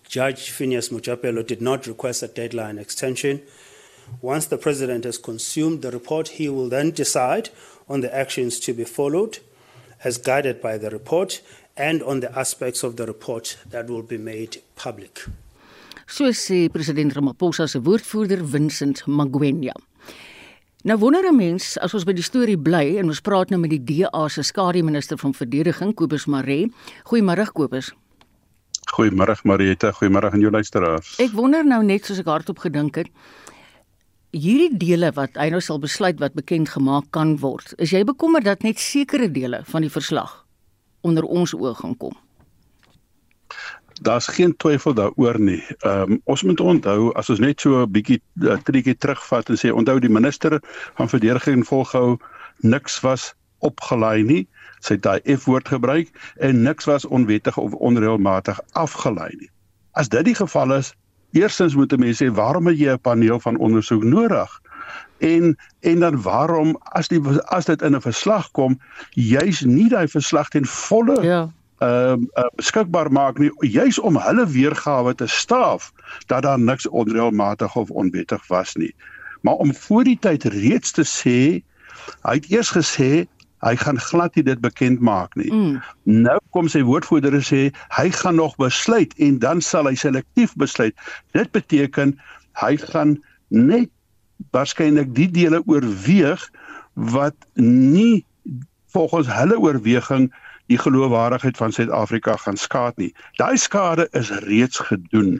Judge 0.08 0.50
Phineas 0.50 0.88
Mujapelo, 0.88 1.46
did 1.46 1.62
not 1.62 1.86
request 1.86 2.24
a 2.24 2.26
deadline 2.26 2.78
extension. 2.78 3.42
Once 4.20 4.46
the 4.46 4.58
president 4.58 5.04
has 5.04 5.18
consumed 5.18 5.82
the 5.82 5.92
report, 5.92 6.28
he 6.28 6.48
will 6.48 6.68
then 6.68 6.90
decide 6.90 7.50
on 7.88 8.00
the 8.00 8.12
actions 8.12 8.58
to 8.58 8.72
be 8.72 8.84
followed 8.84 9.38
as 10.02 10.18
guided 10.18 10.60
by 10.60 10.78
the 10.78 10.90
report 10.90 11.40
and 11.76 12.02
on 12.02 12.18
the 12.20 12.36
aspects 12.36 12.82
of 12.82 12.96
the 12.96 13.06
report 13.06 13.56
that 13.70 13.86
will 13.88 14.02
be 14.02 14.18
made 14.18 14.60
public. 14.74 15.24
So 16.08 16.24
sê 16.32 16.68
president 16.72 17.14
Ramaphosa 17.14 17.68
se 17.68 17.78
woordvoerder 17.78 18.42
Vincent 18.42 19.04
Magwenya. 19.06 19.74
Nou 20.84 20.98
wonder 20.98 21.26
'n 21.26 21.36
mens 21.36 21.78
as 21.78 21.94
ons 21.94 22.04
by 22.04 22.12
die 22.12 22.22
storie 22.22 22.58
bly 22.58 22.98
en 22.98 23.06
ons 23.06 23.20
praat 23.20 23.50
nou 23.50 23.58
met 23.60 23.70
die 23.70 23.84
DA 23.84 24.28
se 24.28 24.42
skadu 24.42 24.82
minister 24.82 25.18
van 25.18 25.34
verdediging 25.34 25.94
Kobus 25.94 26.26
Maree. 26.26 26.70
Goeiemôre 27.04 27.52
Kobus. 27.52 27.92
Goeiemôre 28.94 29.36
Marieta, 29.42 29.90
goeiemôre 29.92 30.30
aan 30.30 30.40
jou 30.40 30.50
luisteraars. 30.50 31.18
Ek 31.18 31.32
wonder 31.32 31.64
nou 31.64 31.82
net 31.82 32.04
soos 32.04 32.18
ek 32.18 32.26
hardop 32.26 32.58
gedink 32.58 32.94
het, 32.94 33.08
hierdie 34.30 34.76
dele 34.76 35.10
wat 35.12 35.34
hy 35.34 35.50
nou 35.50 35.60
sal 35.60 35.78
besluit 35.78 36.20
wat 36.20 36.34
bekend 36.34 36.68
gemaak 36.68 37.10
kan 37.10 37.36
word. 37.38 37.74
Is 37.78 37.90
jy 37.90 38.04
bekommerd 38.04 38.44
dat 38.44 38.62
net 38.62 38.78
sekere 38.78 39.30
dele 39.30 39.62
van 39.64 39.82
die 39.82 39.90
verslag 39.90 40.46
onder 41.00 41.24
ons 41.24 41.54
oë 41.54 41.74
gaan 41.74 41.96
kom? 41.96 42.14
Daar's 44.02 44.26
geen 44.26 44.56
twyfel 44.56 44.94
daaroor 44.94 45.40
nie. 45.40 45.62
Ehm 45.78 46.12
um, 46.12 46.20
ons 46.24 46.42
moet 46.42 46.60
onthou 46.60 47.12
as 47.12 47.30
ons 47.30 47.38
net 47.38 47.60
so 47.60 47.82
'n 47.82 47.90
bietjie 47.90 48.20
uh, 48.42 48.56
triekie 48.62 48.96
terugvat 48.96 49.48
en 49.48 49.58
sê 49.58 49.70
onthou 49.70 49.98
die 49.98 50.10
minister 50.10 50.60
van 50.94 51.08
verdediging 51.08 51.66
volgehou 51.66 52.18
niks 52.60 53.00
was 53.00 53.34
opgelaai 53.58 54.22
nie. 54.22 54.46
Sy 54.80 54.94
het 54.94 55.02
daai 55.02 55.36
F-woord 55.36 55.68
gebruik 55.68 56.08
en 56.36 56.62
niks 56.62 56.84
was 56.84 57.04
onwettig 57.04 57.56
of 57.56 57.72
onreëlmatig 57.72 58.60
afgelei 58.72 59.30
nie. 59.38 59.50
As 59.92 60.08
dit 60.08 60.24
die 60.24 60.34
geval 60.34 60.72
is, 60.72 60.94
eerstens 61.32 61.74
moet 61.74 61.98
mense 61.98 62.24
sê 62.24 62.30
waarom 62.30 62.66
het 62.66 62.78
jy 62.78 62.92
'n 62.92 63.00
paneel 63.00 63.40
van 63.40 63.56
ondersoek 63.56 64.04
nodig? 64.04 64.60
En 65.18 65.56
en 65.80 65.98
dan 65.98 66.22
waarom 66.22 66.76
as 66.80 67.08
die 67.08 67.20
as 67.44 67.64
dit 67.64 67.82
in 67.82 67.94
'n 67.94 68.00
verslag 68.00 68.50
kom, 68.50 68.80
juis 69.10 69.60
nie 69.60 69.88
daai 69.88 70.08
verslag 70.08 70.48
ten 70.48 70.64
volle 70.64 71.22
ja 71.22 71.48
ehm 71.78 72.24
uh, 72.34 72.42
uh, 72.42 72.50
beskikbaar 72.58 73.12
maak 73.12 73.38
nie 73.38 73.50
juis 73.70 73.98
om 73.98 74.16
hulle 74.18 74.46
weergawe 74.46 75.14
te 75.14 75.26
staaf 75.26 75.92
dat 76.26 76.42
daar 76.42 76.58
niks 76.58 76.88
onreëlmatig 76.88 77.76
of 77.76 77.90
onwettig 77.90 78.46
was 78.46 78.74
nie. 78.74 78.94
Maar 79.40 79.54
om 79.54 79.74
voor 79.74 80.04
die 80.04 80.18
tyd 80.18 80.44
reeds 80.44 80.90
te 80.90 81.04
sê, 81.06 81.62
hy 82.22 82.34
het 82.34 82.48
eers 82.50 82.72
gesê 82.74 83.26
hy 83.66 83.74
gaan 83.76 83.98
glad 83.98 84.34
nie 84.34 84.44
dit 84.46 84.60
bekend 84.62 85.00
maak 85.02 85.34
nie. 85.38 85.50
Mm. 85.50 85.78
Nou 86.04 86.38
kom 86.54 86.68
sy 86.70 86.82
woordvoerder 86.86 87.34
en 87.34 87.46
sê 87.46 87.62
hy 87.96 88.10
gaan 88.14 88.38
nog 88.38 88.56
besluit 88.62 89.14
en 89.18 89.38
dan 89.42 89.62
sal 89.64 89.90
hy 89.90 89.94
selektief 89.98 90.54
besluit. 90.58 90.94
Dit 91.34 91.50
beteken 91.54 92.14
hy 92.62 92.76
gaan 92.90 93.16
net 93.48 93.90
waarskynlik 94.54 95.10
die 95.14 95.30
dele 95.30 95.62
oorweeg 95.66 96.42
wat 96.94 97.34
nie 97.58 98.24
volgens 98.94 99.30
hulle 99.30 99.58
oorweging 99.58 100.30
die 100.68 100.78
geloofwaardigheid 100.78 101.56
van 101.56 101.72
Suid-Afrika 101.72 102.36
gaan 102.36 102.56
skaad 102.56 102.96
nie. 102.96 103.12
Daai 103.40 103.56
skade 103.56 104.08
is 104.12 104.30
reeds 104.44 104.78
gedoen. 104.78 105.38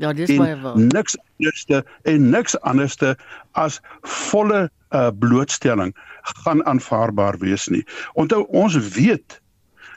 Ja, 0.00 0.12
dis 0.16 0.32
baie 0.36 0.56
waar. 0.60 0.78
Niks 0.78 1.16
anderste 1.36 1.84
en 2.08 2.30
niks 2.32 2.56
anderste 2.60 3.16
as 3.52 3.80
volle 4.00 4.68
uh, 4.90 5.08
blootstelling 5.18 5.92
gaan 6.44 6.64
aanvaarbaar 6.64 7.38
wees 7.40 7.68
nie. 7.68 7.84
Onthou 8.12 8.46
ons 8.48 8.76
weet 8.94 9.40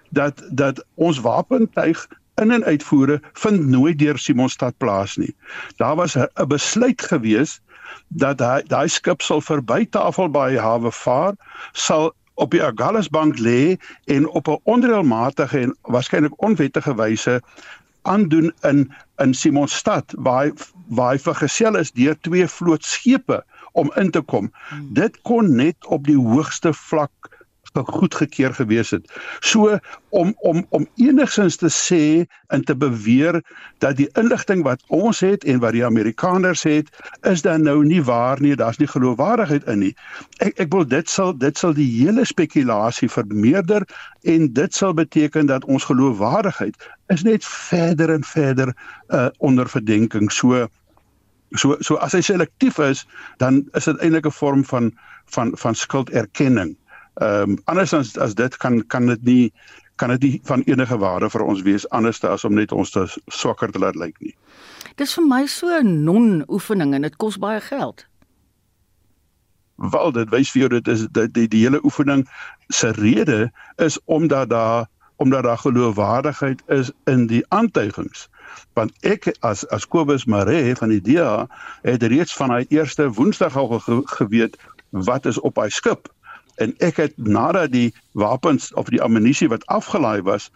dat 0.10 0.44
dat 0.52 0.84
ons 0.96 1.20
wapentuig 1.24 2.08
in 2.42 2.52
en 2.52 2.64
uitvoere 2.64 3.20
vind 3.34 3.68
nooit 3.68 4.00
deur 4.00 4.18
Simonstad 4.18 4.78
plaas 4.78 5.16
nie. 5.18 5.36
Daar 5.78 5.96
was 5.96 6.16
'n 6.18 6.48
besluit 6.48 7.02
gewees 7.02 7.62
dat 8.08 8.38
daai 8.68 8.88
skip 8.88 9.22
sal 9.22 9.42
verby 9.42 9.86
Tafelbaai 9.86 10.58
hawe 10.58 10.92
vaar, 10.92 11.34
sal 11.72 12.14
op 12.34 12.52
die 12.52 12.64
Agulhasbank 12.64 13.40
lê 13.40 13.78
en 14.06 14.28
op 14.28 14.48
'n 14.48 14.60
onreëlmatige 14.64 15.60
en 15.60 15.78
waarskynlik 15.82 16.42
onwettige 16.42 16.96
wyse 16.96 17.42
aandoen 18.02 18.54
in 18.62 18.92
in 19.18 19.34
Simonstad 19.34 20.14
waar 20.18 20.44
hy 20.44 20.52
waar 20.88 21.12
hy 21.14 21.20
vergesel 21.20 21.78
is 21.78 21.92
deur 21.92 22.18
twee 22.22 22.48
vlootskepe 22.48 23.44
om 23.72 23.92
in 23.96 24.12
te 24.12 24.22
kom. 24.22 24.52
Hmm. 24.70 24.90
Dit 24.94 25.22
kon 25.22 25.56
net 25.56 25.86
op 25.86 26.06
die 26.06 26.18
hoogste 26.18 26.74
vlak 26.74 27.33
goedgekeur 27.82 28.54
gewees 28.54 28.90
het. 28.90 29.12
So 29.40 29.80
om 30.10 30.34
om 30.40 30.66
om 30.70 30.88
enigsins 30.96 31.56
te 31.56 31.70
sê 31.70 32.26
en 32.48 32.64
te 32.64 32.76
beweer 32.76 33.42
dat 33.78 33.98
die 33.98 34.10
inligting 34.20 34.64
wat 34.64 34.84
ons 34.88 35.20
het 35.20 35.44
en 35.44 35.60
wat 35.60 35.74
die 35.74 35.86
Amerikaners 35.86 36.64
het, 36.64 36.90
is 37.22 37.42
dan 37.42 37.64
nou 37.64 37.86
nie 37.86 38.04
waar 38.04 38.42
nie, 38.42 38.56
daar's 38.56 38.78
nie 38.78 38.88
geloofwaardigheid 38.88 39.66
in 39.68 39.80
nie. 39.80 39.96
Ek 40.38 40.60
ek 40.60 40.72
wil 40.74 40.86
dit 40.88 41.10
sal 41.10 41.34
dit 41.38 41.58
sal 41.58 41.74
die 41.74 41.90
hele 41.90 42.26
spekulasie 42.26 43.10
vermeerder 43.10 43.88
en 44.22 44.54
dit 44.54 44.74
sal 44.74 44.94
beteken 44.94 45.46
dat 45.46 45.66
ons 45.66 45.84
geloofwaardigheid 45.84 46.78
is 47.08 47.24
net 47.24 47.46
verder 47.46 48.14
en 48.14 48.24
verder 48.24 48.74
uh 49.10 49.30
onder 49.38 49.70
verdenking. 49.70 50.32
So 50.32 50.68
so 51.56 51.78
so 51.80 51.96
as 51.96 52.14
hy 52.14 52.22
selektief 52.22 52.80
is, 52.80 53.06
dan 53.38 53.64
is 53.78 53.90
dit 53.90 53.98
eintlik 53.98 54.26
'n 54.26 54.32
vorm 54.32 54.64
van 54.66 54.94
van 55.26 55.52
van 55.58 55.76
skulderkenning. 55.76 56.78
Ehm 57.22 57.50
um, 57.52 57.58
anders 57.66 57.94
as 57.94 58.18
as 58.18 58.34
dit 58.36 58.58
kan 58.58 58.88
kan 58.88 59.06
dit 59.06 59.24
nie 59.24 59.54
kan 59.96 60.10
dit 60.10 60.22
nie 60.22 60.40
van 60.44 60.62
enige 60.66 60.98
waarde 60.98 61.30
vir 61.30 61.44
ons 61.46 61.62
wees 61.62 61.90
anders 61.90 62.24
as 62.24 62.44
om 62.44 62.54
net 62.54 62.72
ons 62.72 62.92
te 62.92 63.04
swakker 63.28 63.72
te 63.72 63.80
laat 63.80 63.96
lyk 63.96 64.18
nie. 64.20 64.34
Dis 64.98 65.14
vir 65.14 65.28
my 65.28 65.46
so 65.46 65.70
'n 65.70 66.04
non-oefening 66.04 66.94
en 66.94 67.02
dit 67.02 67.16
kos 67.16 67.38
baie 67.38 67.62
geld. 67.62 68.06
Wel 69.76 70.12
dit 70.12 70.30
wys 70.30 70.52
vir 70.52 70.60
jou 70.60 70.70
dit 70.70 70.88
is 70.88 71.08
dit 71.12 71.34
die, 71.34 71.48
die 71.48 71.64
hele 71.66 71.84
oefening 71.84 72.28
se 72.70 72.92
rede 72.92 73.52
is 73.78 74.00
omdat 74.06 74.50
daar 74.50 74.90
omdat 75.18 75.44
daar 75.44 75.58
geloofwaardigheid 75.58 76.62
is 76.68 76.92
in 77.06 77.28
die 77.28 77.46
aantuigings. 77.48 78.30
Want 78.74 78.92
ek 79.02 79.32
as 79.40 79.68
as 79.68 79.88
Kobus 79.88 80.26
Maree 80.26 80.76
van 80.76 80.90
die 80.90 81.02
DA 81.02 81.48
het 81.82 82.04
reeds 82.04 82.34
van 82.34 82.52
hy 82.52 82.66
eerste 82.70 83.10
Woensdag 83.10 83.58
al 83.58 83.80
ge, 83.80 84.02
geweet 84.06 84.58
wat 84.90 85.26
is 85.26 85.40
op 85.40 85.56
hy 85.58 85.70
skip 85.70 86.13
en 86.56 86.74
ek 86.78 86.98
het 87.02 87.14
nadat 87.18 87.72
die 87.72 87.94
wapens 88.12 88.74
of 88.74 88.90
die 88.94 89.02
ammunisie 89.02 89.50
wat 89.50 89.66
afgelaai 89.66 90.22
was 90.22 90.52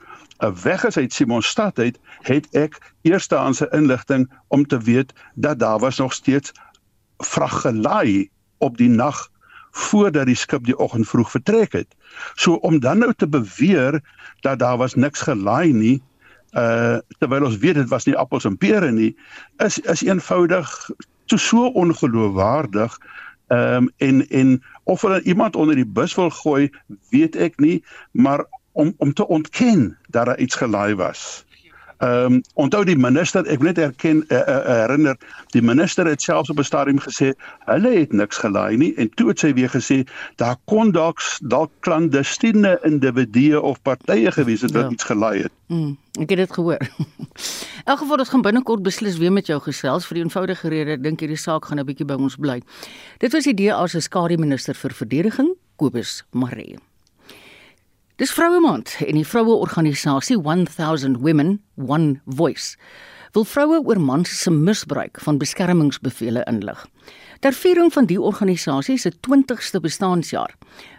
weg 0.64 0.84
is 0.86 0.98
uit 0.98 1.14
Simonstad 1.14 1.80
uit 1.80 1.98
het 2.22 2.48
ek 2.56 2.78
eerstehandse 3.02 3.68
inligting 3.72 4.28
om 4.48 4.66
te 4.66 4.78
weet 4.78 5.14
dat 5.34 5.60
daar 5.60 5.80
was 5.80 5.98
nog 5.98 6.14
steeds 6.14 6.52
vrag 7.18 7.62
gelaai 7.62 8.30
op 8.58 8.78
die 8.78 8.90
nag 8.90 9.30
voordat 9.72 10.26
die 10.26 10.36
skip 10.36 10.66
die 10.66 10.78
oggend 10.78 11.08
vroeg 11.08 11.32
vertrek 11.32 11.74
het. 11.74 11.96
So 12.36 12.54
om 12.54 12.80
dan 12.80 12.98
nou 12.98 13.14
te 13.14 13.28
beweer 13.28 14.02
dat 14.42 14.60
daar 14.60 14.78
was 14.78 14.96
niks 14.96 15.22
gelaai 15.22 15.74
nie 15.74 16.02
uh 16.56 16.98
terwyl 17.20 17.46
ons 17.46 17.58
weet 17.58 17.76
dit 17.76 17.90
was 17.90 18.06
nie 18.06 18.16
appels 18.18 18.46
en 18.48 18.58
pere 18.58 18.92
nie 18.92 19.12
is 19.64 19.80
is 19.80 20.02
eenvoudig 20.02 20.70
so 21.26 21.38
so 21.38 21.68
ongeloofwaardig 21.68 22.98
Ehm 23.48 23.84
um, 23.84 23.92
en 23.98 24.30
en 24.30 24.64
of 24.84 25.02
hulle 25.02 25.22
iemand 25.22 25.56
onder 25.56 25.76
die 25.76 25.86
bus 25.86 26.16
wil 26.16 26.30
gooi, 26.30 26.70
weet 27.10 27.36
ek 27.36 27.60
nie, 27.60 27.84
maar 28.12 28.46
om 28.72 28.94
om 28.98 29.14
te 29.14 29.28
ontken 29.28 29.98
dat 30.10 30.26
daar 30.26 30.40
iets 30.40 30.56
gelaai 30.56 30.96
was. 30.96 31.46
Ehm 31.98 32.34
um, 32.34 32.42
onthou 32.54 32.84
die 32.86 32.98
minister, 32.98 33.46
ek 33.50 33.62
wil 33.62 33.72
net 33.72 33.80
erken 33.82 34.20
uh, 34.30 34.38
uh, 34.38 34.58
herinner, 34.84 35.18
die 35.56 35.62
minister 35.66 36.06
het 36.06 36.22
selfs 36.22 36.50
op 36.54 36.60
'n 36.60 36.64
stadium 36.68 37.00
gesê 37.02 37.32
hulle 37.66 37.94
het 38.00 38.14
niks 38.14 38.38
gelaai 38.38 38.78
nie 38.78 38.94
en 39.02 39.10
toe 39.10 39.30
het 39.30 39.40
sy 39.40 39.54
weer 39.54 39.70
gesê 39.70 40.04
daar 40.36 40.56
kon 40.66 40.92
dalk 40.92 41.22
dalk 41.42 41.72
klandestiene 41.80 42.78
individue 42.84 43.62
of 43.62 43.82
partye 43.82 44.32
gewees 44.32 44.62
het 44.62 44.72
wat 44.72 44.84
ja. 44.84 44.92
iets 44.92 45.04
gelaai 45.04 45.42
het. 45.42 45.52
Mm, 45.68 45.98
ek 46.20 46.30
het 46.30 46.38
dit 46.38 46.54
gehoor. 46.54 46.82
In 47.86 47.94
elk 47.94 48.00
geval 48.00 48.20
ons 48.20 48.30
gaan 48.30 48.42
binnekort 48.42 48.84
beslis 48.84 49.18
weer 49.18 49.32
met 49.32 49.48
jou 49.48 49.60
gesels 49.62 50.06
vir 50.06 50.16
die 50.16 50.24
eenvoudige 50.24 50.70
rede 50.70 51.02
dink 51.02 51.20
hierdie 51.20 51.40
saak 51.40 51.66
gaan 51.66 51.80
'n 51.80 51.86
bietjie 51.86 52.06
by 52.06 52.14
ons 52.14 52.36
bly. 52.36 52.62
Dit 53.18 53.34
was 53.34 53.44
die 53.44 53.54
DA 53.54 53.88
se 53.88 54.00
skadu 54.00 54.38
minister 54.38 54.76
vir 54.76 54.94
verdediging, 54.94 55.56
Kobus 55.76 56.24
Maree. 56.32 56.78
Dis 58.18 58.32
Vroue 58.34 58.58
Maand 58.58 58.96
en 59.06 59.14
die 59.14 59.28
vroue 59.30 59.60
organisasie 59.62 60.40
1000 60.42 61.20
Women 61.22 61.60
One 61.78 62.16
Voice 62.26 62.74
wil 63.36 63.44
vroue 63.46 63.78
oor 63.86 64.00
mans 64.02 64.32
se 64.42 64.50
misbruik 64.50 65.20
van 65.22 65.38
beskermingsbevele 65.38 66.42
inlig. 66.50 66.80
Ter 67.46 67.54
viering 67.54 67.92
van 67.94 68.08
die 68.10 68.18
organisasie 68.18 68.96
se 68.98 69.12
20ste 69.28 69.78
bestaanjaar 69.84 70.56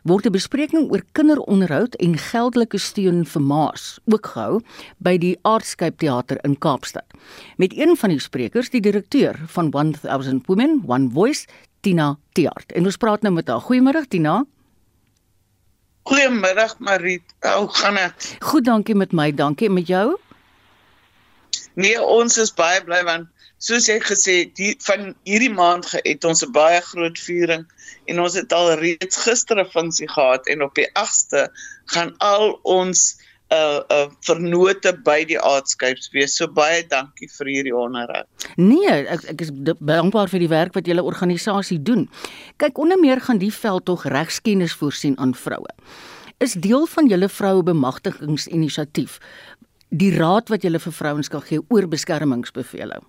word 0.07 0.27
'n 0.27 0.37
bespreking 0.37 0.93
oor 0.93 1.03
kinderonderhoud 1.19 1.97
en 1.99 2.15
geldelike 2.15 2.79
steun 2.79 3.27
vir 3.27 3.43
ma's 3.43 3.99
ook 4.07 4.27
gehou 4.27 4.61
by 4.99 5.19
die 5.19 5.39
Aardskyp 5.43 5.99
Theater 5.99 6.39
in 6.45 6.55
Kaapstad. 6.59 7.07
Met 7.57 7.75
een 7.75 7.97
van 7.97 8.11
die 8.11 8.21
sprekers, 8.21 8.71
die 8.71 8.81
direkteur 8.81 9.35
van 9.47 9.71
1000 9.71 10.47
Women 10.47 10.85
One 10.87 11.11
Voice, 11.11 11.47
Tina 11.81 12.17
Tiart. 12.33 12.73
En 12.73 12.85
ons 12.85 12.97
praat 12.97 13.23
nou 13.23 13.35
met 13.35 13.49
haar. 13.49 13.61
Goeiemôre 13.61 14.07
Tina. 14.09 14.45
Goeiemiddag 16.09 16.79
Marie. 16.79 17.23
Hoe 17.41 17.69
gaan 17.69 17.95
dit? 17.95 18.37
Goed, 18.41 18.65
dankie 18.65 18.95
met 18.95 19.13
my. 19.13 19.35
Dankie 19.35 19.71
met 19.71 19.87
jou. 19.87 20.17
Nee, 21.75 22.01
ons 22.03 22.39
is 22.41 22.55
baie 22.57 22.81
bly 22.85 23.03
want 23.05 23.29
soos 23.61 23.91
jy 23.91 23.99
gesê 24.01 24.37
die 24.57 24.71
van 24.87 25.11
hierdie 25.29 25.53
maand 25.53 25.91
het 25.93 26.25
ons 26.25 26.41
'n 26.47 26.53
baie 26.55 26.81
groot 26.81 27.21
viering 27.21 27.67
en 28.09 28.21
ons 28.25 28.35
het 28.41 28.53
al 28.57 28.73
reeds 28.81 29.21
gister 29.27 29.61
'n 29.61 29.69
funksie 29.69 30.09
gehad 30.09 30.49
en 30.49 30.63
op 30.63 30.75
die 30.81 30.89
8ste 30.97 31.51
gaan 31.93 32.15
al 32.19 32.57
ons 32.63 33.18
uh 33.55 33.81
uh 33.89 34.09
vernote 34.27 34.93
by 35.05 35.23
die 35.29 35.39
aardskyps 35.41 36.11
wees. 36.13 36.37
So 36.37 36.49
baie 36.49 36.83
dankie 36.89 37.31
vir 37.39 37.53
hierdie 37.53 37.75
onderhoud. 37.77 38.29
Nee, 38.57 38.93
ek 39.09 39.25
ek 39.35 39.47
is 39.47 39.53
dankbaar 39.55 40.29
vir 40.29 40.45
die 40.45 40.53
werk 40.53 40.77
wat 40.77 40.87
julle 40.87 41.05
organisasie 41.05 41.81
doen. 41.83 42.09
Kyk, 42.57 42.79
onder 42.79 43.01
meer 43.01 43.21
gaan 43.21 43.41
die 43.41 43.53
veld 43.53 43.87
tog 43.89 44.05
regskennis 44.05 44.77
voorsien 44.77 45.19
aan 45.19 45.35
vroue. 45.35 45.73
Is 46.39 46.55
deel 46.55 46.87
van 46.87 47.09
julle 47.11 47.29
vroue 47.29 47.63
bemagtigingsinisiatief 47.67 49.19
die 49.89 50.13
raad 50.13 50.51
wat 50.53 50.63
julle 50.63 50.81
vir 50.83 50.93
vrouens 50.93 51.31
kan 51.33 51.43
gee 51.43 51.63
oor 51.73 51.89
beskermingsbevele. 51.89 53.01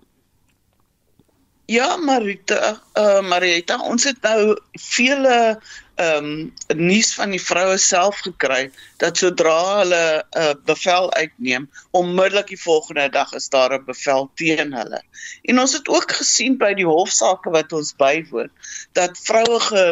Ja, 1.70 1.96
Marita, 1.96 2.80
uh 2.98 3.20
Marita, 3.22 3.76
ons 3.86 4.02
het 4.08 4.16
nou 4.26 4.56
vele 4.90 5.34
ehm 6.00 6.24
um, 6.24 6.78
nuus 6.80 7.12
van 7.14 7.30
die 7.30 7.42
vroue 7.42 7.76
self 7.78 8.24
gekry 8.24 8.72
dat 9.02 9.20
sodra 9.22 9.54
hulle 9.76 10.00
'n 10.16 10.40
uh, 10.40 10.56
bevel 10.66 11.06
uitneem, 11.12 11.68
onmiddellik 12.00 12.50
die 12.50 12.58
volgende 12.62 13.06
dag 13.18 13.30
is 13.38 13.48
daar 13.54 13.76
'n 13.76 13.86
bevel 13.86 14.26
teen 14.34 14.74
hulle. 14.80 15.02
En 15.42 15.60
ons 15.60 15.76
het 15.78 15.88
ook 15.88 16.16
gesien 16.18 16.58
by 16.58 16.72
die 16.74 16.90
hofsaake 16.90 17.54
wat 17.54 17.72
ons 17.72 17.94
bywoon 18.02 18.50
dat 18.98 19.22
vroue 19.30 19.60
ge 19.70 19.86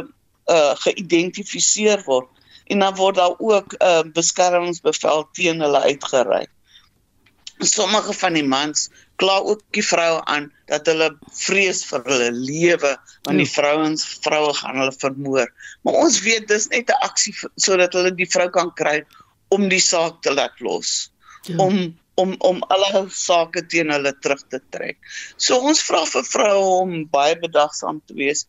uh 0.59 0.74
geïdentifiseer 0.83 2.03
word 2.11 2.29
en 2.66 2.79
dan 2.79 2.95
word 2.95 3.22
daar 3.22 3.39
ook 3.39 3.79
'n 3.79 3.85
uh, 3.87 4.03
beskermingsbevel 4.18 5.29
teen 5.33 5.61
hulle 5.61 5.87
uitgereik 5.87 6.51
sommige 7.59 8.12
van 8.12 8.33
die 8.33 8.47
mans 8.47 8.89
kla 9.19 9.39
ook 9.43 9.62
die 9.75 9.83
vroue 9.83 10.21
aan 10.31 10.49
dat 10.71 10.87
hulle 10.91 11.09
vrees 11.35 11.83
vir 11.91 12.05
hulle 12.07 12.29
lewe 12.33 12.93
want 13.27 13.41
die 13.43 13.51
vrouens 13.51 14.05
vroue 14.25 14.53
gaan 14.61 14.79
hulle 14.79 14.95
vermoor. 14.95 15.51
Maar 15.83 16.03
ons 16.05 16.21
weet 16.27 16.49
dis 16.51 16.69
net 16.75 16.91
'n 16.95 17.03
aksie 17.09 17.35
sodat 17.57 17.97
hulle 17.99 18.14
die 18.14 18.31
vrou 18.31 18.49
kan 18.55 18.71
kry 18.75 19.03
om 19.55 19.69
die 19.69 19.83
saak 19.83 20.23
te 20.23 20.35
laat 20.35 20.61
los. 20.61 21.11
Ja. 21.49 21.57
Om 21.64 21.99
om 22.19 22.35
om 22.39 22.62
alle 22.75 23.05
sake 23.14 23.62
teen 23.71 23.93
hulle 23.95 24.12
terug 24.23 24.43
te 24.51 24.61
trek. 24.75 24.99
So 25.37 25.59
ons 25.71 25.83
vra 25.87 26.03
vir 26.07 26.25
vroue 26.27 26.73
om 26.83 26.95
baie 27.11 27.37
bedagsaam 27.39 28.03
te 28.07 28.14
wees. 28.19 28.47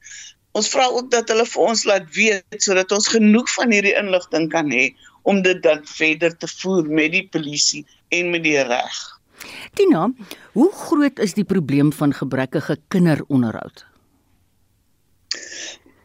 Ons 0.57 0.71
vra 0.73 0.87
ook 0.89 1.11
dat 1.13 1.29
hulle 1.29 1.45
vir 1.45 1.67
ons 1.71 1.85
laat 1.85 2.09
weet 2.15 2.65
sodat 2.65 2.91
ons 2.91 3.11
genoeg 3.13 3.49
van 3.57 3.71
hierdie 3.71 3.97
inligting 3.97 4.49
kan 4.49 4.73
hê 4.73 4.89
om 5.29 5.43
dit 5.45 5.61
dan 5.63 5.85
verder 5.85 6.33
te 6.37 6.49
voer 6.49 6.89
met 6.89 7.13
die 7.13 7.27
polisie 7.29 7.85
en 8.09 8.31
met 8.33 8.43
die 8.43 8.57
reg. 8.57 8.97
Tina, 9.77 10.09
hoe 10.53 10.71
groot 10.73 11.19
is 11.19 11.33
die 11.37 11.47
probleem 11.47 11.93
van 11.93 12.13
gebrekkige 12.13 12.79
kinderonderhoud? 12.87 13.85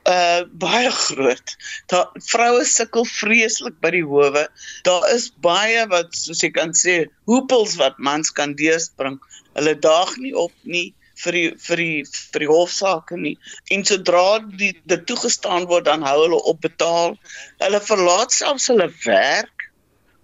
uh 0.04 0.42
baie 0.60 0.90
groot. 0.90 1.54
Daar 1.88 2.10
vroue 2.28 2.64
sukkel 2.68 3.06
vreeslik 3.08 3.78
by 3.80 3.90
die 3.94 4.04
howe. 4.04 4.46
Daar 4.84 5.06
is 5.14 5.30
baie 5.44 5.86
wat 5.88 6.12
soos 6.16 6.42
jy 6.44 6.50
kan 6.52 6.74
sê, 6.76 6.96
hoepels 7.30 7.78
wat 7.80 7.96
mans 7.98 8.34
kan 8.36 8.52
deurspring. 8.58 9.16
Hulle 9.56 9.74
daag 9.80 10.16
nie 10.20 10.34
op 10.36 10.52
nie 10.62 10.92
vir 11.24 11.36
die 11.38 11.48
vir 11.66 11.80
die 11.80 12.04
vir 12.10 12.44
die 12.44 12.50
hofsaake 12.50 13.16
nie. 13.20 13.36
En 13.72 13.84
sodra 13.88 14.42
die 14.44 14.74
dit 14.84 15.06
toegestaan 15.08 15.68
word, 15.70 15.86
dan 15.88 16.04
hou 16.04 16.16
hulle 16.24 16.40
op 16.52 16.60
betaal. 16.64 17.16
Hulle 17.62 17.80
verlaat 17.80 18.34
selfs 18.34 18.68
hulle 18.72 18.90
werk 19.06 19.53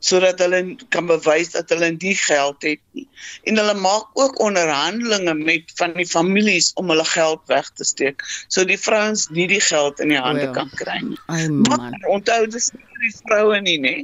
sodat 0.00 0.40
hulle 0.40 0.76
kan 0.88 1.08
bewys 1.08 1.52
dat 1.54 1.72
hulle 1.72 1.92
nie 1.96 2.14
geld 2.16 2.62
het 2.66 2.80
nie. 2.96 3.06
En 3.48 3.60
hulle 3.60 3.74
maak 3.76 4.08
ook 4.18 4.40
onderhandelinge 4.40 5.34
met 5.34 5.72
van 5.76 5.92
die 5.96 6.08
families 6.08 6.72
om 6.80 6.88
hulle 6.92 7.04
geld 7.04 7.42
weg 7.52 7.68
te 7.76 7.84
steek, 7.84 8.24
so 8.48 8.64
die 8.64 8.80
vrouens 8.80 9.28
nie 9.30 9.48
die 9.50 9.60
geld 9.60 10.00
in 10.00 10.14
die 10.14 10.20
hande 10.20 10.48
well. 10.48 10.56
kan 10.56 10.72
kry 10.80 11.00
nie. 11.04 11.20
Maar 11.68 12.00
onthou 12.08 12.46
dis 12.48 12.72
nie 12.76 13.04
die 13.08 13.14
vroue 13.24 13.60
nie, 13.60 13.78
nê? 13.80 13.96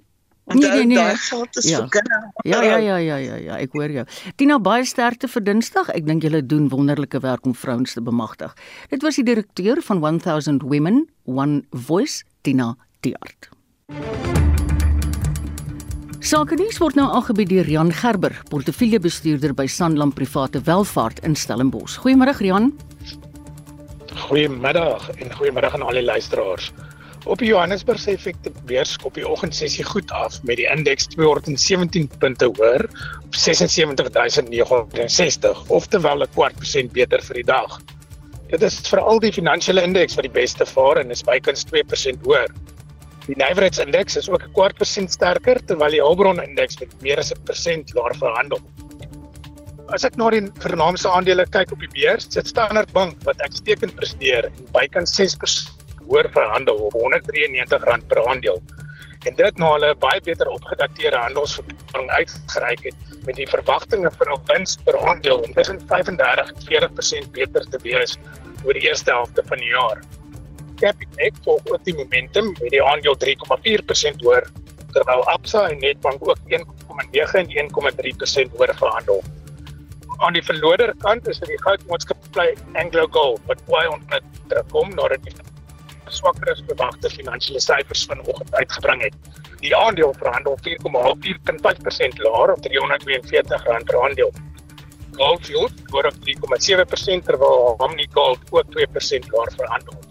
Nee, 0.46 0.68
nee, 0.70 0.84
nee. 0.86 0.96
Daai 0.96 1.16
geld 1.16 1.56
is 1.56 1.68
ja. 1.68 1.80
vir 1.82 1.88
kinders. 1.88 2.30
Ja, 2.46 2.62
ja, 2.62 2.76
ja, 2.76 2.96
ja, 2.96 3.16
ja, 3.16 3.34
ja, 3.34 3.56
ek 3.58 3.74
hoor 3.74 3.90
jou. 3.90 4.04
Tina 4.38 4.60
baie 4.62 4.86
sterkte 4.86 5.26
vir 5.32 5.42
Dinsdag. 5.42 5.90
Ek 5.96 6.06
dink 6.06 6.22
julle 6.22 6.44
doen 6.46 6.68
wonderlike 6.70 7.18
werk 7.24 7.50
om 7.50 7.54
vrouens 7.54 7.98
te 7.98 8.04
bemagtig. 8.04 8.54
Dit 8.94 9.02
was 9.02 9.18
die 9.18 9.26
direkteur 9.26 9.82
van 9.82 10.04
1000 10.04 10.62
Women, 10.62 11.08
One 11.26 11.64
Voice, 11.74 12.22
Tina 12.46 12.76
Tiart. 13.02 13.50
Sakenuus 16.26 16.80
word 16.82 16.96
nou 16.98 17.04
aangebied 17.14 17.52
deur 17.52 17.68
Jan 17.70 17.92
Gerber, 17.94 18.32
portefeuljebestuurder 18.50 19.52
by 19.54 19.68
Sanlam 19.70 20.10
Private 20.10 20.58
Welvaart 20.66 21.20
in 21.22 21.38
Stellenbosch. 21.38 22.00
Goeiemôre 22.02 22.34
Jan. 22.42 22.72
Goeiemiddag 24.24 25.06
en 25.22 25.30
goeiemôre 25.36 25.70
aan 25.70 25.86
al 25.86 26.00
die 26.00 26.02
luisteraars. 26.02 26.72
Op 27.30 27.38
die 27.38 27.52
Johannesburg 27.52 28.02
se 28.02 28.10
effekte 28.18 28.50
beurs 28.66 28.98
skop 28.98 29.14
die 29.14 29.28
oggendsessie 29.28 29.86
goed 29.86 30.10
af 30.10 30.42
met 30.42 30.58
die 30.58 30.66
indeks 30.66 31.06
217 31.14 32.10
punte 32.18 32.50
hoër 32.58 32.90
op 33.22 33.34
76960, 33.46 35.70
oftewel 35.70 36.26
'n 36.26 36.32
kwart 36.34 36.58
persent 36.58 36.90
beter 36.92 37.22
vir 37.22 37.34
die 37.34 37.50
dag. 37.54 37.80
Dit 38.50 38.62
is 38.62 38.82
vir 38.82 38.98
al 38.98 39.18
die 39.22 39.32
finansiële 39.32 39.82
indeks 39.82 40.14
wat 40.18 40.26
die 40.26 40.40
beste 40.42 40.66
vaar 40.66 40.96
en 40.96 41.10
is 41.10 41.22
bykans 41.22 41.64
2% 41.70 42.18
hoër. 42.26 42.50
Die 43.26 43.34
nywerheidsindeks 43.34 44.16
is 44.20 44.28
ook 44.30 44.44
'n 44.46 44.52
kwart 44.54 44.76
persent 44.78 45.10
sterker 45.10 45.58
terwyl 45.66 45.90
die 45.90 46.02
Hulbron 46.02 46.42
indeks 46.42 46.78
met 46.80 46.92
meer 47.02 47.18
as 47.18 47.32
'n 47.32 47.42
persent 47.44 47.94
laer 47.94 48.14
verhandel. 48.14 48.60
As 49.94 50.04
ek 50.04 50.16
na 50.16 50.30
die 50.30 50.46
vernaamste 50.62 51.10
aandele 51.10 51.46
kyk 51.46 51.72
op 51.72 51.80
die 51.80 51.90
beurs, 51.94 52.26
sit 52.30 52.46
Standard 52.46 52.92
Bank 52.92 53.14
wat 53.24 53.40
uitstekend 53.40 53.94
presteer 53.96 54.46
en 54.46 54.64
bykans 54.72 55.14
6% 55.14 55.70
hoër 56.06 56.28
verhandel 56.30 56.76
op 56.88 56.94
R193 56.94 58.06
per 58.08 58.22
aandeel. 58.28 58.62
En 59.26 59.34
dit 59.34 59.58
na 59.58 59.72
hulle 59.72 59.94
baie 59.94 60.20
beter 60.20 60.46
opgedateerde 60.48 61.16
handelsverklaring 61.16 62.10
uitgereik 62.10 62.84
het 62.84 63.24
met 63.26 63.36
die 63.36 63.46
verwagtinge 63.46 64.10
vir 64.18 64.32
'n 64.34 64.42
wins 64.52 64.76
per 64.84 64.98
aandeel 65.08 65.42
tussen 65.54 65.80
35 65.88 66.52
en 66.54 66.62
40% 66.70 67.32
beter 67.32 67.66
te 67.70 67.78
wees 67.82 68.18
oor 68.64 68.72
die 68.72 68.86
eerste 68.86 69.10
helfte 69.10 69.42
van 69.46 69.58
die 69.58 69.72
jaar. 69.74 69.98
Capitec 70.80 71.34
volg 71.44 71.66
ook 71.72 71.84
die 71.84 71.94
momentum 71.96 72.52
met 72.60 72.70
die 72.74 72.82
aandeel 72.84 73.16
3,4% 73.24 74.24
hoër 74.24 74.48
terwyl 74.92 75.24
Absa 75.32 75.66
en 75.70 75.78
Nedbank 75.78 76.28
ook 76.28 76.38
1,9 76.48 77.40
en 77.40 77.50
1,3% 77.64 78.56
hoër 78.56 78.72
verhandel. 78.80 79.22
Aan 80.16 80.32
die 80.32 80.44
verloder 80.44 80.94
kant 81.04 81.28
is 81.28 81.40
dit 81.42 81.52
die 81.52 81.60
goudmaatskappy 81.64 82.46
AngloGold 82.80 83.42
wat 83.50 83.60
baie 83.68 83.90
onder 83.92 84.64
kom 84.72 84.92
nadat 84.96 85.24
die 85.28 85.34
swakker 86.08 86.52
as 86.52 86.62
verwagte 86.68 87.10
finansiële 87.10 87.60
syfers 87.60 88.06
vanoggend 88.08 88.54
uitgebring 88.54 89.02
het. 89.02 89.16
Die 89.60 89.74
aandeel 89.76 90.14
verhandel 90.20 90.58
4,5% 90.68 92.22
laer 92.24 92.52
op 92.54 92.68
R342 92.70 93.64
per 93.88 94.02
aandeel. 94.02 94.32
Gold 95.16 95.46
Field 95.48 95.86
word 95.92 96.12
op 96.12 96.28
3,7% 96.28 97.28
terwyl 97.28 97.76
Omni 97.88 98.08
Gold 98.12 98.44
ook 98.50 98.76
2% 98.76 99.32
laer 99.32 99.52
verhandel 99.56 100.05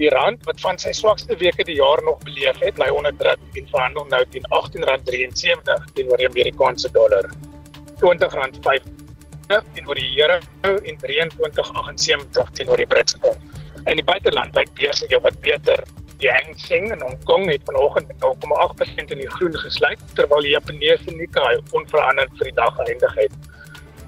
die 0.00 0.08
rand 0.08 0.44
wat 0.48 0.60
van 0.64 0.78
sy 0.80 0.92
swakste 0.96 1.36
weke 1.40 1.64
die 1.68 1.76
jaar 1.76 2.00
nog 2.06 2.22
beleef 2.24 2.58
het, 2.64 2.74
bly 2.78 2.88
onder 2.94 3.12
druk 3.20 3.58
en 3.60 3.68
verhandel 3.68 4.06
nou 4.08 4.22
teen 4.32 4.46
R18.73 4.48 5.90
teenoor 5.96 6.22
die 6.22 6.28
Amerikaanse 6.30 6.90
dollar. 6.96 7.28
R20.5 8.00 8.88
teenoor 9.74 9.98
die 9.98 10.10
euro 10.22 10.38
en 10.64 11.00
R23.78 11.04 12.52
teenoor 12.56 12.80
die 12.80 12.88
Britse 12.88 13.20
pond. 13.20 13.60
In 13.88 14.00
die 14.00 14.06
buiteland 14.06 14.56
lyk 14.56 14.72
beurse 14.78 15.08
jou 15.12 15.20
wat 15.24 15.36
beter. 15.44 15.84
Die 16.20 16.28
Hang 16.32 16.56
Seng 16.60 16.90
in 16.92 17.00
Hong 17.04 17.16
Kong 17.28 17.46
het 17.48 17.64
vanoggend 17.68 18.08
met 18.08 18.24
0,8% 18.24 19.12
in 19.16 19.22
die 19.24 19.30
groen 19.36 19.56
gesluit 19.56 20.00
terwyl 20.16 20.44
die 20.44 20.54
Japaneese 20.54 21.12
Nikkei 21.16 21.58
onveranderd 21.76 22.32
vir 22.38 22.52
die 22.52 22.56
dag 22.56 22.76
geëindig 22.80 23.16
het. 23.20 23.36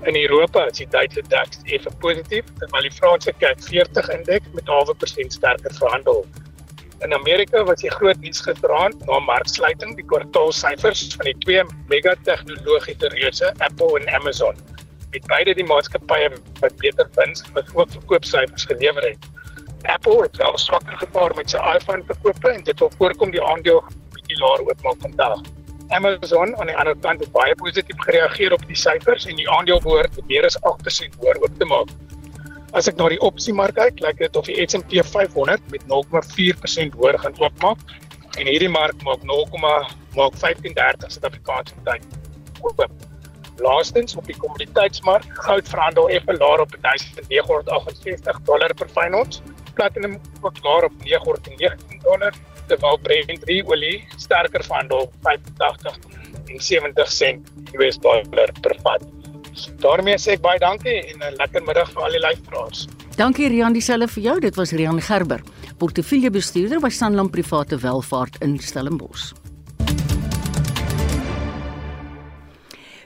In 0.02 0.16
Europa 0.16 0.64
is 0.66 0.78
die 0.80 0.86
Duitse 0.90 1.22
DAX 1.30 1.60
effe 1.70 1.90
positief 2.02 2.48
terwyl 2.58 2.86
die 2.88 2.90
Franse 2.90 3.32
CAC 3.38 3.60
40 3.68 4.08
indeks 4.10 4.48
met 4.56 4.66
0.5% 4.66 5.36
sterker 5.36 5.74
verhandel. 5.76 6.24
In 7.06 7.14
Amerika 7.14 7.62
was 7.68 7.84
die 7.84 7.90
groot 7.90 8.18
nuus 8.24 8.42
gisteraand 8.42 9.06
na 9.06 9.20
marksluiting 9.28 9.94
die 10.00 10.06
kwartaalsyfers 10.10 11.04
van 11.14 11.30
die 11.30 11.36
twee 11.46 11.62
megategnologiese 11.94 13.12
reuse 13.14 13.52
Apple 13.68 14.00
en 14.00 14.10
Amazon. 14.18 14.58
Met 15.14 15.30
beide 15.30 15.54
die 15.54 15.68
maatskappye 15.70 16.34
wat 16.58 16.76
beter 16.82 17.06
wins 17.20 17.46
wat 17.54 17.70
ook 17.70 17.94
verkoopsyfers 17.94 18.66
gelewer 18.74 19.06
het. 19.12 19.32
Apple 19.86 20.26
het 20.26 20.36
wel 20.42 20.58
swakker 20.58 20.98
gepaar 21.06 21.38
met 21.38 21.54
sy 21.54 21.62
iPhone 21.76 22.02
verkope 22.10 22.50
en 22.50 22.66
dit 22.66 22.78
wil 22.82 22.90
voorkom 22.98 23.30
die 23.30 23.42
aandeel 23.54 23.84
bietjie 24.18 24.42
laer 24.42 24.66
oopmaak 24.66 25.06
vandag. 25.06 25.46
Amazon 25.92 26.56
aan 26.60 26.70
die 26.70 26.76
ander 26.76 26.96
kant 27.04 27.20
het 27.20 27.32
baie 27.32 27.54
positief 27.60 27.98
gereageer 28.06 28.54
op 28.56 28.64
die 28.68 28.78
syfers 28.78 29.26
en 29.28 29.36
die 29.36 29.48
aandeel 29.50 29.80
behoort 29.84 30.16
meer 30.30 30.46
as 30.48 30.56
8% 30.70 31.18
hoër 31.20 31.40
op 31.44 31.58
te 31.58 31.68
maak. 31.68 31.92
As 32.72 32.88
ek 32.88 32.96
na 32.96 33.10
die 33.12 33.20
opsiemark 33.20 33.76
kyk, 33.76 34.00
lyk 34.00 34.20
dit 34.22 34.36
of 34.40 34.48
die 34.48 34.56
S&P 34.64 35.04
500 35.04 35.64
met 35.74 35.84
0,4% 35.92 36.96
hoër 36.96 37.18
gaan 37.24 37.36
oopmaak 37.42 37.82
en 38.40 38.48
hierdie 38.48 38.70
mark 38.72 38.96
maak 39.04 39.24
0,35 39.28 41.12
Suid-Afrikaanse 41.12 41.76
tyd 41.84 42.06
oop. 42.64 42.86
Laastens 43.60 44.16
op 44.16 44.24
die 44.26 44.36
kommoditeitsmark, 44.40 45.26
goud 45.44 45.68
verhandel 45.68 46.08
effe 46.16 46.32
laer 46.38 46.64
op 46.64 46.72
1968 46.80 48.40
dollar 48.48 48.72
per 48.74 48.88
fyn 48.96 49.18
ons, 49.20 49.42
platinum 49.76 50.16
ook 50.40 50.62
laer 50.64 50.88
op 50.88 50.96
919 51.04 52.00
dollar 52.06 52.32
terwyl 52.68 52.98
Brent 53.02 53.44
3 53.46 53.62
olie 53.66 54.04
sterker 54.16 54.62
verhandel 54.64 55.10
85 55.22 55.98
70 56.60 57.08
sent 57.08 57.48
US 57.78 57.98
dollar 57.98 58.52
per 58.62 58.76
vat. 58.84 59.04
Daarmee 59.82 60.18
sê 60.20 60.36
ek 60.36 60.42
baie 60.44 60.58
dankie 60.58 60.98
en 61.12 61.22
'n 61.22 61.36
lekker 61.36 61.62
middag 61.62 61.92
vir 61.92 62.02
al 62.02 62.12
die 62.12 62.20
luisteraars. 62.20 62.88
Dankie 63.16 63.48
Rian 63.48 63.72
dieselfde 63.72 64.08
vir 64.08 64.22
jou. 64.22 64.40
Dit 64.40 64.56
was 64.56 64.72
Rian 64.72 65.00
Gerber, 65.00 65.42
portefeuljebestuurder 65.78 66.80
by 66.80 66.88
Sanlam 66.88 67.30
Private 67.30 67.76
Welvaart 67.76 68.36
in 68.40 68.58
Stellenbosch. 68.58 69.32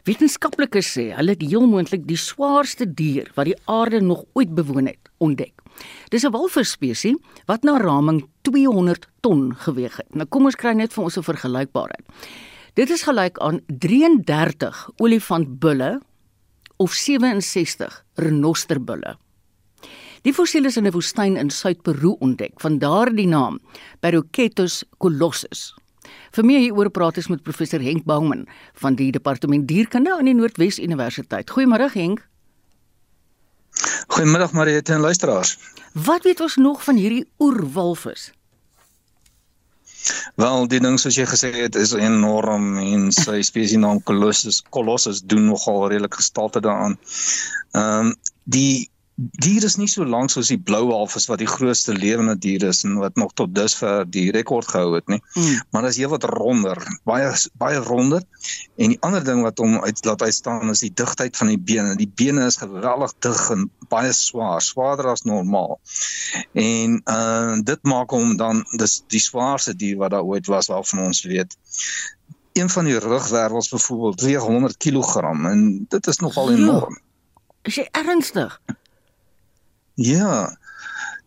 Wetenskaplikes 0.06 0.92
sê 0.94 1.08
hulle 1.16 1.34
het 1.34 1.42
heel 1.42 1.66
moontlik 1.66 2.06
die 2.06 2.16
swaarste 2.16 2.86
dier 2.86 3.26
wat 3.34 3.46
die 3.46 3.56
aarde 3.66 4.00
nog 4.00 4.22
ooit 4.38 4.54
bewoon 4.54 4.86
het 4.86 5.10
ontdek. 5.18 5.55
Dis 6.10 6.24
'n 6.24 6.32
walvisspesies 6.32 7.16
wat 7.46 7.64
na 7.64 7.76
raming 7.78 8.28
200 8.42 9.08
ton 9.20 9.54
geweg 9.54 9.96
het. 9.96 10.14
Nou 10.14 10.26
kom 10.26 10.44
ons 10.44 10.56
kry 10.56 10.72
net 10.72 10.92
vir 10.92 11.04
ons 11.04 11.16
'n 11.16 11.22
vergelykbaarheid. 11.22 12.04
Dit 12.74 12.90
is 12.90 13.02
gelyk 13.02 13.38
aan 13.38 13.60
33 13.66 14.90
olifantbulle 14.96 16.00
of 16.76 16.92
67 16.92 18.04
renosterbulle. 18.14 19.16
Die 20.22 20.34
fossiel 20.34 20.64
is 20.64 20.76
in 20.76 20.86
'n 20.86 20.92
woestyn 20.92 21.36
in 21.36 21.50
Suid-Peru 21.50 22.16
ontdek, 22.18 22.60
van 22.60 22.78
daardie 22.78 23.26
naam, 23.26 23.60
Paraketos 24.00 24.84
colossus. 24.98 25.74
Vir 26.32 26.44
meer 26.44 26.60
hieroor 26.60 26.90
praat 26.90 27.16
ons 27.16 27.28
met 27.28 27.42
professor 27.42 27.80
Henk 27.80 28.04
Bouman 28.04 28.46
van 28.74 28.94
die 28.94 29.12
departement 29.12 29.68
dierkunde 29.68 30.12
aan 30.12 30.24
die 30.24 30.34
Noordwes 30.34 30.78
Universiteit. 30.78 31.50
Goeiemôre 31.50 31.92
Henk. 31.92 32.26
Goeiemiddag 34.06 34.52
Mariette 34.52 34.92
en 34.92 35.00
luisteraars. 35.00 35.58
Wat 35.92 36.22
weet 36.22 36.40
ons 36.40 36.56
nog 36.56 36.84
van 36.84 36.96
hierdie 36.96 37.26
oerwalvis? 37.38 38.30
Wel, 40.34 40.66
die 40.68 40.80
ding 40.80 40.98
soos 41.00 41.16
jy 41.18 41.24
gesê 41.26 41.50
het 41.56 41.74
is 41.80 41.94
enorm 41.96 42.76
en 42.78 43.08
sy 43.14 43.40
spesies 43.48 43.80
naam 43.80 44.02
Colossus 44.06 44.62
Colossus 44.70 45.22
doen 45.24 45.48
nogal 45.50 45.88
redelik 45.88 46.14
gestalte 46.20 46.60
daaraan. 46.60 46.98
Ehm 47.72 48.12
um, 48.12 48.14
die 48.44 48.90
dier 49.16 49.64
is 49.64 49.78
nie 49.80 49.88
so 49.88 50.04
lank 50.04 50.28
soos 50.28 50.50
die 50.52 50.58
blou 50.60 50.82
walvis 50.90 51.24
wat 51.30 51.40
die 51.40 51.48
grootste 51.48 51.94
lewende 51.96 52.34
dier 52.36 52.66
is 52.68 52.82
en 52.84 52.98
wat 53.00 53.16
nog 53.16 53.32
tot 53.40 53.54
dusver 53.56 54.04
die 54.12 54.28
rekord 54.34 54.68
gehou 54.68 54.92
het 54.94 55.08
nie. 55.08 55.22
Mm. 55.34 55.62
Maar 55.72 55.86
dit 55.86 55.94
is 55.94 56.00
heelwat 56.02 56.26
ronder, 56.28 56.82
baie 57.08 57.30
baie 57.56 57.80
ronder. 57.86 58.26
En 58.76 58.92
die 58.92 59.00
ander 59.00 59.24
ding 59.24 59.40
wat 59.46 59.62
hom 59.64 59.78
uit 59.80 60.04
laat 60.04 60.22
uitstaan 60.22 60.68
is 60.74 60.84
die 60.84 60.92
digtheid 60.92 61.36
van 61.36 61.52
die 61.54 61.58
bene. 61.58 61.96
Die 61.96 62.10
bene 62.12 62.44
is 62.44 62.60
geweldig 62.60 63.16
dig 63.24 63.40
en 63.56 63.66
baie 63.88 64.12
swaar, 64.12 64.60
swaarder 64.60 65.08
as 65.14 65.24
normaal. 65.24 65.78
En 66.52 67.00
uh 67.00 67.56
dit 67.66 67.88
maak 67.88 68.12
hom 68.12 68.36
dan 68.36 68.66
dis 68.76 69.00
die 69.12 69.22
swaarste 69.22 69.72
dier 69.76 69.96
wat 69.96 70.12
daar 70.12 70.28
ooit 70.28 70.46
was 70.52 70.68
waarvan 70.68 71.06
ons 71.08 71.24
weet 71.24 71.56
een 72.56 72.68
van 72.72 72.84
die 72.84 72.98
rugwervels 73.00 73.68
byvoorbeeld 73.72 74.18
300 74.18 74.76
kg 74.76 75.24
en 75.24 75.86
dit 75.88 76.06
is 76.06 76.18
nogal 76.20 76.52
enorm. 76.52 77.00
Is 77.62 77.80
jy 77.80 77.88
ernstig? 77.96 78.60
Ja. 79.96 80.56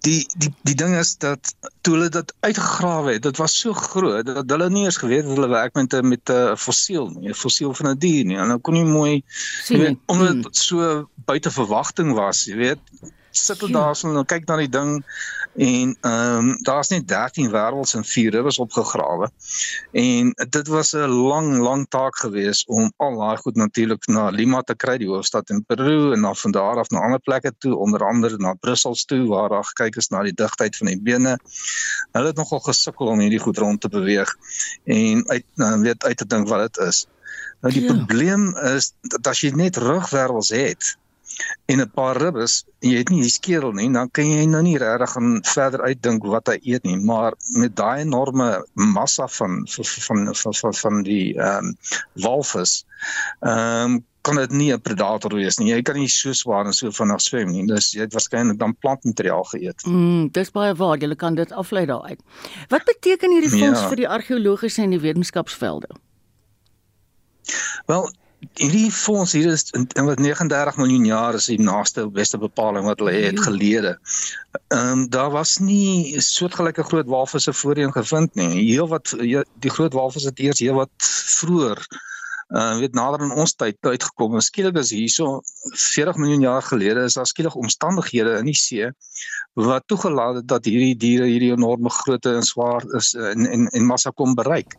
Die 0.05 0.23
die 0.39 0.53
die 0.63 0.75
ding 0.79 0.93
is 0.95 1.17
dat 1.19 1.55
toe 1.83 1.97
hulle 1.97 2.09
dit 2.13 2.33
uitgegrawe 2.39 3.17
het, 3.17 3.23
dit 3.25 3.39
was 3.41 3.57
so 3.59 3.73
groot 3.75 4.25
dat 4.25 4.49
hulle 4.53 4.69
nie 4.71 4.85
eens 4.85 4.99
geweet 5.01 5.25
het 5.25 5.35
hulle 5.35 5.49
werk 5.51 5.75
met 5.75 5.95
met 6.01 6.31
'n 6.31 6.55
fossiel 6.55 7.09
nie, 7.09 7.29
'n 7.29 7.35
fossiel 7.35 7.73
van 7.73 7.89
'n 7.89 7.99
dier 7.99 8.25
nie. 8.25 8.37
En 8.37 8.47
nou 8.47 8.59
kon 8.59 8.75
jy 8.75 8.85
mooi 8.85 9.23
sien 9.63 9.79
weet, 9.79 9.97
omdat 10.05 10.33
dit 10.33 10.43
hmm. 10.43 10.53
so 10.53 11.09
buite 11.25 11.51
verwagting 11.51 12.13
was, 12.13 12.45
jy 12.45 12.55
weet, 12.55 12.79
sit 13.31 13.59
hulle 13.61 13.73
daar 13.73 13.95
so 13.95 14.09
en 14.09 14.25
kyk 14.25 14.47
na 14.47 14.57
die 14.57 14.69
ding 14.71 15.03
en 15.59 15.95
ehm 16.01 16.49
um, 16.49 16.49
daar's 16.63 16.89
net 16.89 17.07
13 17.07 17.49
wêrelds 17.51 17.95
en 17.97 18.05
4 18.05 18.31
rivers 18.31 18.59
opgegrawe. 18.59 19.29
En 19.91 20.31
dit 20.49 20.67
was 20.67 20.93
'n 20.93 21.07
lang 21.07 21.57
lang 21.57 21.85
taak 21.89 22.15
geweest 22.17 22.67
om 22.67 22.91
al 22.97 23.17
daai 23.17 23.37
goed 23.37 23.55
natuurlik 23.55 24.07
na 24.07 24.29
Lima 24.29 24.61
te 24.61 24.75
kry, 24.75 24.97
die 24.97 25.07
hoofstad 25.07 25.49
in 25.49 25.65
Peru 25.65 26.13
en 26.13 26.21
dan 26.21 26.35
van 26.35 26.51
daar 26.51 26.77
af 26.77 26.89
na 26.89 26.99
ander 26.99 27.19
plekke 27.19 27.53
toe, 27.57 27.75
onder 27.75 28.05
andere 28.05 28.37
na 28.37 28.53
Brussel 28.53 28.93
toe 28.93 29.27
waar 29.27 29.49
daar 29.49 29.65
gekyk 29.65 29.95
is 29.95 30.09
na 30.09 30.23
die 30.23 30.33
digtheid 30.33 30.77
van 30.77 30.87
die 30.87 31.01
bene. 31.01 31.37
Hulle 32.11 32.27
het 32.27 32.35
nogal 32.35 32.59
gesukkel 32.59 33.07
om 33.07 33.19
hierdie 33.19 33.39
goed 33.39 33.57
rond 33.57 33.81
te 33.81 33.89
beweeg 33.89 34.35
en 34.83 35.29
uit 35.29 35.45
nou 35.55 35.81
weet 35.81 36.03
uit 36.03 36.17
te 36.17 36.25
dink 36.25 36.47
wat 36.47 36.73
dit 36.73 36.87
is. 36.87 37.05
Nou 37.61 37.73
die 37.73 37.83
ja. 37.83 37.93
probleem 37.93 38.57
is 38.57 38.93
dat 39.01 39.27
as 39.27 39.41
jy 39.41 39.51
net 39.51 39.77
rugwervels 39.77 40.49
het, 40.55 40.95
en 41.65 41.81
'n 41.81 41.91
paar 41.95 42.17
ribbes 42.17 42.65
en 42.79 42.89
jy 42.89 42.97
het 42.97 43.09
nie 43.09 43.21
die 43.21 43.29
skedel 43.29 43.71
nie, 43.71 43.89
dan 43.93 44.11
kan 44.11 44.25
jy 44.25 44.45
nou 44.45 44.61
nie 44.61 44.77
regtig 44.77 45.11
gaan 45.15 45.39
verder 45.43 45.81
uitdink 45.81 46.25
wat 46.25 46.47
hy 46.47 46.59
eet 46.63 46.83
nie, 46.83 46.97
maar 46.97 47.33
met 47.55 47.75
daai 47.75 48.01
enorme 48.01 48.65
massa 48.73 49.27
van 49.27 49.67
van 49.67 50.35
van 50.35 50.53
van, 50.53 50.73
van 50.73 51.03
die 51.03 51.35
ehm 51.37 51.65
um, 51.65 51.75
walvis 52.13 52.85
ehm 53.39 53.95
um, 53.95 54.05
kan 54.21 54.35
dit 54.35 54.51
nie 54.51 54.73
'n 54.73 54.81
predator 54.81 55.33
wees 55.35 55.57
nie. 55.57 55.69
Jy 55.71 55.81
kan 55.81 55.95
nie 55.95 56.07
so 56.07 56.33
swaar 56.33 56.65
en 56.65 56.73
so 56.73 56.91
vinnig 56.91 57.21
swem 57.21 57.51
nie. 57.51 57.65
Dus 57.67 57.91
jy 57.91 58.01
het 58.01 58.13
waarskynlik 58.13 58.59
dan 58.59 58.75
plantmateriaal 58.75 59.43
geëet. 59.43 59.85
Mm, 59.85 60.29
dis 60.31 60.51
baie 60.51 60.75
waar. 60.75 60.97
Jy 60.97 61.15
kan 61.15 61.35
dit 61.35 61.51
aflei 61.51 61.85
daaruit. 61.85 62.21
Wat 62.67 62.83
beteken 62.83 63.31
hierdie 63.31 63.49
fonds 63.49 63.79
ja. 63.79 63.87
vir 63.87 63.95
die 63.95 64.07
argeologiese 64.07 64.81
en 64.81 64.89
die 64.89 64.99
wetenskapsvelde? 64.99 65.89
Wel, 67.85 68.11
hierdie 68.59 68.91
fonds 68.91 69.31
hier 69.35 69.51
is 69.51 69.69
in, 69.75 69.87
in 69.99 70.05
wat 70.05 70.19
39 70.19 70.77
miljoen 70.77 71.05
jaar 71.05 71.33
is 71.33 71.49
die 71.51 71.59
naaste 71.61 72.05
beste 72.09 72.37
bepaling 72.37 72.85
wat 72.87 73.01
hulle 73.03 73.15
het 73.15 73.39
gelede. 73.47 73.97
Ehm 74.67 74.91
um, 74.91 75.09
daar 75.09 75.31
was 75.31 75.57
nie 75.57 76.21
soortgelyke 76.21 76.83
groot 76.83 77.07
walvisse 77.07 77.53
voorheen 77.53 77.91
gevind 77.91 78.35
nie. 78.35 78.51
Heel 78.71 78.87
wat 78.87 79.15
die 79.59 79.73
groot 79.77 79.93
walvisse 79.93 80.31
het 80.31 80.39
eers 80.39 80.59
heel 80.59 80.79
wat 80.79 81.11
vroeër 81.39 81.87
uh 82.49 82.77
weet 82.81 82.95
nader 82.97 83.21
aan 83.21 83.35
ons 83.37 83.53
tyd 83.53 83.77
uitgekom. 83.85 84.39
Skielik 84.41 84.77
is 84.81 84.89
hierso 84.95 85.41
40 85.69 86.17
miljoen 86.17 86.47
jaar 86.47 86.65
gelede 86.65 87.03
is 87.05 87.17
daar 87.19 87.29
skielik 87.29 87.55
omstandighede 87.55 88.39
in 88.39 88.49
die 88.49 88.57
see 88.57 88.89
wat 89.59 89.83
toegelaat 89.91 90.35
het 90.39 90.47
dat 90.47 90.65
hierdie 90.65 90.95
diere 90.97 91.27
hierdie 91.27 91.51
enorme 91.51 91.89
grootte 91.93 92.33
en 92.37 92.45
swaar 92.45 92.85
is 92.97 93.11
en 93.13 93.45
en 93.45 93.67
en 93.67 93.85
massa 93.85 94.09
kom 94.15 94.33
bereik. 94.35 94.73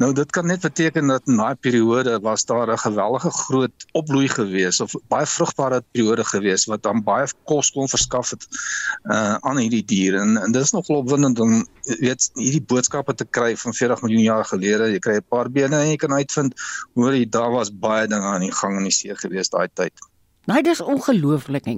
Nou 0.00 0.12
dit 0.14 0.30
kan 0.30 0.46
net 0.46 0.60
beteken 0.60 1.10
dat 1.10 1.26
in 1.26 1.36
daai 1.40 1.54
periode 1.54 2.18
was 2.20 2.44
daar 2.44 2.70
'n 2.70 2.78
geweldige 2.78 3.30
groot 3.30 3.86
opbloei 3.92 4.28
gewees 4.28 4.80
of 4.80 4.94
baie 5.08 5.26
vrugbare 5.26 5.82
periode 5.92 6.24
gewees 6.24 6.66
wat 6.66 6.82
dan 6.82 7.02
baie 7.02 7.26
kos 7.44 7.70
kon 7.70 7.88
verskaf 7.88 8.30
het 8.30 8.46
uh 9.10 9.34
aan 9.40 9.58
hierdie 9.58 9.84
diere 9.84 10.20
en, 10.20 10.36
en 10.36 10.52
dit 10.52 10.62
is 10.62 10.72
nogal 10.72 10.96
opwindend 10.96 11.40
om 11.40 11.66
weet 11.82 12.30
hierdie 12.34 12.62
boodskappe 12.62 13.14
te 13.14 13.24
kry 13.24 13.56
van 13.56 13.74
40 13.74 14.02
miljoen 14.02 14.22
jaar 14.22 14.44
gelede. 14.44 14.92
Jy 14.92 14.98
kry 14.98 15.16
'n 15.16 15.28
paar 15.28 15.50
bene 15.50 15.76
en 15.76 15.88
jy 15.88 15.96
kan 15.96 16.12
uitvind 16.12 16.54
hoor 16.94 17.14
jy 17.16 17.26
daar 17.28 17.50
was 17.50 17.70
baie 17.72 18.06
dinge 18.06 18.26
aan 18.26 18.44
die 18.44 18.52
gang 18.52 18.76
in 18.80 18.88
die 18.88 18.94
see 18.94 19.14
gewees 19.16 19.52
daai 19.52 19.68
tyd. 19.72 19.92
Nee, 20.50 20.62
dis 20.66 20.80
ongelooflik. 20.80 21.68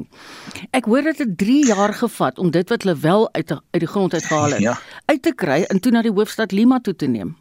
Ek 0.72 0.86
hoor 0.88 1.04
dit 1.10 1.18
het 1.20 1.32
3 1.38 1.66
jaar 1.68 1.92
gevat 1.94 2.38
om 2.40 2.50
dit 2.50 2.68
wat 2.68 2.82
hulle 2.82 2.96
wel 2.96 3.28
uit 3.32 3.48
die, 3.48 3.58
uit 3.70 3.82
die 3.84 3.88
grond 3.88 4.14
uitgehaal 4.14 4.56
het 4.56 4.60
ja. 4.64 4.78
uit 5.04 5.22
te 5.22 5.34
kry 5.34 5.62
en 5.68 5.80
toe 5.80 5.92
na 5.92 6.02
die 6.02 6.12
hoofstad 6.12 6.52
Lima 6.52 6.80
toe 6.80 6.96
te 6.96 7.06
neem. 7.06 7.36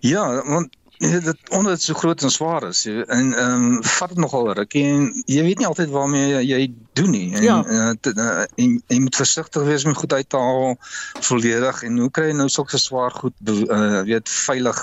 Ja, 0.00 0.22
want 0.46 0.76
Ja, 0.98 1.20
dit 1.20 1.36
onder 1.54 1.72
dit 1.72 1.82
so 1.82 1.94
groot 1.94 2.22
en 2.22 2.30
swaar 2.30 2.64
is 2.68 2.84
en 2.86 3.34
ehm 3.34 3.64
um, 3.64 3.82
vat 3.82 4.08
dit 4.08 4.18
nogal 4.18 4.52
ruk 4.58 4.74
en 4.74 5.04
jy 5.30 5.42
weet 5.46 5.60
nie 5.62 5.66
altyd 5.66 5.92
waarmee 5.94 6.28
jy, 6.32 6.40
jy 6.48 6.72
doen 6.98 7.10
nie 7.14 7.34
en, 7.38 7.42
ja. 7.42 7.58
uh, 7.62 7.92
te, 8.00 8.12
uh, 8.16 8.46
en 8.58 8.72
jy 8.86 8.98
moet 9.04 9.16
versigtig 9.16 9.62
wees 9.62 9.84
om 9.86 9.94
goed 9.94 10.12
uit 10.12 10.28
te 10.28 10.40
haal 10.42 10.74
volledig 11.28 11.82
en 11.86 12.02
hoe 12.02 12.10
kry 12.10 12.32
jy 12.32 12.36
nou 12.40 12.48
sulke 12.50 12.82
swaar 12.82 13.14
goed 13.14 13.36
uh, 13.46 14.02
weet 14.10 14.26
veilig 14.28 14.80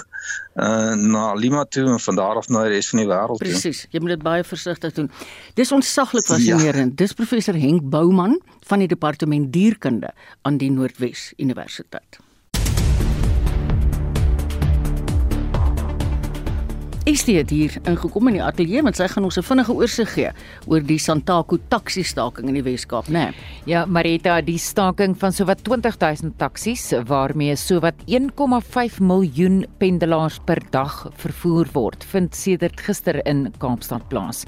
uh, 0.55 0.93
na 0.95 1.33
Lima 1.33 1.65
toe 1.65 1.83
en 1.91 1.99
van 1.99 2.15
daar 2.15 2.39
af 2.39 2.47
na 2.47 2.63
die 2.63 2.77
res 2.77 2.89
van 2.93 3.03
die 3.03 3.09
wêreld 3.09 3.41
toe. 3.41 3.49
Presies, 3.49 3.85
jy 3.91 3.99
moet 3.99 4.15
dit 4.15 4.23
baie 4.23 4.43
versigtig 4.47 4.95
doen. 4.95 5.11
Dis 5.59 5.73
ontsaglik 5.75 6.27
fascinerend. 6.31 6.95
Ja. 6.95 7.01
Dis 7.03 7.17
professor 7.17 7.59
Henk 7.59 7.89
Bouman 7.91 8.39
van 8.69 8.85
die 8.85 8.87
departement 8.87 9.51
dierkunde 9.53 10.13
aan 10.47 10.63
die 10.63 10.71
Noordwes 10.71 11.33
Universiteit. 11.35 12.23
Estie 17.05 17.35
het 17.37 17.51
hier 17.53 17.69
ingekom 17.85 18.31
in 18.31 18.39
die 18.39 18.41
ateljee 18.41 18.81
want 18.81 18.97
sy 18.97 19.05
gaan 19.05 19.27
ons 19.27 19.37
'n 19.37 19.45
vinnige 19.45 19.73
oorsig 19.73 20.09
gee 20.09 20.31
oor 20.65 20.81
die 20.81 20.97
Santaku 20.97 21.59
taxi 21.69 22.01
staking 22.01 22.47
in 22.49 22.55
die 22.55 22.63
Wes-Kaap, 22.63 23.05
né? 23.09 23.29
Nee. 23.29 23.33
Ja, 23.65 23.85
Marita, 23.85 24.41
die 24.41 24.57
staking 24.57 25.15
van 25.15 25.31
sowat 25.31 25.61
20000 25.61 26.33
taksies 26.39 26.93
waarmee 27.05 27.55
sowat 27.55 27.93
1,5 28.07 28.99
miljoen 28.99 29.67
pendelaars 29.77 30.39
per 30.45 30.57
dag 30.71 31.11
vervoer 31.15 31.67
word, 31.73 32.03
vind 32.03 32.35
sedert 32.35 32.81
gister 32.81 33.21
in 33.27 33.53
Kaapstad 33.59 34.09
plaas. 34.09 34.45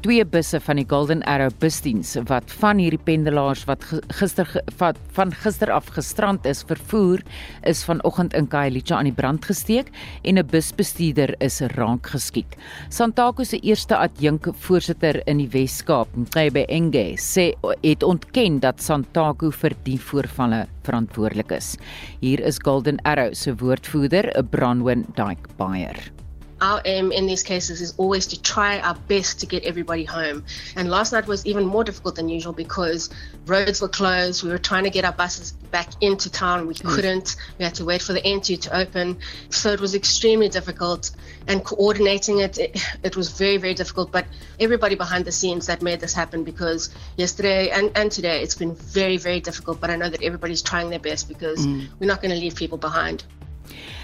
Twee 0.00 0.24
busse 0.24 0.58
van 0.60 0.76
die 0.76 0.86
Golden 0.88 1.22
Arrow 1.24 1.52
busdiens 1.58 2.16
wat 2.28 2.50
van 2.50 2.78
hierdie 2.78 3.04
pendelaars 3.04 3.66
wat 3.66 3.84
gister 4.08 4.48
wat 4.78 4.96
van 5.12 5.32
gister 5.32 5.70
af 5.70 5.86
gestrand 5.92 6.46
is 6.46 6.62
vervoer, 6.62 7.20
is 7.62 7.84
vanoggend 7.84 8.32
in 8.32 8.48
Khayelitsha 8.48 8.96
aan 8.96 9.04
die 9.04 9.12
brand 9.12 9.44
gesteek 9.44 9.92
en 10.24 10.38
'n 10.38 10.46
busbestuurder 10.46 11.34
is 11.40 11.60
raak 11.60 11.89
raak 11.90 12.10
geskiet. 12.12 12.56
Santaku 12.90 13.44
se 13.44 13.58
eerste 13.62 13.96
adjunk 13.96 14.50
voorsitter 14.66 15.22
in 15.26 15.38
die 15.38 15.48
Wes-Kaap, 15.50 16.08
Nkebe 16.16 16.66
Enge, 16.68 17.16
sê 17.18 17.52
het 17.82 18.02
ontken 18.02 18.60
dat 18.60 18.80
Santaku 18.80 19.50
vir 19.52 19.76
die 19.84 19.98
voorvalle 19.98 20.66
verantwoordelik 20.84 21.52
is. 21.52 21.76
Hier 22.20 22.40
is 22.40 22.58
Golden 22.62 23.00
Arrow 23.04 23.34
se 23.34 23.54
woordvoerder, 23.54 24.32
Bronwyn 24.50 25.06
Dyke 25.16 25.48
Bayer. 25.56 26.19
Our 26.60 26.82
aim 26.84 27.12
in 27.12 27.26
these 27.26 27.42
cases 27.42 27.80
is 27.80 27.94
always 27.96 28.26
to 28.28 28.40
try 28.40 28.80
our 28.80 28.94
best 28.94 29.40
to 29.40 29.46
get 29.46 29.64
everybody 29.64 30.04
home. 30.04 30.44
And 30.76 30.90
last 30.90 31.12
night 31.12 31.26
was 31.26 31.46
even 31.46 31.64
more 31.64 31.84
difficult 31.84 32.16
than 32.16 32.28
usual 32.28 32.52
because 32.52 33.10
roads 33.46 33.80
were 33.80 33.88
closed. 33.88 34.42
We 34.42 34.50
were 34.50 34.58
trying 34.58 34.84
to 34.84 34.90
get 34.90 35.04
our 35.04 35.12
buses 35.12 35.52
back 35.52 35.88
into 36.00 36.30
town. 36.30 36.66
We 36.66 36.74
mm. 36.74 36.94
couldn't. 36.94 37.36
We 37.58 37.64
had 37.64 37.74
to 37.76 37.84
wait 37.84 38.02
for 38.02 38.12
the 38.12 38.20
N2 38.20 38.60
to 38.62 38.76
open. 38.76 39.18
So 39.48 39.72
it 39.72 39.80
was 39.80 39.94
extremely 39.94 40.48
difficult. 40.48 41.10
And 41.48 41.64
coordinating 41.64 42.40
it, 42.40 42.58
it, 42.58 42.80
it 43.02 43.16
was 43.16 43.30
very, 43.30 43.56
very 43.56 43.74
difficult. 43.74 44.12
But 44.12 44.26
everybody 44.58 44.94
behind 44.94 45.24
the 45.24 45.32
scenes 45.32 45.66
that 45.66 45.82
made 45.82 46.00
this 46.00 46.12
happen 46.12 46.44
because 46.44 46.90
yesterday 47.16 47.70
and, 47.70 47.90
and 47.96 48.12
today 48.12 48.42
it's 48.42 48.54
been 48.54 48.74
very, 48.74 49.16
very 49.16 49.40
difficult. 49.40 49.80
But 49.80 49.90
I 49.90 49.96
know 49.96 50.10
that 50.10 50.22
everybody's 50.22 50.62
trying 50.62 50.90
their 50.90 50.98
best 50.98 51.28
because 51.28 51.66
mm. 51.66 51.88
we're 51.98 52.06
not 52.06 52.20
going 52.20 52.34
to 52.34 52.40
leave 52.40 52.54
people 52.54 52.78
behind. 52.78 53.24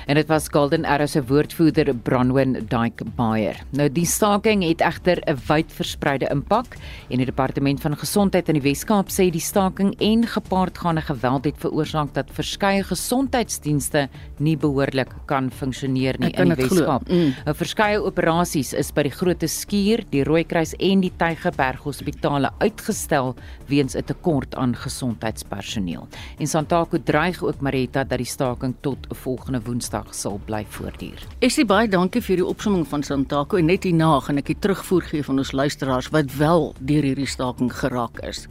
En 0.07 0.15
dit 0.15 0.29
was 0.31 0.47
Golden 0.55 0.85
Arrow 0.87 1.09
se 1.11 1.21
woordvoerder 1.27 1.91
Bronwyn 2.07 2.53
Dyke 2.71 3.05
Bayer. 3.17 3.59
Nou 3.75 3.89
die 3.91 4.07
staking 4.07 4.63
het 4.63 4.81
egter 4.81 5.19
'n 5.27 5.39
wyd 5.49 5.73
verspreide 5.73 6.29
impak 6.31 6.77
en 7.11 7.17
die 7.19 7.27
departement 7.27 7.81
van 7.81 7.97
gesondheid 7.97 8.49
in 8.49 8.55
die 8.55 8.63
Wes-Kaap 8.63 9.09
sê 9.09 9.31
die 9.31 9.41
staking 9.41 9.95
en 9.99 10.27
gepaardgaande 10.27 11.01
geweld 11.01 11.45
het 11.45 11.59
veroorsaak 11.59 12.15
dat 12.15 12.31
verskeie 12.31 12.83
gesondheidsdienste 12.85 14.09
nie 14.39 14.57
behoorlik 14.57 15.11
kan 15.27 15.51
funksioneer 15.51 16.15
nie 16.19 16.31
in 16.31 16.49
die 16.49 16.55
Wes-Kaap. 16.55 17.09
Mm. 17.09 17.35
Nou 17.45 17.55
verskeie 17.55 18.03
operasies 18.03 18.73
is 18.73 18.93
by 18.93 19.03
die 19.03 19.11
Grote 19.11 19.47
Skuur, 19.47 20.05
die 20.11 20.25
Rooikruis 20.25 20.75
en 20.79 21.01
die 21.01 21.13
Tygerberg 21.17 21.83
Hospitale 21.83 22.51
uitgestel 22.59 23.35
weens 23.67 23.97
'n 23.97 24.05
tekort 24.05 24.55
aan 24.55 24.77
gesondheidspersoneel. 24.77 26.09
En 26.39 26.47
Santaku 26.47 27.03
dreig 27.03 27.43
ook 27.43 27.61
Marita 27.61 28.05
dat 28.05 28.19
die 28.19 28.27
staking 28.27 28.75
tot 28.81 28.99
volgende 29.11 29.61
Woensdag 29.65 29.96
Woensdag 29.97 30.15
sal 30.15 30.41
bly 30.45 30.65
voortduur. 30.69 31.23
Esie 31.41 31.65
baie 31.65 31.89
dankie 31.89 32.21
vir 32.21 32.43
die 32.43 32.45
opsomming 32.45 32.85
van 32.89 33.03
Santako 33.03 33.57
en 33.57 33.71
net 33.71 33.87
hierna 33.89 34.19
gaan 34.21 34.37
ek 34.43 34.51
die 34.53 34.59
terugvoer 34.61 35.07
gee 35.09 35.25
van 35.25 35.41
ons 35.41 35.53
luisteraars 35.57 36.11
wat 36.13 36.37
wel 36.37 36.75
deur 36.81 37.07
hierdie 37.07 37.29
staking 37.29 37.73
geraak 37.73 38.21
is. 38.21 38.47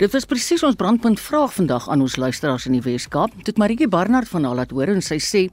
Dit 0.00 0.10
was 0.10 0.24
presies 0.26 0.64
ons 0.64 0.74
brandpunt 0.74 1.20
vraag 1.20 1.52
vandag 1.54 1.84
aan 1.88 2.00
ons 2.02 2.16
luisteraars 2.16 2.66
in 2.66 2.74
die 2.78 2.82
Weskaap. 2.82 3.36
Dit 3.44 3.60
Maritje 3.60 3.86
Barnard 3.88 4.28
van 4.28 4.44
haar 4.44 4.56
laat 4.58 4.72
hoor 4.74 4.90
en 4.90 5.04
sy 5.04 5.20
sê 5.20 5.44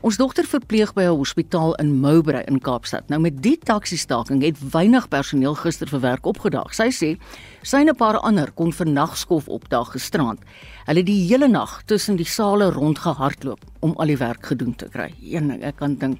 ons 0.00 0.16
dogter 0.16 0.46
verpleeg 0.48 0.94
by 0.96 1.02
'n 1.02 1.16
hospitaal 1.16 1.74
in 1.74 2.00
Mowbray 2.00 2.44
in 2.48 2.60
Kaapstad. 2.60 3.08
Nou 3.08 3.20
met 3.20 3.42
die 3.42 3.58
taxi 3.58 3.96
staking 3.96 4.42
het 4.42 4.56
weinig 4.70 5.08
personeel 5.08 5.54
gister 5.54 5.88
vir 5.88 6.00
werk 6.00 6.26
opgedaag. 6.26 6.74
Sy 6.74 6.88
sê 6.90 7.18
sy 7.62 7.76
en 7.76 7.88
'n 7.88 7.96
paar 7.96 8.18
ander 8.18 8.50
kon 8.52 8.72
vir 8.72 8.86
nagskof 8.86 9.48
opdaag 9.48 9.92
gisterand. 9.92 10.40
Hulle 10.86 10.98
het 10.98 11.06
die 11.06 11.26
hele 11.28 11.48
nag 11.48 11.82
tussen 11.84 12.16
die 12.16 12.24
sale 12.24 12.70
rondgehardloop 12.70 13.60
om 13.80 13.94
al 13.96 14.06
die 14.06 14.16
werk 14.16 14.46
gedoen 14.46 14.76
te 14.76 14.88
kry. 14.88 15.12
Een 15.22 15.48
ding 15.48 15.62
ek 15.62 15.76
kan 15.76 15.94
dink. 15.94 16.18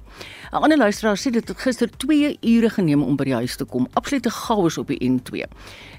'n 0.51 0.55
Ander 0.55 0.77
luisteraar 0.77 1.17
sê 1.17 1.31
dit 1.31 1.47
het 1.47 1.57
gister 1.57 1.89
2 1.97 2.37
ure 2.41 2.69
geneem 2.69 3.03
om 3.03 3.15
by 3.15 3.23
die 3.23 3.33
huis 3.33 3.55
te 3.55 3.65
kom. 3.65 3.87
Absolute 3.93 4.29
chaos 4.29 4.77
op 4.77 4.87
die 4.87 4.99
N2. 4.99 5.47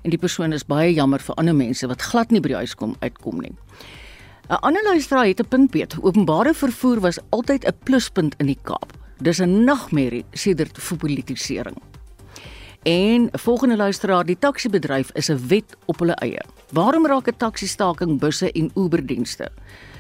En 0.03 0.11
die 0.11 0.18
persoon 0.18 0.53
is 0.53 0.64
baie 0.64 0.95
jammer 0.95 1.20
vir 1.20 1.35
ander 1.35 1.55
mense 1.55 1.87
wat 1.87 2.03
glad 2.03 2.30
nie 2.30 2.41
by 2.41 2.49
die 2.49 2.57
huis 2.57 2.74
kom 2.74 2.97
uitkom 3.01 3.41
nie. 3.41 3.53
'n 4.49 4.61
Ander 4.61 4.82
luisteraar 4.82 5.26
het 5.26 5.40
'n 5.40 5.49
punt 5.49 5.70
beet. 5.70 5.97
Openbare 6.01 6.55
vervoer 6.55 7.01
was 7.01 7.18
altyd 7.28 7.64
'n 7.64 7.78
pluspunt 7.82 8.34
in 8.38 8.47
die 8.47 8.59
Kaap. 8.62 8.93
Dis 9.18 9.38
'n 9.38 9.64
nagmerrie 9.64 10.24
sedert 10.30 10.78
verpolitisering. 10.78 11.76
En 12.82 13.28
'n 13.30 13.38
volgende 13.38 13.76
luisteraar, 13.76 14.24
die 14.24 14.38
taxi-bedryf 14.38 15.11
is 15.12 15.28
'n 15.28 15.47
wet 15.47 15.76
op 15.84 15.99
hulle 15.99 16.14
eie. 16.14 16.43
Waarom 16.72 17.07
raak 17.07 17.28
'n 17.28 17.36
taxi-staking 17.36 18.18
busse 18.18 18.53
en 18.53 18.70
Uber-dienste? 18.74 19.49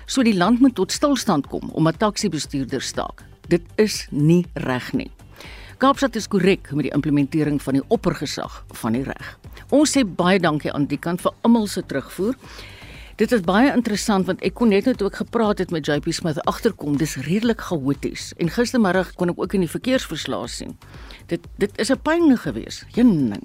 So 0.06 0.22
die 0.22 0.36
land 0.36 0.60
moet 0.60 0.74
tot 0.74 0.92
stilstand 0.92 1.46
kom 1.46 1.70
omdat 1.72 1.98
taxi-bestuurders 1.98 2.86
staak. 2.86 3.22
Dit 3.48 3.62
is 3.74 4.06
nie 4.10 4.46
reg 4.54 4.92
nie. 4.92 5.10
Kaapstad 5.76 6.16
is 6.16 6.28
korrek 6.28 6.72
met 6.72 6.82
die 6.82 6.92
implementering 6.94 7.62
van 7.62 7.72
die 7.72 7.82
oppergesag 7.88 8.64
van 8.70 8.92
die 8.92 9.02
reg. 9.02 9.38
Ons 9.70 9.96
sê 9.96 10.04
baie 10.06 10.38
dankie 10.38 10.72
aan 10.72 10.86
die 10.86 10.98
kant 10.98 11.20
vir 11.20 11.32
almal 11.42 11.66
se 11.66 11.82
terugvoer. 11.86 12.36
Dit 13.16 13.32
is 13.32 13.42
baie 13.44 13.68
interessant 13.72 14.26
want 14.26 14.40
ek 14.46 14.54
kon 14.56 14.72
net 14.72 14.86
net 14.88 15.02
ook 15.04 15.18
gepraat 15.20 15.60
het 15.60 15.70
met 15.70 15.86
JP 15.86 16.12
Smith 16.16 16.40
agterkom. 16.48 16.96
Dis 16.96 17.16
redelik 17.16 17.60
chaoties. 17.60 18.32
En 18.40 18.48
gistermiddag 18.48 19.12
kon 19.20 19.28
ek 19.28 19.40
ook 19.42 19.56
in 19.58 19.66
die 19.66 19.70
verkeersverslae 19.70 20.48
sien. 20.48 20.78
Dit 21.28 21.44
dit 21.60 21.78
is 21.78 21.90
'n 21.92 22.00
pyn 22.02 22.36
gewees. 22.38 22.84
Jenning. 22.94 23.44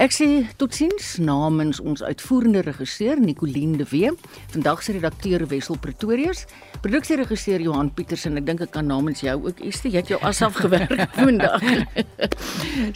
Ek 0.00 0.12
sê 0.16 0.26
totiens 0.56 1.18
namens 1.20 1.80
ons 1.80 2.02
uitvoerende 2.02 2.62
regisseur 2.64 3.20
Nicoline 3.20 3.76
de 3.76 3.84
Wee, 3.90 4.12
vandag 4.48 4.82
se 4.82 4.92
redakteur 4.92 5.44
Wessel 5.50 5.76
Pretorius, 5.78 6.46
produksieregisseur 6.80 7.60
Johan 7.60 7.90
Pietersen. 7.92 8.36
Ek 8.40 8.46
dink 8.46 8.60
ek 8.60 8.72
kan 8.72 8.88
namens 8.88 9.20
jou 9.20 9.36
ook 9.46 9.60
Estie, 9.60 9.90
jy 9.92 10.00
het 10.00 10.08
jou 10.08 10.20
as 10.24 10.40
afgewerk 10.42 10.94
vandag. 11.20 11.60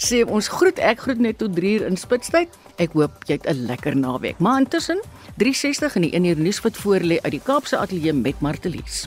sê 0.00 0.24
ons 0.24 0.48
groet 0.48 0.78
ek 0.78 1.04
groet 1.04 1.20
net 1.20 1.38
tot 1.38 1.52
3 1.52 1.74
uur 1.76 1.86
in 1.86 2.00
Spitstyd. 2.00 2.56
Ek 2.80 2.96
hoop 2.96 3.28
jy 3.28 3.36
het 3.36 3.46
'n 3.46 3.66
lekker 3.68 3.96
naweek. 3.96 4.40
Maar 4.40 4.64
intussen 4.64 5.00
360 5.36 5.94
in 5.94 6.02
die 6.02 6.12
1 6.12 6.24
uur 6.24 6.38
nuus 6.40 6.60
wat 6.60 6.76
voor 6.76 7.04
lê 7.04 7.20
uit 7.20 7.34
die 7.36 7.42
Kaapse 7.44 7.76
ateljee 7.76 8.12
met 8.12 8.40
Martelies. 8.40 9.06